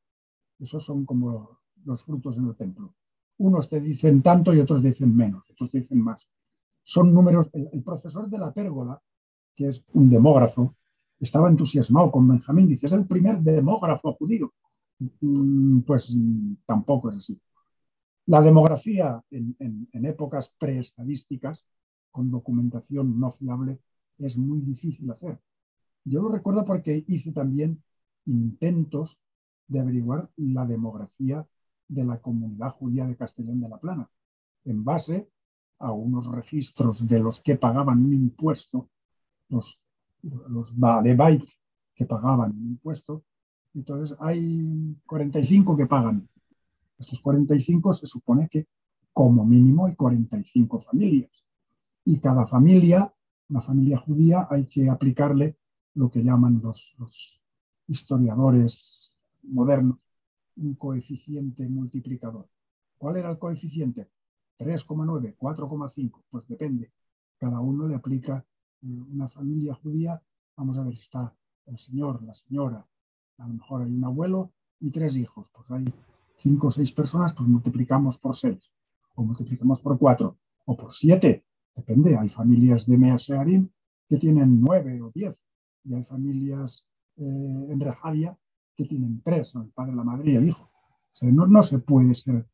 Esos 0.60 0.84
son 0.84 1.06
como 1.06 1.60
los 1.86 2.04
frutos 2.04 2.38
en 2.38 2.48
el 2.48 2.56
templo. 2.56 2.94
Unos 3.38 3.68
te 3.68 3.82
dicen 3.82 4.22
tanto 4.22 4.54
y 4.54 4.60
otros 4.60 4.84
dicen 4.84 5.16
menos, 5.16 5.44
otros 5.50 5.72
dicen 5.72 6.02
más. 6.02 6.28
Son 6.84 7.14
números. 7.14 7.50
El, 7.54 7.82
profesor 7.84 8.30
de 8.30 8.38
la 8.38 8.54
pérgola, 8.54 9.02
que 9.56 9.70
es 9.70 9.84
un 9.94 10.10
demógrafo, 10.10 10.76
estaba 11.20 11.50
entusiasmado 11.50 12.12
con 12.12 12.28
Benjamín. 12.28 12.68
Dice, 12.68 12.86
es 12.86 12.94
el 12.94 13.08
primer 13.08 13.40
demógrafo 13.40 14.14
judío. 14.14 14.54
Mm, 15.22 15.80
pues 15.82 16.14
mm, 16.16 16.56
tampoco 16.66 17.10
es 17.10 17.18
así. 17.18 17.40
La 18.26 18.42
demografía 18.42 19.22
en, 19.32 19.86
épocas 20.06 20.50
preestadísticas, 20.58 21.66
con 22.12 22.32
documentación 22.32 23.20
no 23.20 23.32
fiable, 23.32 23.80
es 24.18 24.38
muy 24.38 24.62
difícil 24.62 25.10
hacer. 25.12 25.40
Yo 26.06 26.22
lo 26.22 26.30
recuerdo 26.30 26.64
porque 26.64 27.04
hice 27.08 27.32
también 27.32 27.84
intentos 28.26 29.20
de 29.68 29.80
averiguar 29.80 30.30
la 30.38 30.66
demografía 30.66 31.46
de 31.88 32.04
la 32.06 32.20
comunidad 32.22 32.72
judía 32.72 33.06
de 33.06 33.18
Castellón 33.18 33.60
de 33.60 33.70
la 33.70 33.78
Plana, 33.78 34.10
en 34.66 34.84
base 34.84 35.30
a 35.80 35.92
unos 35.92 36.32
registros 36.32 37.06
de 37.06 37.20
los 37.20 37.42
que 37.42 37.58
pagaban 37.58 38.06
un 38.06 38.14
impuesto, 38.14 38.90
los, 39.50 39.80
los 40.22 40.74
que 41.94 42.06
pagaban 42.06 42.52
un 42.52 42.68
impuesto. 42.68 43.24
Entonces 43.74 44.18
hay 44.22 44.96
45 45.06 45.76
que 45.76 45.88
pagan. 45.88 46.30
Estos 47.04 47.22
45 47.22 47.94
se 47.94 48.08
supone 48.08 48.48
que 48.50 48.68
como 49.12 49.46
mínimo 49.46 49.86
hay 49.86 49.96
45 49.96 50.82
familias. 50.82 51.32
Y 52.06 52.20
cada 52.20 52.48
familia, 52.48 53.14
una 53.50 53.62
familia 53.62 53.98
judía, 53.98 54.48
hay 54.50 54.68
que 54.68 54.90
aplicarle 54.90 55.58
lo 55.96 56.10
que 56.10 56.24
llaman 56.24 56.62
los, 56.64 56.94
los 56.98 57.42
historiadores 57.88 59.12
modernos 59.44 60.00
un 60.56 60.76
coeficiente 60.76 61.68
multiplicador. 61.68 62.48
¿Cuál 62.98 63.18
era 63.18 63.32
el 63.32 63.40
coeficiente? 63.40 64.10
3,9, 64.60 65.36
4,5, 65.38 66.24
pues 66.30 66.48
depende. 66.48 66.92
Cada 67.38 67.60
uno 67.60 67.88
le 67.88 67.96
aplica 67.96 68.46
eh, 68.82 68.88
una 69.12 69.28
familia 69.30 69.74
judía. 69.76 70.22
Vamos 70.56 70.78
a 70.78 70.84
ver, 70.84 70.94
está 70.94 71.36
el 71.66 71.78
señor, 71.80 72.24
la 72.24 72.34
señora, 72.34 72.86
a 73.40 73.48
lo 73.48 73.54
mejor 73.56 73.82
hay 73.82 73.92
un 73.92 74.04
abuelo 74.04 74.52
y 74.80 74.92
tres 74.92 75.18
hijos. 75.18 75.50
Pues 75.50 75.70
hay 75.72 75.86
cinco 76.44 76.68
o 76.68 76.72
seis 76.72 76.92
personas, 76.92 77.34
pues 77.34 77.48
multiplicamos 77.48 78.20
por 78.20 78.36
seis, 78.36 78.70
o 79.16 79.24
multiplicamos 79.24 79.80
por 79.80 79.98
cuatro, 79.98 80.38
o 80.66 80.76
por 80.76 80.94
siete. 80.94 81.46
Depende, 81.76 82.18
hay 82.18 82.30
familias 82.30 82.86
de 82.86 82.98
Measearim 82.98 83.70
que 84.08 84.18
tienen 84.18 84.62
nueve 84.62 85.02
o 85.02 85.10
diez, 85.16 85.36
y 85.86 85.96
hay 85.96 86.04
familias 86.04 86.86
eh, 87.18 87.68
en 87.70 87.80
Rejadia 87.80 88.38
que 88.76 88.86
tienen 88.86 89.22
tres, 89.24 89.56
el 89.56 89.70
padre, 89.70 89.96
la 89.96 90.04
madre 90.04 90.34
y 90.34 90.36
el 90.36 90.48
hijo. 90.50 90.64
O 90.64 91.16
sea, 91.16 91.32
no, 91.32 91.48
no 91.48 91.64
se 91.64 91.80
puede 91.80 92.14
ser 92.14 92.46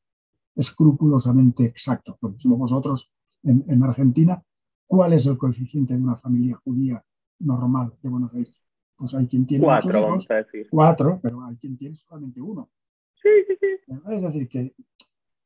escrupulosamente 0.56 1.66
exacto. 1.66 2.18
Por 2.20 2.32
ejemplo, 2.32 2.58
vosotros 2.58 3.10
en, 3.44 3.64
en, 3.68 3.84
Argentina, 3.84 4.44
¿cuál 4.86 5.14
es 5.14 5.26
el 5.26 5.38
coeficiente 5.38 5.96
de 5.96 6.04
una 6.04 6.18
familia 6.18 6.60
judía 6.64 7.04
normal 7.40 7.94
de 8.02 8.10
Buenos 8.10 8.34
Aires? 8.34 8.62
Pues 8.98 9.14
hay 9.14 9.28
quien 9.28 9.46
tiene 9.46 9.64
cuatro, 9.64 10.02
vamos 10.02 10.26
a 10.30 10.36
decir. 10.36 10.68
Cuatro, 10.70 11.20
pero 11.24 11.42
hay 11.46 11.56
quien 11.56 11.78
tiene 11.78 11.96
solamente 11.96 12.42
uno. 12.42 12.70
Sí, 13.22 13.30
sí, 13.48 13.58
sí. 13.60 13.94
Es 14.12 14.22
decir, 14.22 14.48
que 14.48 14.60
eh, 14.60 14.74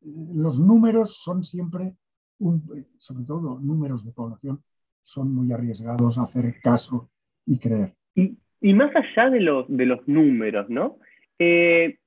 los 0.02 0.60
números 0.60 1.18
son 1.24 1.44
siempre, 1.44 1.94
un, 2.40 2.64
sobre 2.98 3.26
todo 3.26 3.60
números 3.60 4.06
de 4.06 4.12
población, 4.12 4.64
son 5.02 5.34
muy 5.34 5.52
arriesgados 5.52 6.18
a 6.18 6.24
hacer 6.24 6.60
caso 6.62 7.10
y 7.46 7.60
creer. 7.60 7.94
Y, 8.16 8.38
y 8.62 8.74
más 8.74 8.92
allá 8.96 9.30
de 9.30 9.42
los, 9.42 9.66
de 9.68 9.86
los 9.86 10.08
números, 10.08 10.70
¿no? 10.70 10.98
Eh, 11.40 11.98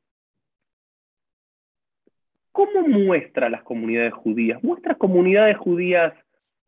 ¿Cómo 2.53 2.89
muestra 2.89 3.51
las 3.51 3.63
comunidades 3.65 4.15
judías? 4.15 4.63
¿Muestra 4.65 4.95
comunidades 4.95 5.59
judías 5.59 6.15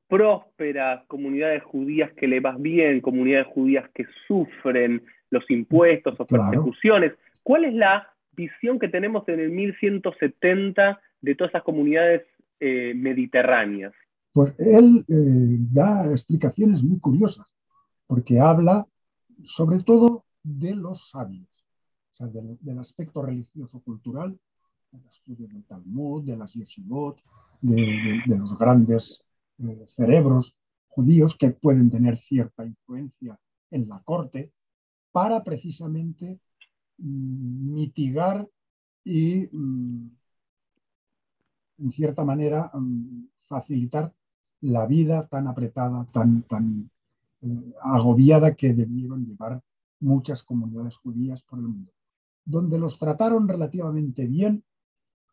prósperas, 0.06 1.06
comunidades 1.06 1.62
judías 1.62 2.12
que 2.12 2.26
le 2.26 2.40
vas 2.40 2.60
bien, 2.60 3.00
comunidades 3.00 3.46
judías 3.46 3.88
que 3.94 4.04
sufren 4.26 5.02
los 5.30 5.50
impuestos 5.50 6.20
o 6.20 6.26
persecuciones? 6.26 7.14
¿Cuál 7.42 7.64
es 7.64 7.74
la 7.74 8.06
visión 8.38 8.78
que 8.78 8.88
tenemos 8.88 9.28
en 9.28 9.40
el 9.40 9.50
1170 9.50 11.00
de 11.20 11.34
todas 11.34 11.50
esas 11.50 11.64
comunidades 11.64 12.22
eh, 12.60 12.94
mediterráneas? 12.94 13.92
Pues 14.32 14.54
él 14.58 15.04
eh, 15.08 15.56
da 15.72 16.10
explicaciones 16.10 16.84
muy 16.84 17.00
curiosas, 17.00 17.52
porque 18.06 18.38
habla 18.38 18.86
sobre 19.44 19.80
todo 19.80 20.24
de 20.42 20.74
los 20.74 21.10
sabios, 21.10 21.48
o 22.12 22.16
sea, 22.16 22.26
del, 22.28 22.78
aspecto 22.78 23.22
religioso-cultural, 23.22 24.38
del 24.92 25.04
estudio 25.08 25.48
del 25.48 25.64
Talmud, 25.64 26.24
de 26.24 26.36
las 26.36 26.52
yeshivot, 26.54 27.18
de, 27.60 28.22
los 28.26 28.56
grandes 28.56 29.24
eh, 29.58 29.84
cerebros 29.96 30.54
judíos 30.86 31.36
que 31.36 31.50
pueden 31.50 31.90
tener 31.90 32.18
cierta 32.18 32.64
influencia 32.64 33.38
en 33.70 33.88
la 33.88 34.00
corte 34.04 34.52
para 35.12 35.42
precisamente 35.42 36.38
mitigar 36.98 38.48
y, 39.04 39.48
mm, 39.52 40.10
en 41.78 41.92
cierta 41.92 42.24
manera, 42.24 42.70
mm, 42.74 43.28
facilitar 43.46 44.12
la 44.60 44.86
vida 44.86 45.22
tan 45.28 45.46
apretada, 45.46 46.06
tan, 46.12 46.42
tan 46.42 46.90
eh, 47.42 47.72
agobiada 47.82 48.56
que 48.56 48.74
debieron 48.74 49.24
llevar 49.24 49.62
muchas 50.00 50.42
comunidades 50.42 50.96
judías 50.96 51.42
por 51.42 51.60
el 51.60 51.68
mundo. 51.68 51.92
Donde 52.44 52.78
los 52.78 52.98
trataron 52.98 53.46
relativamente 53.48 54.26
bien 54.26 54.64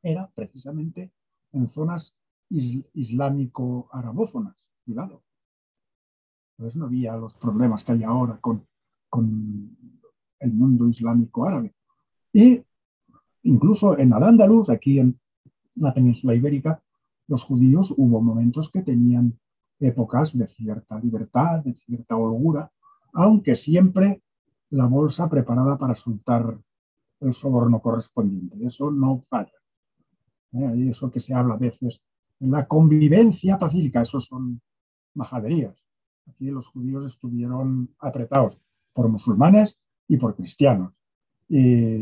era 0.03 0.29
precisamente 0.35 1.11
en 1.51 1.67
zonas 1.69 2.13
islámico-arabófonas, 2.49 4.55
cuidado. 4.85 5.23
Entonces 6.57 6.77
no 6.77 6.85
había 6.85 7.17
los 7.17 7.33
problemas 7.35 7.83
que 7.83 7.91
hay 7.93 8.03
ahora 8.03 8.37
con, 8.39 8.67
con 9.09 9.75
el 10.39 10.53
mundo 10.53 10.87
islámico 10.87 11.45
árabe. 11.45 11.73
Y 12.33 12.61
incluso 13.43 13.97
en 13.97 14.13
Al-Ándalus, 14.13 14.69
aquí 14.69 14.99
en 14.99 15.19
la 15.75 15.93
península 15.93 16.35
ibérica, 16.35 16.81
los 17.27 17.43
judíos 17.43 17.93
hubo 17.97 18.21
momentos 18.21 18.69
que 18.69 18.81
tenían 18.81 19.37
épocas 19.79 20.37
de 20.37 20.47
cierta 20.47 20.99
libertad, 20.99 21.63
de 21.63 21.73
cierta 21.73 22.15
holgura, 22.15 22.71
aunque 23.13 23.55
siempre 23.55 24.21
la 24.69 24.85
bolsa 24.85 25.29
preparada 25.29 25.77
para 25.77 25.95
soltar 25.95 26.57
el 27.21 27.33
soborno 27.33 27.79
correspondiente. 27.81 28.57
Eso 28.65 28.91
no 28.91 29.23
falla. 29.29 29.51
¿Eh? 30.53 30.89
Eso 30.89 31.09
que 31.11 31.19
se 31.19 31.33
habla 31.33 31.55
a 31.55 31.57
veces 31.57 32.01
en 32.39 32.51
la 32.51 32.67
convivencia 32.67 33.57
pacífica, 33.57 34.01
eso 34.01 34.19
son 34.19 34.61
majaderías. 35.13 35.85
Aquí 36.27 36.51
los 36.51 36.67
judíos 36.67 37.05
estuvieron 37.05 37.89
apretados 37.99 38.59
por 38.93 39.07
musulmanes 39.07 39.77
y 40.07 40.17
por 40.17 40.35
cristianos. 40.35 40.93
Y 41.47 41.61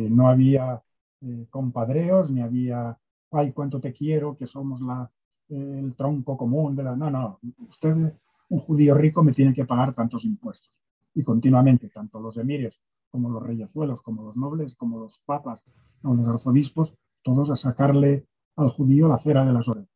no 0.09 0.27
había 0.27 0.81
eh, 1.21 1.47
compadreos, 1.49 2.31
ni 2.31 2.41
había, 2.41 2.97
ay, 3.31 3.51
cuánto 3.51 3.79
te 3.79 3.93
quiero, 3.93 4.37
que 4.37 4.45
somos 4.45 4.81
la, 4.81 5.09
el 5.49 5.93
tronco 5.95 6.37
común 6.37 6.75
de 6.75 6.83
la... 6.83 6.95
No, 6.95 7.09
no, 7.09 7.39
usted, 7.69 8.13
un 8.49 8.59
judío 8.59 8.93
rico, 8.95 9.23
me 9.23 9.33
tiene 9.33 9.53
que 9.53 9.65
pagar 9.65 9.93
tantos 9.93 10.25
impuestos. 10.25 10.79
Y 11.15 11.23
continuamente, 11.23 11.89
tanto 11.89 12.19
los 12.19 12.37
emires 12.37 12.79
como 13.11 13.29
los 13.29 13.43
reyezuelos, 13.43 14.01
como 14.01 14.23
los 14.23 14.35
nobles, 14.35 14.75
como 14.75 14.99
los 14.99 15.19
papas, 15.25 15.63
como 16.01 16.15
los 16.15 16.27
arzobispos, 16.27 16.95
todos 17.21 17.51
a 17.51 17.55
sacarle 17.55 18.25
al 18.55 18.69
judío 18.69 19.07
la 19.07 19.19
cera 19.19 19.45
de 19.45 19.53
las 19.53 19.67
orejas, 19.67 19.89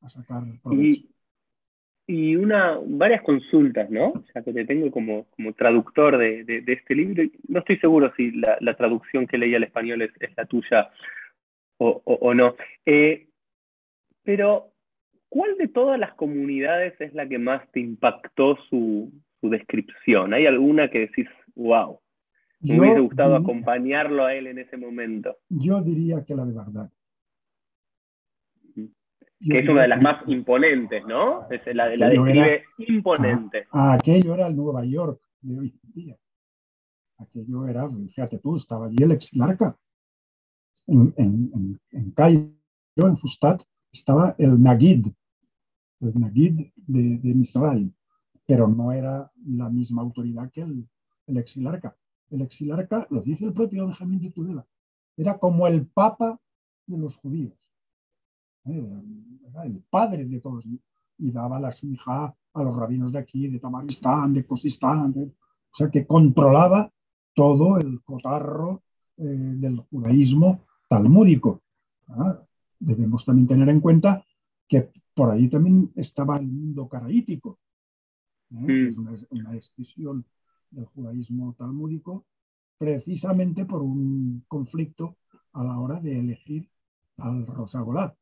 a 0.00 0.08
sacar 0.08 0.44
y, 0.72 1.15
y, 2.06 2.36
una, 2.36 2.78
varias 2.86 3.22
consultas, 3.22 3.90
¿no? 3.90 4.08
O 4.08 4.24
sea, 4.32 4.42
que 4.42 4.52
te 4.52 4.64
tengo 4.64 4.90
como, 4.90 5.26
como 5.30 5.52
traductor 5.52 6.18
de, 6.18 6.44
de, 6.44 6.60
de 6.60 6.72
este 6.72 6.94
libro. 6.94 7.24
No 7.48 7.60
estoy 7.60 7.78
seguro 7.78 8.12
si 8.16 8.32
la, 8.32 8.56
la, 8.60 8.76
traducción 8.76 9.26
que 9.26 9.38
leí 9.38 9.54
al 9.54 9.64
español 9.64 10.02
es, 10.02 10.10
es 10.20 10.30
la 10.36 10.46
tuya 10.46 10.90
o, 11.78 12.02
o, 12.04 12.14
o 12.14 12.34
no. 12.34 12.54
Eh, 12.84 13.26
pero 14.22 14.72
¿Cuál 15.28 15.56
de 15.58 15.68
todas 15.68 15.98
las 15.98 16.14
comunidades 16.14 16.98
es 17.00 17.12
la 17.14 17.28
que 17.28 17.38
más 17.38 17.70
te 17.72 17.80
impactó 17.80 18.56
su, 18.70 19.12
su 19.40 19.50
descripción? 19.50 20.32
¿Hay 20.32 20.46
alguna 20.46 20.88
que 20.88 21.00
decís, 21.00 21.26
wow, 21.54 21.98
me 22.60 22.76
yo 22.76 22.80
hubiese 22.80 23.00
gustado 23.00 23.32
diría, 23.32 23.42
acompañarlo 23.44 24.24
a 24.24 24.34
él 24.34 24.46
en 24.46 24.58
ese 24.58 24.76
momento? 24.76 25.36
Yo 25.48 25.80
diría 25.82 26.24
que 26.24 26.34
la 26.34 26.44
de 26.44 26.54
verdad. 26.54 26.90
Que 29.38 29.58
es 29.58 29.68
una 29.68 29.82
de 29.82 29.88
las 29.88 30.02
más 30.02 30.26
imponentes, 30.28 31.04
¿no? 31.06 31.48
Es 31.50 31.60
la, 31.74 31.94
la 31.94 32.08
describe 32.08 32.54
era, 32.54 32.62
imponente. 32.78 33.66
Ah, 33.70 33.92
aquello 33.94 34.34
era 34.34 34.46
el 34.46 34.56
Nueva 34.56 34.84
York 34.84 35.20
de 35.42 35.58
hoy 35.58 35.80
en 35.84 35.92
día. 35.92 36.16
Aquello 37.18 37.66
era, 37.66 37.88
fíjate 37.88 38.38
tú, 38.38 38.56
estaba 38.56 38.86
allí 38.86 38.96
el 39.02 39.12
exilarca. 39.12 39.76
En, 40.86 41.12
en, 41.16 41.50
en, 41.54 41.80
en 41.90 42.10
Cairo, 42.12 42.50
en 42.96 43.16
Fustat, 43.18 43.62
estaba 43.92 44.34
el 44.38 44.62
Nagid, 44.62 45.06
el 46.00 46.12
Nagid 46.14 46.70
de, 46.76 47.18
de 47.18 47.34
Misraim, 47.34 47.92
pero 48.46 48.68
no 48.68 48.92
era 48.92 49.30
la 49.46 49.68
misma 49.68 50.02
autoridad 50.02 50.50
que 50.50 50.62
el, 50.62 50.88
el 51.26 51.36
exilarca. 51.36 51.96
El 52.30 52.42
exilarca, 52.42 53.06
lo 53.10 53.20
dice 53.20 53.44
el 53.44 53.52
propio 53.52 53.86
Benjamín 53.86 54.20
de 54.20 54.30
Tudela, 54.30 54.66
era 55.16 55.38
como 55.38 55.66
el 55.66 55.86
papa 55.86 56.40
de 56.86 56.98
los 56.98 57.16
judíos, 57.16 57.65
el 58.66 59.82
padre 59.88 60.24
de 60.24 60.40
todos, 60.40 60.64
y 61.18 61.30
daba 61.30 61.58
la 61.60 61.74
hija 61.82 62.34
a 62.52 62.62
los 62.62 62.76
rabinos 62.76 63.12
de 63.12 63.18
aquí, 63.18 63.48
de 63.48 63.58
Tamaristán, 63.58 64.32
de 64.34 64.46
Cosistán, 64.46 65.12
de, 65.12 65.24
o 65.24 65.76
sea 65.76 65.90
que 65.90 66.06
controlaba 66.06 66.90
todo 67.34 67.78
el 67.78 68.02
cotarro 68.02 68.82
eh, 69.18 69.24
del 69.24 69.78
judaísmo 69.80 70.64
talmúdico. 70.88 71.62
¿ah? 72.08 72.40
debemos 72.78 73.24
también 73.24 73.48
tener 73.48 73.68
en 73.68 73.80
cuenta 73.80 74.24
que 74.68 74.90
por 75.14 75.30
ahí 75.30 75.48
también 75.48 75.92
estaba 75.96 76.36
el 76.36 76.46
mundo 76.46 76.88
caraítico, 76.88 77.58
¿eh? 78.50 78.54
mm. 78.54 78.88
es 78.88 78.98
una, 78.98 79.12
una, 79.30 79.54
expresión 79.54 80.24
del 80.70 80.84
judaísmo 80.86 81.54
talmúdico 81.58 82.24
precisamente 82.78 83.64
por 83.64 83.82
un 83.82 84.44
conflicto 84.46 85.16
a 85.52 85.64
la 85.64 85.78
hora 85.78 86.00
de 86.00 86.18
elegir 86.18 86.68
al 87.16 87.46
Rosagolá. 87.46 88.14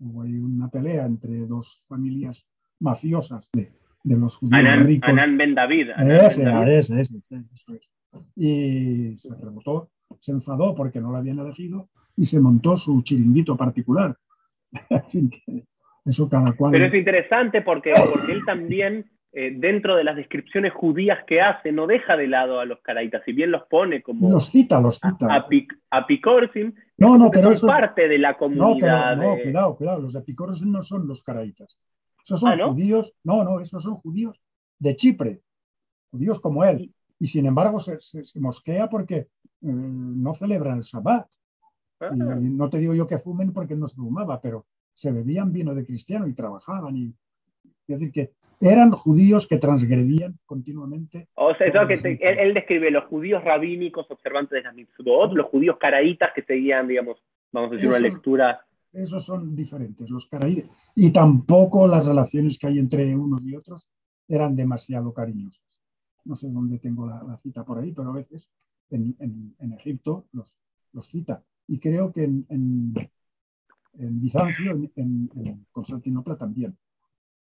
Hubo 0.00 0.22
ahí 0.22 0.38
una 0.38 0.68
pelea 0.68 1.06
entre 1.06 1.46
dos 1.46 1.84
familias 1.88 2.44
mafiosas 2.80 3.48
de, 3.52 3.70
los 4.04 4.36
judíos 4.36 4.58
Anán, 4.58 4.86
ricos. 4.86 5.10
Anán 5.10 5.36
Ben 5.36 5.54
David. 5.54 5.90
ese, 5.90 7.00
ese, 7.00 7.22
eso 7.54 7.74
es. 7.74 7.90
Y 8.34 9.16
se 9.18 9.28
rebotó, 9.34 9.90
se 10.20 10.32
enfadó 10.32 10.74
porque 10.74 11.00
no 11.00 11.12
lo 11.12 11.18
habían 11.18 11.38
elegido 11.38 11.88
y 12.16 12.24
se 12.26 12.40
montó 12.40 12.76
su 12.76 13.02
chiringuito 13.02 13.56
particular. 13.56 14.16
eso 16.04 16.28
cada 16.28 16.52
cual. 16.52 16.72
Pero 16.72 16.86
es 16.86 16.94
interesante 16.94 17.62
porque, 17.62 17.92
porque 18.12 18.32
él 18.32 18.44
también 18.44 19.06
eh, 19.32 19.52
dentro 19.54 19.94
de 19.94 20.02
las 20.02 20.16
descripciones 20.16 20.72
judías 20.72 21.20
que 21.24 21.40
hace, 21.40 21.70
no 21.70 21.86
deja 21.86 22.16
de 22.16 22.26
lado 22.26 22.58
a 22.58 22.64
los 22.64 22.80
caraitas, 22.80 23.22
si 23.24 23.32
bien 23.32 23.52
los 23.52 23.62
pone 23.70 24.02
como... 24.02 24.28
Los 24.28 24.50
cita, 24.50 24.80
los 24.80 24.96
cita. 24.96 25.32
A, 25.32 25.46
a, 25.90 26.06
Picorsim, 26.06 26.74
no, 27.00 27.16
no, 27.16 27.30
pero 27.30 27.56
son 27.56 27.68
parte 27.68 28.06
de 28.06 28.18
la 28.18 28.36
comunidad. 28.36 29.16
No, 29.16 29.34
no, 29.34 29.42
cuidado, 29.42 29.76
cuidado, 29.76 30.00
los 30.02 30.12
de 30.12 30.20
Picorsim 30.20 30.70
no 30.70 30.82
son 30.82 31.08
los 31.08 31.22
caraitas. 31.22 31.78
Esos 32.24 32.40
son 32.40 32.60
¿Ah, 32.60 32.68
judíos, 32.68 33.12
no, 33.24 33.42
no, 33.42 33.60
esos 33.60 33.82
son 33.82 33.96
judíos 33.96 34.38
de 34.78 34.94
Chipre, 34.96 35.40
judíos 36.10 36.38
como 36.40 36.64
él. 36.64 36.94
Y 37.18 37.26
sin 37.26 37.46
embargo 37.46 37.80
se, 37.80 37.98
mosquea 38.36 38.88
porque 38.88 39.16
eh, 39.16 39.28
no 39.62 40.34
celebran 40.34 40.78
el 40.78 40.84
Shabbat. 40.84 41.26
Ah. 42.02 42.10
no 42.12 42.70
te 42.70 42.78
digo 42.78 42.94
yo 42.94 43.06
que 43.06 43.18
fumen 43.18 43.52
porque 43.52 43.76
no 43.76 43.86
se 43.86 43.96
fumaba, 43.96 44.40
pero 44.40 44.66
se 44.94 45.12
bebían 45.12 45.52
vino 45.52 45.74
de 45.74 45.84
cristiano 45.84 46.26
y 46.26 46.34
trabajaban. 46.34 46.96
Y, 46.96 47.14
es 47.88 47.98
decir, 47.98 48.12
que 48.12 48.32
eran 48.60 48.90
judíos 48.90 49.48
que 49.48 49.56
transgredían 49.56 50.38
continuamente. 50.44 51.28
O 51.34 51.54
sea, 51.54 51.66
eso 51.66 51.86
que 51.86 52.18
él, 52.20 52.52
describe 52.54 52.90
los 52.90 53.04
judíos 53.04 53.42
rabínicos 53.42 54.06
observantes 54.10 54.50
de 54.50 54.62
la 54.62 54.72
mitzvot, 54.72 55.32
los 55.32 55.46
judíos 55.46 55.78
caraítas 55.78 56.30
que 56.34 56.42
seguían, 56.42 56.86
digamos, 56.86 57.22
vamos 57.52 57.72
a 57.72 57.74
decir, 57.74 57.88
una 57.88 57.98
lectura. 57.98 58.60
Esos 58.92 59.24
son 59.24 59.56
diferentes, 59.56 60.10
los 60.10 60.26
caraítas. 60.26 60.70
Y 60.94 61.10
tampoco 61.10 61.88
las 61.88 62.04
relaciones 62.06 62.58
que 62.58 62.66
hay 62.66 62.78
entre 62.78 63.16
unos 63.16 63.42
y 63.44 63.56
otros 63.56 63.88
eran 64.28 64.54
demasiado 64.54 65.14
cariñosas. 65.14 65.64
No 66.24 66.36
sé 66.36 66.50
dónde 66.50 66.78
tengo 66.78 67.08
la, 67.08 67.38
cita 67.42 67.64
por 67.64 67.78
ahí, 67.78 67.92
pero 67.92 68.10
a 68.10 68.14
veces 68.14 68.46
en, 68.90 69.16
Egipto 69.78 70.26
los, 70.32 70.54
los, 70.92 71.06
cita. 71.08 71.42
Y 71.66 71.78
creo 71.78 72.12
que 72.12 72.24
en, 72.24 72.44
en 72.50 74.20
Bizancio, 74.20 74.78
en 74.96 75.66
Constantinopla 75.72 76.36
también. 76.36 76.76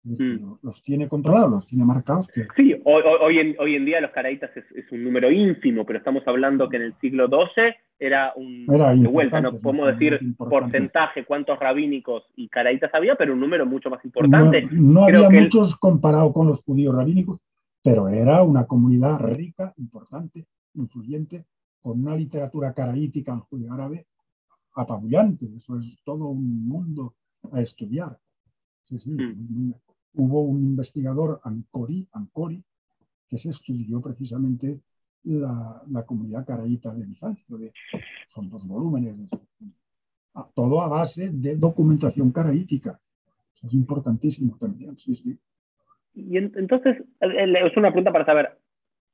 Mm. 0.05 0.55
Los 0.61 0.83
tiene 0.83 1.07
controlados, 1.07 1.49
los 1.49 1.65
tiene 1.65 1.85
marcados. 1.85 2.27
Que... 2.27 2.45
Sí, 2.57 2.75
hoy, 2.83 3.39
en, 3.39 3.55
hoy 3.57 3.75
en 3.75 3.85
día 3.85 4.01
los 4.01 4.11
caraitas 4.11 4.51
es, 4.55 4.91
un 4.91 5.03
número 5.03 5.31
ínfimo, 5.31 5.85
pero 5.85 5.99
estamos 5.99 6.23
hablando 6.27 6.67
que 6.67 6.75
en 6.75 6.83
el 6.83 6.93
siglo 6.99 7.27
XII 7.27 7.73
era 7.99 8.33
un. 8.35 8.65
de 8.65 9.07
vuelta, 9.07 9.39
no 9.39 9.57
podemos 9.57 9.87
decir 9.87 10.19
porcentaje, 10.37 11.23
cuántos 11.23 11.57
rabínicos 11.57 12.25
y 12.35 12.49
caraitas 12.49 12.93
había, 12.93 13.15
pero 13.15 13.33
un 13.33 13.39
número 13.39 13.65
mucho 13.65 13.89
más 13.89 14.03
importante. 14.03 14.67
No, 14.71 15.05
había 15.05 15.29
muchos 15.29 15.77
comparado 15.77 16.33
con 16.33 16.47
los 16.47 16.61
judíos 16.63 16.93
rabínicos, 16.93 17.39
pero 17.81 18.09
era 18.09 18.43
una 18.43 18.65
comunidad 18.65 19.19
rica, 19.21 19.73
importante, 19.77 20.45
influyente, 20.73 21.45
con 21.81 22.01
una 22.01 22.15
literatura 22.15 22.73
caraítica 22.73 23.31
en 23.31 23.39
judío 23.39 23.71
árabe 23.71 24.05
apabullante. 24.75 25.47
Eso 25.55 25.79
es 25.79 25.97
todo 26.03 26.27
un 26.27 26.67
mundo 26.67 27.15
a 27.53 27.61
estudiar. 27.61 28.17
Sí, 28.83 28.99
sí, 28.99 29.11
mm 29.11 29.73
hubo 30.15 30.41
un 30.41 30.63
investigador, 30.63 31.41
Ancori, 31.43 32.07
Ancori 32.11 32.63
que 33.29 33.39
se 33.39 33.49
estudió 33.49 33.99
precisamente 33.99 34.79
la, 35.23 36.03
comunidad 36.05 36.45
caraíta 36.45 36.93
de 36.93 37.05
Bizancio. 37.05 37.57
son 38.27 38.49
dos 38.49 38.67
volúmenes, 38.67 39.15
todo 40.53 40.81
a 40.81 40.87
base 40.87 41.31
de 41.31 41.55
documentación 41.55 42.31
caraítica. 42.31 42.99
Eso 43.55 43.67
es 43.67 43.73
importantísimo 43.73 44.57
también, 44.59 44.97
sí, 44.97 45.15
sí. 45.15 45.37
Y 46.15 46.37
entonces, 46.37 47.03
es 47.19 47.77
una 47.77 47.89
pregunta 47.89 48.11
para 48.11 48.25
saber, 48.25 48.59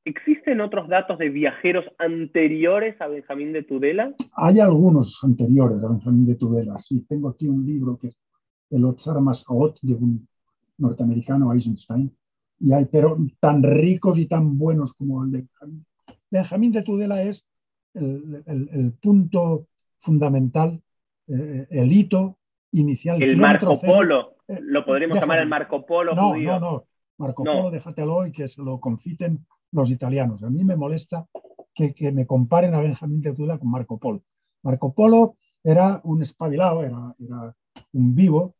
¿existen 0.03 0.59
otros 0.59 0.89
datos 0.89 1.17
de 1.17 1.29
viajeros 1.29 1.85
anteriores 1.97 2.99
a 2.99 3.07
Benjamín 3.07 3.53
de 3.53 3.63
Tudela? 3.63 4.13
Hay 4.33 4.59
algunos 4.59 5.17
anteriores 5.23 5.81
a 5.81 5.87
Benjamín 5.87 6.25
de 6.25 6.35
Tudela, 6.35 6.77
sí. 6.79 7.05
Tengo 7.07 7.29
aquí 7.29 7.47
un 7.47 7.65
libro 7.65 7.97
que 7.97 8.07
es 8.07 8.17
el 8.71 8.83
Otsar 8.83 9.21
Mascaot 9.21 9.79
de 9.81 9.93
un 9.93 10.27
norteamericano 10.79 11.53
Eisenstein, 11.53 12.15
y 12.59 12.73
hay, 12.73 12.85
pero 12.85 13.17
tan 13.39 13.63
ricos 13.63 14.17
y 14.17 14.25
tan 14.25 14.57
buenos 14.57 14.93
como 14.93 15.23
el 15.23 15.31
de 15.31 15.37
Benjamín. 15.39 15.85
Benjamín 16.29 16.71
de 16.71 16.83
Tudela 16.83 17.21
es 17.23 17.45
el, 17.93 18.93
punto 19.01 19.67
fundamental, 19.99 20.81
eh, 21.27 21.67
el 21.69 21.91
hito 21.91 22.37
inicial. 22.71 23.21
El 23.21 23.37
Marco 23.37 23.79
Polo, 23.79 24.35
eh, 24.47 24.59
lo 24.61 24.85
podríamos 24.85 25.19
llamar 25.19 25.39
el 25.39 25.47
Marco 25.47 25.85
Polo 25.85 26.13
no, 26.13 26.35
No, 26.35 26.59
no, 26.59 26.85
Marco 27.17 27.43
Polo, 27.43 27.71
déjatelo 27.71 28.25
y 28.27 28.31
que 28.31 28.47
se 28.47 28.61
lo 28.61 28.79
confiten 28.79 29.45
los 29.71 29.89
italianos. 29.89 30.43
A 30.43 30.49
mí 30.49 30.63
me 30.63 30.75
molesta 30.75 31.25
que, 31.73 31.93
que 31.93 32.11
me 32.11 32.25
comparen 32.25 32.75
a 32.75 32.81
Benjamín 32.81 33.21
de 33.21 33.33
Tudela 33.33 33.57
con 33.57 33.71
Marco 33.71 33.97
Polo. 33.97 34.21
Marco 34.63 34.93
Polo 34.93 35.35
era 35.63 36.01
un 36.03 36.21
espabilado, 36.21 36.83
era, 36.83 37.15
era 37.19 37.55
un 37.93 38.15
vivo 38.15 38.55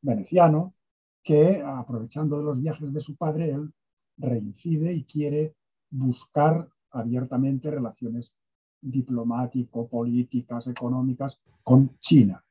veneciano, 0.00 0.74
que 1.22 1.62
aprovechando 1.62 2.38
de 2.38 2.44
los 2.44 2.60
viajes 2.60 2.92
de 2.92 3.00
su 3.00 3.16
padre, 3.16 3.50
él 3.50 3.72
reincide 4.16 4.92
y 4.92 5.04
quiere 5.04 5.54
buscar 5.90 6.68
abiertamente 6.90 7.70
relaciones 7.70 8.34
diplomático, 8.80 9.88
políticas, 9.88 10.66
económicas 10.66 11.40
con 11.62 11.96
China. 11.98 12.44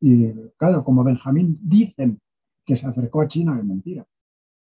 Y 0.00 0.32
claro, 0.56 0.82
como 0.82 1.04
Benjamín 1.04 1.58
dicen 1.62 2.20
que 2.64 2.76
se 2.76 2.86
acercó 2.86 3.20
a 3.20 3.28
China, 3.28 3.56
es 3.58 3.64
mentira. 3.64 4.06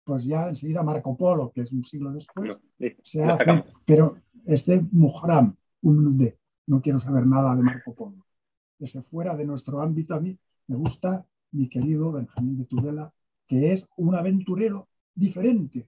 Pues 0.04 0.24
ya 0.26 0.50
enseguida 0.50 0.84
Marco 0.84 1.16
Polo, 1.18 1.52
que 1.52 1.62
es 1.62 1.72
un 1.72 1.84
siglo 1.84 2.12
después, 2.12 2.58
se 3.04 3.24
hace, 3.24 3.64
pero 3.86 4.18
este 4.46 4.86
Muhram, 4.92 5.56
un 5.82 6.18
de, 6.18 6.38
no 6.68 6.82
quiero 6.82 7.00
saber 7.00 7.26
nada 7.26 7.56
de 7.56 7.64
Marco 7.64 7.94
Polo. 7.94 8.26
Que 8.78 8.88
se 8.88 9.02
fuera 9.02 9.36
de 9.36 9.46
nuestro 9.46 9.82
ámbito 9.82 10.16
a 10.16 10.20
mí, 10.20 10.38
me 10.68 10.76
gusta 10.76 11.26
mi 11.52 11.68
querido 11.70 12.12
Benjamín 12.12 12.58
de 12.58 12.66
Tudela, 12.66 13.14
que 13.52 13.74
es 13.74 13.86
un 13.98 14.16
aventurero 14.16 14.88
diferente. 15.14 15.86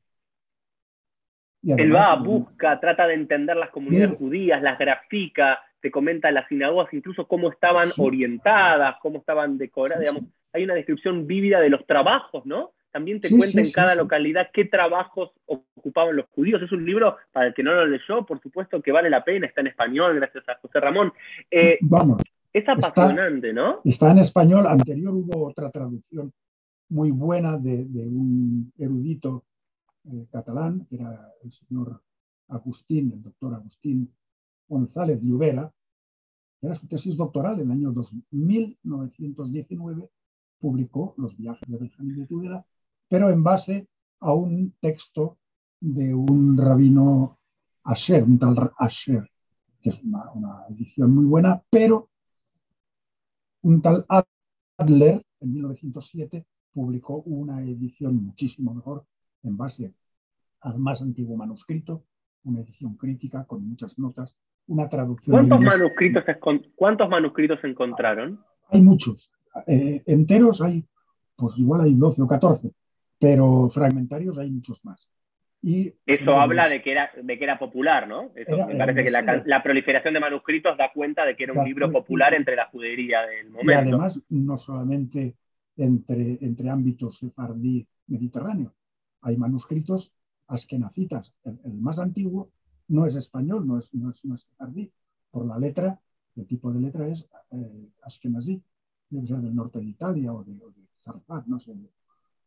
Él 1.66 1.96
va, 1.96 2.14
busca, 2.16 2.78
trata 2.82 3.08
de 3.08 3.14
entender 3.14 3.56
las 3.56 3.70
comunidades 3.70 4.18
judías, 4.18 4.62
las 4.62 4.78
grafica, 4.78 5.62
te 5.80 5.90
comenta 5.90 6.30
las 6.30 6.46
sinagogas, 6.50 6.94
incluso 6.94 7.26
cómo 7.26 7.50
estaban 7.50 7.92
orientadas, 7.98 8.98
cómo 9.02 9.20
estaban 9.20 9.58
decoradas, 9.58 10.02
digamos, 10.02 10.24
hay 10.52 10.66
una 10.66 10.74
descripción 10.74 11.26
vívida 11.26 11.62
de 11.62 11.70
los 11.70 11.88
trabajos, 11.88 12.46
¿no? 12.46 12.74
También 12.92 13.22
te 13.22 13.30
cuenta 13.30 13.62
en 13.62 13.72
cada 13.72 13.96
localidad 13.96 14.50
qué 14.52 14.66
trabajos 14.66 15.32
ocupaban 15.46 16.18
los 16.18 16.26
judíos. 16.32 16.62
Es 16.62 16.72
un 16.74 16.86
libro, 16.86 17.16
para 17.32 17.48
el 17.48 17.54
que 17.54 17.64
no 17.64 17.74
lo 17.74 17.88
leyó, 17.88 18.26
por 18.26 18.42
supuesto 18.42 18.82
que 18.82 18.92
vale 18.92 19.10
la 19.10 19.24
pena, 19.24 19.48
está 19.48 19.62
en 19.62 19.68
español, 19.68 20.16
gracias 20.18 20.48
a 20.50 20.56
José 20.56 20.82
Ramón. 20.82 21.14
Eh, 21.50 21.78
Vamos. 21.80 22.22
Es 22.52 22.68
apasionante, 22.68 23.54
¿no? 23.54 23.80
Está 23.86 24.12
en 24.12 24.18
español, 24.18 24.68
anterior 24.68 25.14
hubo 25.14 25.48
otra 25.48 25.72
traducción 25.72 26.34
muy 26.94 27.10
buena 27.10 27.58
de, 27.58 27.82
un 28.08 28.72
erudito 28.78 29.44
eh, 30.06 30.28
catalán, 30.32 30.86
que 30.88 30.96
era 30.96 31.34
el 31.44 31.52
señor 31.52 32.04
Agustín, 32.48 33.12
el 33.12 33.24
doctor 33.24 33.56
Agustín 33.56 34.14
González 34.68 35.20
Lluvera, 35.20 35.74
era 36.62 36.76
su 36.76 36.88
tesis 36.88 37.18
doctoral 37.18 37.60
en 37.60 37.72
el 37.72 37.72
año 37.72 37.94
1919, 38.30 40.10
publicó 40.60 41.16
Los 41.18 41.36
viajes 41.36 41.68
de 41.68 41.78
Benjamín 41.78 42.16
de 42.16 42.28
Tudela, 42.28 42.66
pero 43.10 43.30
en 43.30 43.44
base 43.44 43.88
a 44.20 44.34
un 44.34 44.74
texto 44.80 45.40
de 45.80 46.14
un 46.14 46.56
rabino 46.58 47.40
Asher, 47.84 48.24
un 48.24 48.38
tal 48.38 48.72
Asher, 48.78 49.28
que 49.82 49.90
es 49.90 50.02
una, 50.04 50.32
una 50.32 50.68
edición 50.70 51.14
muy 51.14 51.26
buena, 51.26 51.62
pero 51.72 52.10
un 53.64 53.82
tal 53.82 54.06
Adler, 54.78 55.26
en 55.40 55.54
1907, 55.54 56.46
publicó 56.74 57.18
una 57.26 57.62
edición 57.62 58.16
muchísimo 58.24 58.74
mejor 58.74 59.06
en 59.44 59.58
base 59.58 59.94
al 60.62 60.80
más 60.80 61.02
antiguo 61.02 61.38
manuscrito, 61.38 62.04
una 62.44 62.62
edición 62.62 62.96
crítica 62.96 63.46
con 63.46 63.68
muchas 63.68 63.98
notas, 64.00 64.38
una 64.68 64.90
traducción. 64.90 65.36
¿Cuántos, 65.36 65.60
manuscritos, 65.60 66.24
¿cuántos 66.76 67.10
manuscritos 67.10 67.64
encontraron? 67.64 68.40
Hay 68.70 68.82
muchos. 68.82 69.32
Eh, 69.68 70.02
enteros 70.06 70.62
hay, 70.62 70.86
pues 71.36 71.58
igual 71.58 71.82
hay 71.82 71.94
12 71.94 72.22
o 72.22 72.28
14, 72.28 72.72
pero 73.20 73.70
fragmentarios 73.70 74.38
hay 74.38 74.50
muchos 74.50 74.84
más. 74.84 75.08
Y, 75.62 75.94
Eso 76.06 76.34
habla 76.38 76.68
de 76.68 76.82
que, 76.82 76.92
era, 76.92 77.10
de 77.22 77.38
que 77.38 77.44
era 77.46 77.58
popular, 77.58 78.06
¿no? 78.06 78.32
me 78.36 78.76
parece 78.76 79.06
que 79.06 79.12
la, 79.12 79.64
proliferación 79.64 80.14
de 80.14 80.20
manuscritos 80.20 80.78
da 80.78 80.92
cuenta 80.92 81.24
de 81.26 81.38
que 81.38 81.46
era 81.46 81.54
un 81.54 81.64
libro 81.64 81.90
popular 81.90 82.34
entre 82.34 82.58
la 82.58 82.66
judería 82.66 83.22
del 83.22 83.50
momento. 83.50 83.72
Y 83.72 83.76
además, 83.76 84.22
no 84.28 84.58
solamente 84.58 85.38
entre, 85.78 86.38
entre 86.46 86.70
ámbitos 86.70 87.18
sefardí 87.18 87.88
mediterráneo. 88.08 88.74
Hay 89.22 89.38
manuscritos 89.38 90.14
askenazitas. 90.48 91.34
El, 91.44 91.74
más 91.80 92.00
antiguo 92.00 92.52
no 92.88 93.06
es 93.06 93.16
español, 93.16 93.66
no 93.66 93.78
es, 93.78 93.94
no 93.94 94.10
es, 94.10 94.24
no 94.26 94.36
es 94.36 94.48
Por 95.32 95.46
la 95.46 95.58
letra, 95.58 96.00
el 96.36 96.46
tipo 96.46 96.72
de 96.72 96.80
letra 96.80 97.08
es 97.08 97.28
eh, 97.52 97.90
Ashkenazi, 98.04 98.62
debe 99.10 99.28
ser 99.28 99.38
del 99.38 99.56
norte 99.56 99.80
de 99.80 99.86
Italia 99.86 100.34
o 100.34 100.44
de, 100.44 100.54
o 100.62 100.74
no 101.48 101.60
sé. 101.60 101.76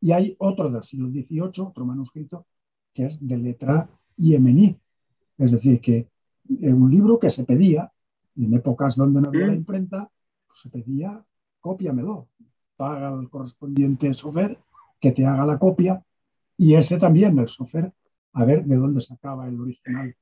Y 0.01 0.13
hay 0.13 0.37
otro 0.39 0.71
del 0.71 0.83
siglo 0.83 1.09
XVIII, 1.09 1.41
otro 1.41 1.85
manuscrito, 1.85 2.47
que 2.93 3.07
es 3.07 3.19
de 3.21 3.39
letra 3.39 3.89
yemení. 4.17 4.77
Es 5.39 5.53
decir, 5.53 5.81
que 5.81 6.09
un 6.49 6.91
libro 6.91 7.19
que 7.19 7.31
se 7.31 7.45
pedía, 7.45 7.93
en 8.37 8.55
épocas 8.55 8.97
donde 8.97 9.21
no 9.21 9.29
había 9.29 9.47
la 9.47 9.53
mm. 9.53 9.57
imprenta, 9.57 10.11
pues 10.47 10.61
se 10.61 10.69
pedía, 10.69 11.25
cópiamelo, 11.61 12.29
paga 12.77 13.09
al 13.09 13.29
correspondiente 13.31 14.13
sofer 14.15 14.59
que 15.01 15.13
te 15.13 15.27
haga 15.27 15.45
la 15.45 15.59
copia 15.59 16.03
y 16.57 16.75
ese 16.75 16.99
también, 16.99 17.39
el 17.39 17.49
sofer, 17.49 17.93
a 18.33 18.45
ver 18.45 18.65
de 18.65 18.77
dónde 18.77 19.01
sacaba 19.01 19.49
el 19.49 19.61
original 19.61 20.15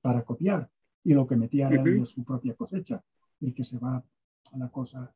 para 0.00 0.22
copiar 0.22 0.68
y 1.04 1.14
lo 1.14 1.26
que 1.26 1.36
metía 1.36 1.68
era 1.68 1.82
de 1.82 2.06
su 2.06 2.24
propia 2.24 2.54
cosecha, 2.54 3.02
el 3.40 3.54
que 3.54 3.64
se 3.64 3.78
va 3.78 4.02
a 4.52 4.58
la 4.58 4.68
cosa. 4.68 5.12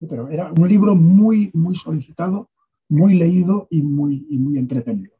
Pero 0.00 0.28
era 0.28 0.52
un 0.52 0.68
libro 0.68 0.94
muy, 0.94 1.50
muy 1.54 1.76
solicitado, 1.76 2.50
muy 2.88 3.14
leído 3.14 3.68
y 3.70 3.82
muy, 3.82 4.26
y 4.28 4.38
muy 4.38 4.58
entretenido. 4.58 5.12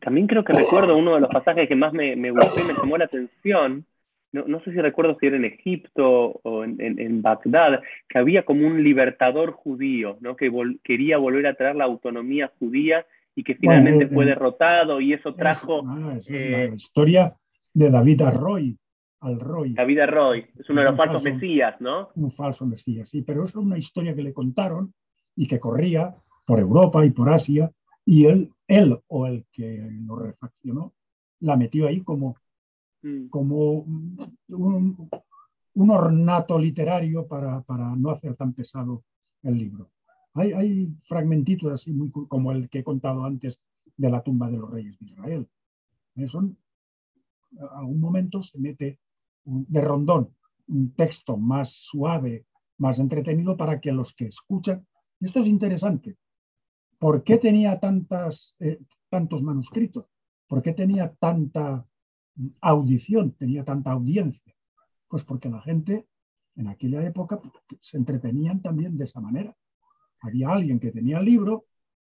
También 0.00 0.26
creo 0.26 0.44
que 0.44 0.52
recuerdo 0.52 0.96
uno 0.96 1.14
de 1.14 1.20
los 1.20 1.30
pasajes 1.30 1.68
que 1.68 1.76
más 1.76 1.92
me, 1.92 2.14
me 2.16 2.30
gustó 2.30 2.60
y 2.60 2.64
me 2.64 2.74
llamó 2.74 2.96
la 2.96 3.06
atención, 3.06 3.84
no, 4.32 4.44
no, 4.46 4.60
sé 4.60 4.72
si 4.72 4.80
recuerdo 4.80 5.16
si 5.18 5.26
era 5.26 5.36
en 5.36 5.44
Egipto 5.44 6.40
o 6.42 6.64
en, 6.64 6.78
en, 6.80 7.22
Bagdad, 7.22 7.80
que 8.08 8.18
había 8.18 8.44
como 8.44 8.66
un 8.66 8.82
libertador 8.82 9.52
judío, 9.52 10.18
¿no? 10.20 10.36
que 10.36 10.50
quería 10.82 11.18
volver 11.18 11.46
a 11.46 11.54
traer 11.54 11.76
la 11.76 11.84
autonomía 11.84 12.52
judía 12.58 13.06
y 13.34 13.44
que 13.44 13.54
finalmente 13.54 14.08
fue 14.08 14.26
derrotado 14.26 15.00
y 15.00 15.12
eso 15.12 15.34
trajo... 15.34 15.82
Ah, 15.86 16.14
es, 16.18 16.28
la 16.28 16.36
eh, 16.36 16.72
historia 16.74 17.36
de 17.72 17.90
David 17.90 18.22
Arroy. 18.22 18.76
Al 19.20 19.40
Roy. 19.40 19.72
David 19.72 19.98
Arroy, 20.00 20.46
es 20.56 20.70
uno 20.70 20.80
de 20.80 20.88
los 20.88 20.96
falsos 20.96 21.24
mesías, 21.24 21.80
¿no? 21.80 22.10
Un 22.14 22.30
falso 22.30 22.64
mesías, 22.64 23.08
sí, 23.08 23.22
pero 23.22 23.44
es 23.44 23.54
una 23.56 23.76
historia 23.76 24.14
que 24.14 24.22
le 24.22 24.32
contaron 24.32 24.92
y 25.34 25.48
que 25.48 25.58
corría 25.58 26.14
por 26.44 26.60
Europa 26.60 27.04
y 27.04 27.10
por 27.10 27.28
Asia 27.28 27.70
y 28.04 28.26
él, 28.26 28.52
él 28.68 28.96
o 29.08 29.26
el 29.26 29.44
que 29.52 29.88
lo 30.06 30.16
refaccionó 30.16 30.94
la 31.40 31.56
metió 31.56 31.86
ahí 31.86 32.00
como 32.02 32.36
Mm. 33.02 33.28
como 33.28 33.86
un, 34.48 35.10
ornato 35.90 36.58
literario 36.58 37.26
para, 37.26 37.62
no 37.96 38.10
hacer 38.10 38.34
tan 38.34 38.52
pesado 38.52 39.04
el 39.42 39.56
libro. 39.56 39.90
Hay, 40.34 40.92
fragmentitos 41.06 41.72
así, 41.72 41.92
muy, 41.92 42.10
como 42.10 42.52
el 42.52 42.68
que 42.68 42.80
he 42.80 42.84
contado 42.84 43.24
antes 43.24 43.60
de 43.96 44.10
la 44.10 44.22
tumba 44.22 44.50
de 44.50 44.58
los 44.58 44.70
reyes 44.70 44.98
de 44.98 45.06
Israel. 45.06 45.48
Eh, 46.16 46.26
a 47.60 47.78
algún 47.78 48.00
momento 48.00 48.42
se 48.42 48.58
mete 48.58 48.98
de 49.44 49.80
rondón 49.80 50.34
un 50.66 50.92
texto 50.92 51.36
más 51.36 51.70
suave, 51.70 52.46
más 52.76 52.98
entretenido 52.98 53.56
para 53.56 53.80
que 53.80 53.92
los 53.92 54.14
que 54.14 54.26
escuchan, 54.26 54.86
esto 55.20 55.40
es 55.40 55.46
interesante, 55.46 56.16
¿por 56.98 57.24
qué 57.24 57.38
tenía 57.38 57.80
tantas, 57.80 58.54
eh, 58.60 58.78
tantos 59.08 59.42
manuscritos? 59.42 60.06
¿Por 60.46 60.62
qué 60.62 60.72
tenía 60.72 61.14
tanta 61.14 61.86
audición, 62.60 63.32
tenía 63.32 63.64
tanta 63.64 63.92
audiencia? 63.92 64.54
Pues 65.08 65.24
porque 65.24 65.48
la 65.48 65.60
gente 65.60 66.06
en 66.56 66.68
aquella 66.68 67.04
época 67.04 67.40
se 67.80 67.96
entretenían 67.96 68.60
también 68.60 68.96
de 68.96 69.04
esa 69.04 69.20
manera. 69.20 69.56
Había 70.20 70.50
alguien 70.50 70.80
que 70.80 70.90
tenía 70.90 71.18
el 71.18 71.24
libro, 71.24 71.66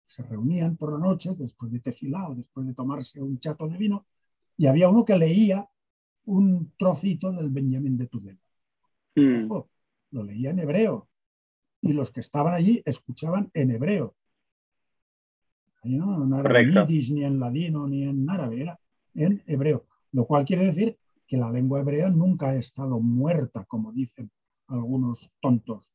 se 0.07 0.23
reunían 0.23 0.77
por 0.77 0.93
la 0.93 0.99
noche, 0.99 1.35
después 1.37 1.71
de 1.71 1.81
tefilá 1.81 2.29
después 2.35 2.67
de 2.67 2.75
tomarse 2.75 3.21
un 3.21 3.39
chato 3.39 3.69
de 3.69 3.77
vino, 3.77 4.07
y 4.57 4.67
había 4.67 4.89
uno 4.89 5.05
que 5.05 5.17
leía 5.17 5.69
un 6.25 6.73
trocito 6.79 7.33
del 7.33 7.51
Benjamín 7.51 7.97
de 7.97 8.07
Tudela. 8.07 8.39
Mm. 9.17 9.53
lo 10.13 10.25
leía 10.25 10.51
en 10.51 10.61
hebreo. 10.61 11.09
Y 11.83 11.93
los 11.93 12.11
que 12.11 12.21
estaban 12.21 12.55
allí 12.55 12.83
escuchaban 12.85 13.51
en 13.55 13.71
hebreo. 13.71 14.15
no, 15.85 16.41
era 16.41 16.87
ni 16.87 17.25
en 17.25 17.41
ladino 17.41 17.87
ni 17.87 18.05
en 18.05 18.29
árabe, 18.29 18.63
era 18.63 18.81
en 19.15 19.43
hebreo 19.47 19.90
lo 20.13 20.25
cual 20.27 20.45
quiere 20.45 20.67
decir 20.67 20.97
que 21.27 21.37
la 21.37 21.51
lengua 21.51 21.81
hebrea 21.81 22.11
nunca 22.11 22.51
ha 22.51 22.57
estado 22.57 23.01
muerta, 23.01 23.65
como 23.67 23.93
dicen 23.93 24.31
algunos 24.67 25.31
tontos. 25.41 25.91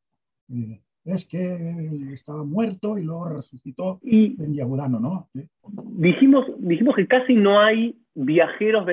Eh, 0.49 0.81
es 1.05 1.25
que 1.25 2.11
estaba 2.13 2.43
muerto 2.43 2.97
y 2.97 3.03
luego 3.03 3.29
resucitó 3.29 3.99
en 4.03 4.53
Yahudano, 4.55 4.99
¿no? 4.99 5.29
Dijimos, 5.33 6.45
dijimos 6.57 6.95
que 6.95 7.05
casi 7.05 7.35
no 7.35 7.59
hay 7.59 7.95
viajeros 8.15 8.87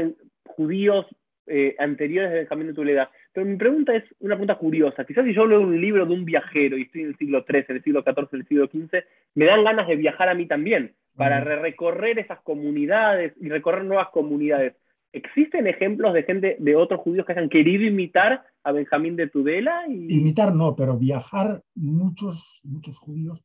judíos 0.44 1.06
eh, 1.46 1.74
anteriores 1.78 2.32
del 2.32 2.46
camino 2.46 2.68
de 2.68 2.74
Tuleda. 2.74 3.10
Pero 3.32 3.46
mi 3.46 3.56
pregunta 3.56 3.96
es 3.96 4.04
una 4.20 4.34
pregunta 4.34 4.56
curiosa. 4.56 5.04
Quizás 5.04 5.24
si 5.24 5.34
yo 5.34 5.46
leo 5.46 5.60
un 5.60 5.80
libro 5.80 6.04
de 6.04 6.12
un 6.12 6.24
viajero 6.24 6.76
y 6.76 6.82
estoy 6.82 7.02
en 7.02 7.08
el 7.08 7.16
siglo 7.16 7.44
XIII, 7.48 7.64
en 7.68 7.76
el 7.76 7.82
siglo 7.82 8.02
XIV, 8.02 8.28
en 8.32 8.40
el 8.40 8.46
siglo 8.46 8.66
XV, 8.66 9.04
me 9.34 9.46
dan 9.46 9.64
ganas 9.64 9.88
de 9.88 9.96
viajar 9.96 10.28
a 10.28 10.34
mí 10.34 10.46
también, 10.46 10.94
para 11.16 11.40
recorrer 11.40 12.18
esas 12.18 12.40
comunidades 12.40 13.34
y 13.40 13.48
recorrer 13.48 13.84
nuevas 13.84 14.08
comunidades. 14.10 14.74
¿Existen 15.12 15.66
ejemplos 15.66 16.14
de 16.14 16.22
gente, 16.22 16.56
de 16.58 16.76
otros 16.76 17.00
judíos 17.00 17.26
que 17.26 17.32
hayan 17.32 17.50
querido 17.50 17.84
imitar 17.84 18.44
a 18.62 18.72
Benjamín 18.72 19.14
de 19.16 19.28
Tudela? 19.28 19.86
Y... 19.86 20.14
Imitar 20.14 20.54
no, 20.54 20.74
pero 20.74 20.96
viajar 20.96 21.62
muchos, 21.74 22.60
muchos 22.62 22.96
judíos 22.98 23.44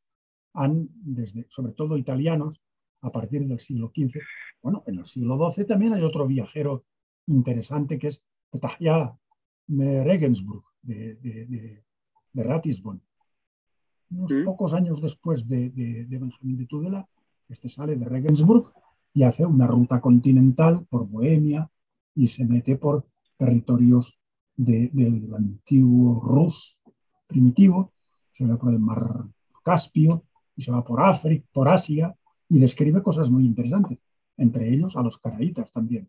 han, 0.53 0.88
desde, 0.91 1.45
sobre 1.49 1.74
todo 1.74 1.97
italianos, 1.97 2.61
a 3.01 3.11
partir 3.11 3.45
del 3.45 3.59
siglo 3.59 3.91
XV. 3.93 4.22
Bueno, 4.61 4.84
en 4.88 4.99
el 4.99 5.05
siglo 5.05 5.51
XII 5.51 5.65
también 5.65 5.93
hay 5.93 6.03
otro 6.03 6.26
viajero 6.26 6.86
interesante 7.28 7.99
que 7.99 8.07
es 8.07 8.24
Petahya 8.49 9.13
Regensburg, 9.68 10.63
de, 10.82 11.15
de, 11.15 11.84
de, 12.34 12.43
Ratisbon. 12.43 13.01
Unos 14.11 14.32
mm. 14.32 14.45
pocos 14.45 14.74
años 14.74 15.01
después 15.01 15.47
de, 15.47 15.70
de 15.70 16.18
Benjamín 16.18 16.57
de 16.57 16.65
Tudela, 16.65 17.07
este 17.49 17.68
sale 17.68 17.97
de 17.97 18.05
Regensburg 18.05 18.72
y 19.18 19.24
hace 19.24 19.43
una 19.43 19.65
ruta 19.65 19.99
continental 19.99 20.86
por 20.91 21.07
Bohemia 21.07 21.68
y 22.13 22.28
se 22.28 22.45
mete 22.45 22.76
por 22.76 23.07
territorios 23.36 24.15
del 24.55 25.34
antiguo 25.36 26.20
Rus 26.20 26.78
primitivo, 27.26 27.93
se 28.32 28.45
va 28.45 28.57
por 28.57 28.72
el 28.72 28.78
mar 28.78 29.26
Caspio 29.63 30.24
y 30.55 30.61
se 30.61 30.72
va 30.72 30.84
por 30.84 31.01
África, 31.01 31.47
por 31.51 31.68
Asia 31.68 32.15
y 32.47 32.59
describe 32.59 33.01
cosas 33.01 33.32
muy 33.32 33.43
interesantes, 33.43 33.97
entre 34.38 34.72
ellos 34.72 34.95
a 34.95 35.01
los 35.01 35.18
caraítas 35.18 35.72
también. 35.72 36.07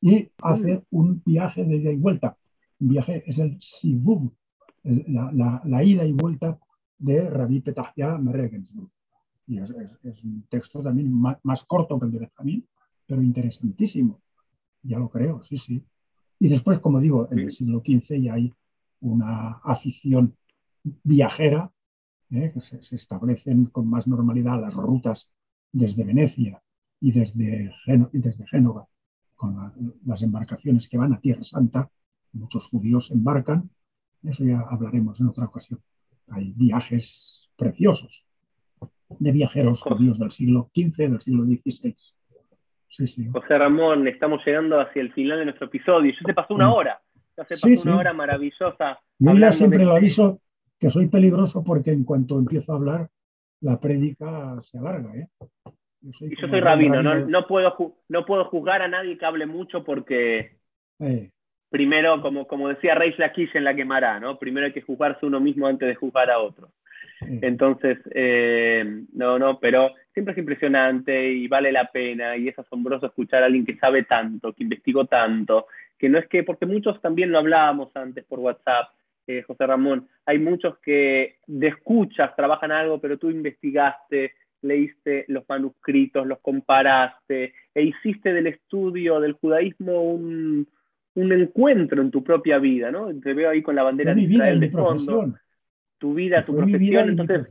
Y 0.00 0.28
hace 0.38 0.82
un 0.90 1.22
viaje 1.24 1.64
de 1.64 1.76
ida 1.76 1.92
y 1.92 1.98
vuelta. 1.98 2.36
Un 2.80 2.88
viaje 2.88 3.22
es 3.28 3.38
el 3.38 3.58
Sibub, 3.60 4.34
la, 4.82 5.84
ida 5.84 6.04
y 6.04 6.12
vuelta 6.12 6.58
de 6.98 7.30
Rabbi 7.30 7.60
Petahya 7.60 8.18
Meregensburg. 8.18 8.90
Y 9.46 9.58
es, 9.58 9.70
un 10.24 10.46
texto 10.48 10.82
también 10.82 11.12
más, 11.12 11.64
corto 11.64 11.98
que 11.98 12.06
el 12.06 12.12
de 12.12 12.18
Benjamín, 12.20 12.66
pero 13.06 13.22
interesantísimo. 13.22 14.20
Ya 14.82 14.98
lo 14.98 15.08
creo, 15.08 15.42
sí, 15.42 15.58
sí. 15.58 15.84
Y 16.38 16.48
después, 16.48 16.78
como 16.80 17.00
digo, 17.00 17.28
en 17.30 17.38
el 17.40 17.52
siglo 17.52 17.82
XV 17.84 18.20
ya 18.20 18.34
hay 18.34 18.52
una 19.00 19.60
afición 19.62 20.36
viajera, 21.02 21.72
¿eh? 22.30 22.50
que 22.52 22.60
se, 22.60 22.96
establecen 22.96 23.66
con 23.66 23.88
más 23.88 24.06
normalidad 24.06 24.60
las 24.60 24.74
rutas 24.74 25.30
desde 25.72 26.04
Venecia 26.04 26.62
y 27.00 27.12
desde, 27.12 27.72
y 28.12 28.18
desde 28.18 28.46
Génova, 28.46 28.88
con 29.36 29.94
las 30.04 30.22
embarcaciones 30.22 30.88
que 30.88 30.98
van 30.98 31.12
a 31.12 31.20
Tierra 31.20 31.44
Santa. 31.44 31.90
Muchos 32.32 32.66
judíos 32.66 33.10
embarcan, 33.10 33.70
eso 34.22 34.44
ya 34.44 34.60
hablaremos 34.60 35.20
en 35.20 35.28
otra 35.28 35.44
ocasión. 35.46 35.80
Hay 36.28 36.52
viajes 36.52 37.48
preciosos 37.56 38.23
de 39.24 39.32
viajeros 39.32 39.80
judíos 39.80 40.18
del 40.18 40.30
siglo 40.30 40.70
XV, 40.74 40.96
del 40.96 41.20
siglo 41.20 41.44
XVI. 41.44 41.96
Sí, 42.88 43.06
sí. 43.06 43.26
José 43.32 43.58
Ramón, 43.58 44.06
estamos 44.06 44.44
llegando 44.44 44.78
hacia 44.78 45.02
el 45.02 45.12
final 45.12 45.38
de 45.38 45.46
nuestro 45.46 45.66
episodio. 45.66 46.12
Ya 46.12 46.26
se 46.26 46.34
pasó 46.34 46.54
una 46.54 46.72
hora. 46.72 47.00
Ya 47.36 47.44
se 47.44 47.56
pasó 47.56 47.88
una 47.90 47.98
hora 47.98 48.12
maravillosa. 48.12 49.00
Ya 49.18 49.52
siempre 49.52 49.84
lo 49.84 49.96
aviso 49.96 50.40
que 50.78 50.90
soy 50.90 51.08
peligroso 51.08 51.64
porque 51.64 51.90
en 51.90 52.04
cuanto 52.04 52.38
empiezo 52.38 52.72
a 52.72 52.76
hablar, 52.76 53.08
la 53.62 53.80
prédica 53.80 54.60
se 54.62 54.78
alarga. 54.78 55.16
¿eh? 55.16 55.28
Yo 56.02 56.12
soy 56.12 56.28
y 56.28 56.40
yo 56.40 56.46
soy 56.46 56.60
rabino, 56.60 57.02
no, 57.02 57.14
no, 57.26 57.46
puedo, 57.46 57.96
no 58.08 58.26
puedo 58.26 58.44
juzgar 58.44 58.82
a 58.82 58.88
nadie 58.88 59.16
que 59.16 59.24
hable 59.24 59.46
mucho 59.46 59.82
porque 59.82 60.58
eh. 61.00 61.30
primero, 61.70 62.20
como, 62.20 62.46
como 62.46 62.68
decía 62.68 62.94
Reis 62.94 63.18
Laquish 63.18 63.56
en 63.56 63.64
la 63.64 63.74
quemará, 63.74 64.20
¿no? 64.20 64.38
primero 64.38 64.66
hay 64.66 64.72
que 64.74 64.82
juzgarse 64.82 65.24
uno 65.24 65.40
mismo 65.40 65.66
antes 65.66 65.88
de 65.88 65.94
juzgar 65.94 66.30
a 66.30 66.38
otro. 66.38 66.70
Entonces, 67.42 67.98
eh, 68.12 69.02
no, 69.12 69.38
no, 69.38 69.58
pero 69.58 69.92
siempre 70.12 70.32
es 70.32 70.38
impresionante 70.38 71.32
y 71.32 71.48
vale 71.48 71.72
la 71.72 71.90
pena 71.90 72.36
y 72.36 72.48
es 72.48 72.58
asombroso 72.58 73.06
escuchar 73.06 73.42
a 73.42 73.46
alguien 73.46 73.66
que 73.66 73.76
sabe 73.76 74.04
tanto, 74.04 74.52
que 74.52 74.62
investigó 74.62 75.06
tanto, 75.06 75.66
que 75.98 76.08
no 76.08 76.18
es 76.18 76.28
que, 76.28 76.42
porque 76.42 76.66
muchos 76.66 77.00
también 77.00 77.30
lo 77.30 77.38
hablábamos 77.38 77.94
antes 77.96 78.24
por 78.24 78.38
WhatsApp, 78.38 78.88
eh, 79.26 79.42
José 79.42 79.66
Ramón, 79.66 80.06
hay 80.26 80.38
muchos 80.38 80.78
que 80.78 81.36
de 81.46 81.68
escuchas 81.68 82.36
trabajan 82.36 82.72
algo, 82.72 83.00
pero 83.00 83.18
tú 83.18 83.30
investigaste, 83.30 84.32
leíste 84.62 85.24
los 85.28 85.48
manuscritos, 85.48 86.26
los 86.26 86.40
comparaste 86.40 87.54
e 87.74 87.82
hiciste 87.82 88.32
del 88.32 88.48
estudio 88.48 89.20
del 89.20 89.32
judaísmo 89.32 90.02
un, 90.02 90.68
un 91.14 91.32
encuentro 91.32 92.02
en 92.02 92.10
tu 92.10 92.22
propia 92.22 92.58
vida, 92.58 92.90
¿no? 92.90 93.08
Te 93.20 93.34
veo 93.34 93.50
ahí 93.50 93.62
con 93.62 93.74
la 93.74 93.82
bandera 93.82 94.14
de 94.14 94.22
Israel 94.22 94.60
de 94.60 94.70
fondo. 94.70 95.34
Tu 95.98 96.12
vida, 96.12 96.44
tu 96.44 96.56
profesión. 96.56 97.08
Entonces, 97.10 97.48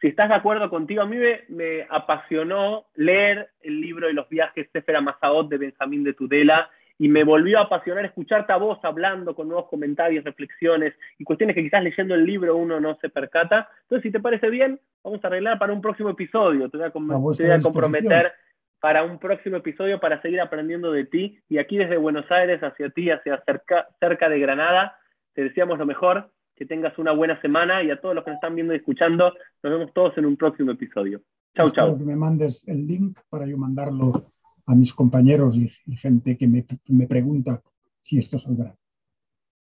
si 0.00 0.06
estás 0.06 0.28
de 0.28 0.34
acuerdo 0.34 0.70
contigo, 0.70 1.02
a 1.02 1.06
mí 1.06 1.16
me, 1.48 1.86
apasionó 1.90 2.86
leer 2.94 3.50
el 3.60 3.80
libro 3.80 4.06
de 4.06 4.14
los 4.14 4.28
viajes 4.28 4.68
Sefer 4.72 5.00
Masaot 5.02 5.48
de 5.48 5.58
Benjamín 5.58 6.04
de 6.04 6.14
Tudela 6.14 6.70
y 6.98 7.08
me 7.08 7.24
volvió 7.24 7.58
a 7.58 7.62
apasionar 7.62 8.04
escucharte 8.04 8.52
a 8.52 8.56
vos 8.56 8.78
hablando 8.82 9.34
con 9.34 9.48
nuevos 9.48 9.68
comentarios, 9.68 10.24
reflexiones 10.24 10.94
y 11.18 11.24
cuestiones 11.24 11.56
que 11.56 11.62
quizás 11.62 11.82
leyendo 11.82 12.14
el 12.14 12.24
libro 12.24 12.56
uno 12.56 12.78
no 12.78 12.96
se 13.00 13.08
percata. 13.08 13.68
Entonces, 13.82 14.02
si 14.02 14.10
te 14.10 14.20
parece 14.20 14.50
bien, 14.50 14.78
vamos 15.02 15.22
a 15.24 15.26
arreglar 15.26 15.58
para 15.58 15.72
un 15.72 15.80
próximo 15.80 16.10
episodio. 16.10 16.68
Te 16.68 16.76
voy 16.76 16.86
a, 16.86 16.90
te 16.90 16.98
voy 16.98 17.52
a 17.52 17.62
comprometer 17.62 18.32
para 18.80 19.04
un 19.04 19.18
próximo 19.18 19.56
episodio 19.56 20.00
para 20.00 20.20
seguir 20.22 20.40
aprendiendo 20.40 20.90
de 20.90 21.04
ti. 21.04 21.38
Y 21.48 21.58
aquí 21.58 21.76
desde 21.76 21.96
Buenos 21.96 22.30
Aires 22.30 22.62
hacia 22.62 22.90
ti, 22.90 23.10
hacia 23.10 23.42
cerca, 23.44 23.88
cerca 24.00 24.28
de 24.28 24.40
Granada, 24.40 24.98
te 25.34 25.44
deseamos 25.44 25.78
lo 25.78 25.86
mejor, 25.86 26.30
que 26.60 26.66
tengas 26.66 26.98
una 26.98 27.12
buena 27.12 27.40
semana 27.40 27.82
y 27.82 27.90
a 27.90 27.98
todos 27.98 28.14
los 28.14 28.22
que 28.22 28.32
nos 28.32 28.36
están 28.36 28.54
viendo 28.54 28.74
y 28.74 28.76
escuchando, 28.76 29.32
nos 29.62 29.72
vemos 29.72 29.94
todos 29.94 30.18
en 30.18 30.26
un 30.26 30.36
próximo 30.36 30.72
episodio. 30.72 31.22
Chau, 31.56 31.70
chau. 31.70 31.96
que 31.96 32.04
me 32.04 32.14
mandes 32.14 32.62
el 32.68 32.86
link 32.86 33.18
para 33.30 33.46
yo 33.46 33.56
mandarlo 33.56 34.26
a 34.66 34.74
mis 34.74 34.92
compañeros 34.92 35.56
y, 35.56 35.70
gente 35.96 36.36
que 36.36 36.46
me, 36.46 36.66
me, 36.88 37.06
pregunta 37.06 37.62
si 38.02 38.18
esto 38.18 38.38
saldrá. 38.38 38.74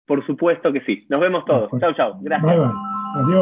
Por 0.05 0.25
supuesto 0.25 0.73
que 0.73 0.81
sí. 0.81 1.05
Nos 1.07 1.21
vemos 1.21 1.45
todos. 1.45 1.69
Chau, 1.79 1.93
chau. 1.93 2.19
Gracias. 2.21 2.51
Bye, 2.51 2.65
bye. 2.65 2.75
Adiós. 3.15 3.37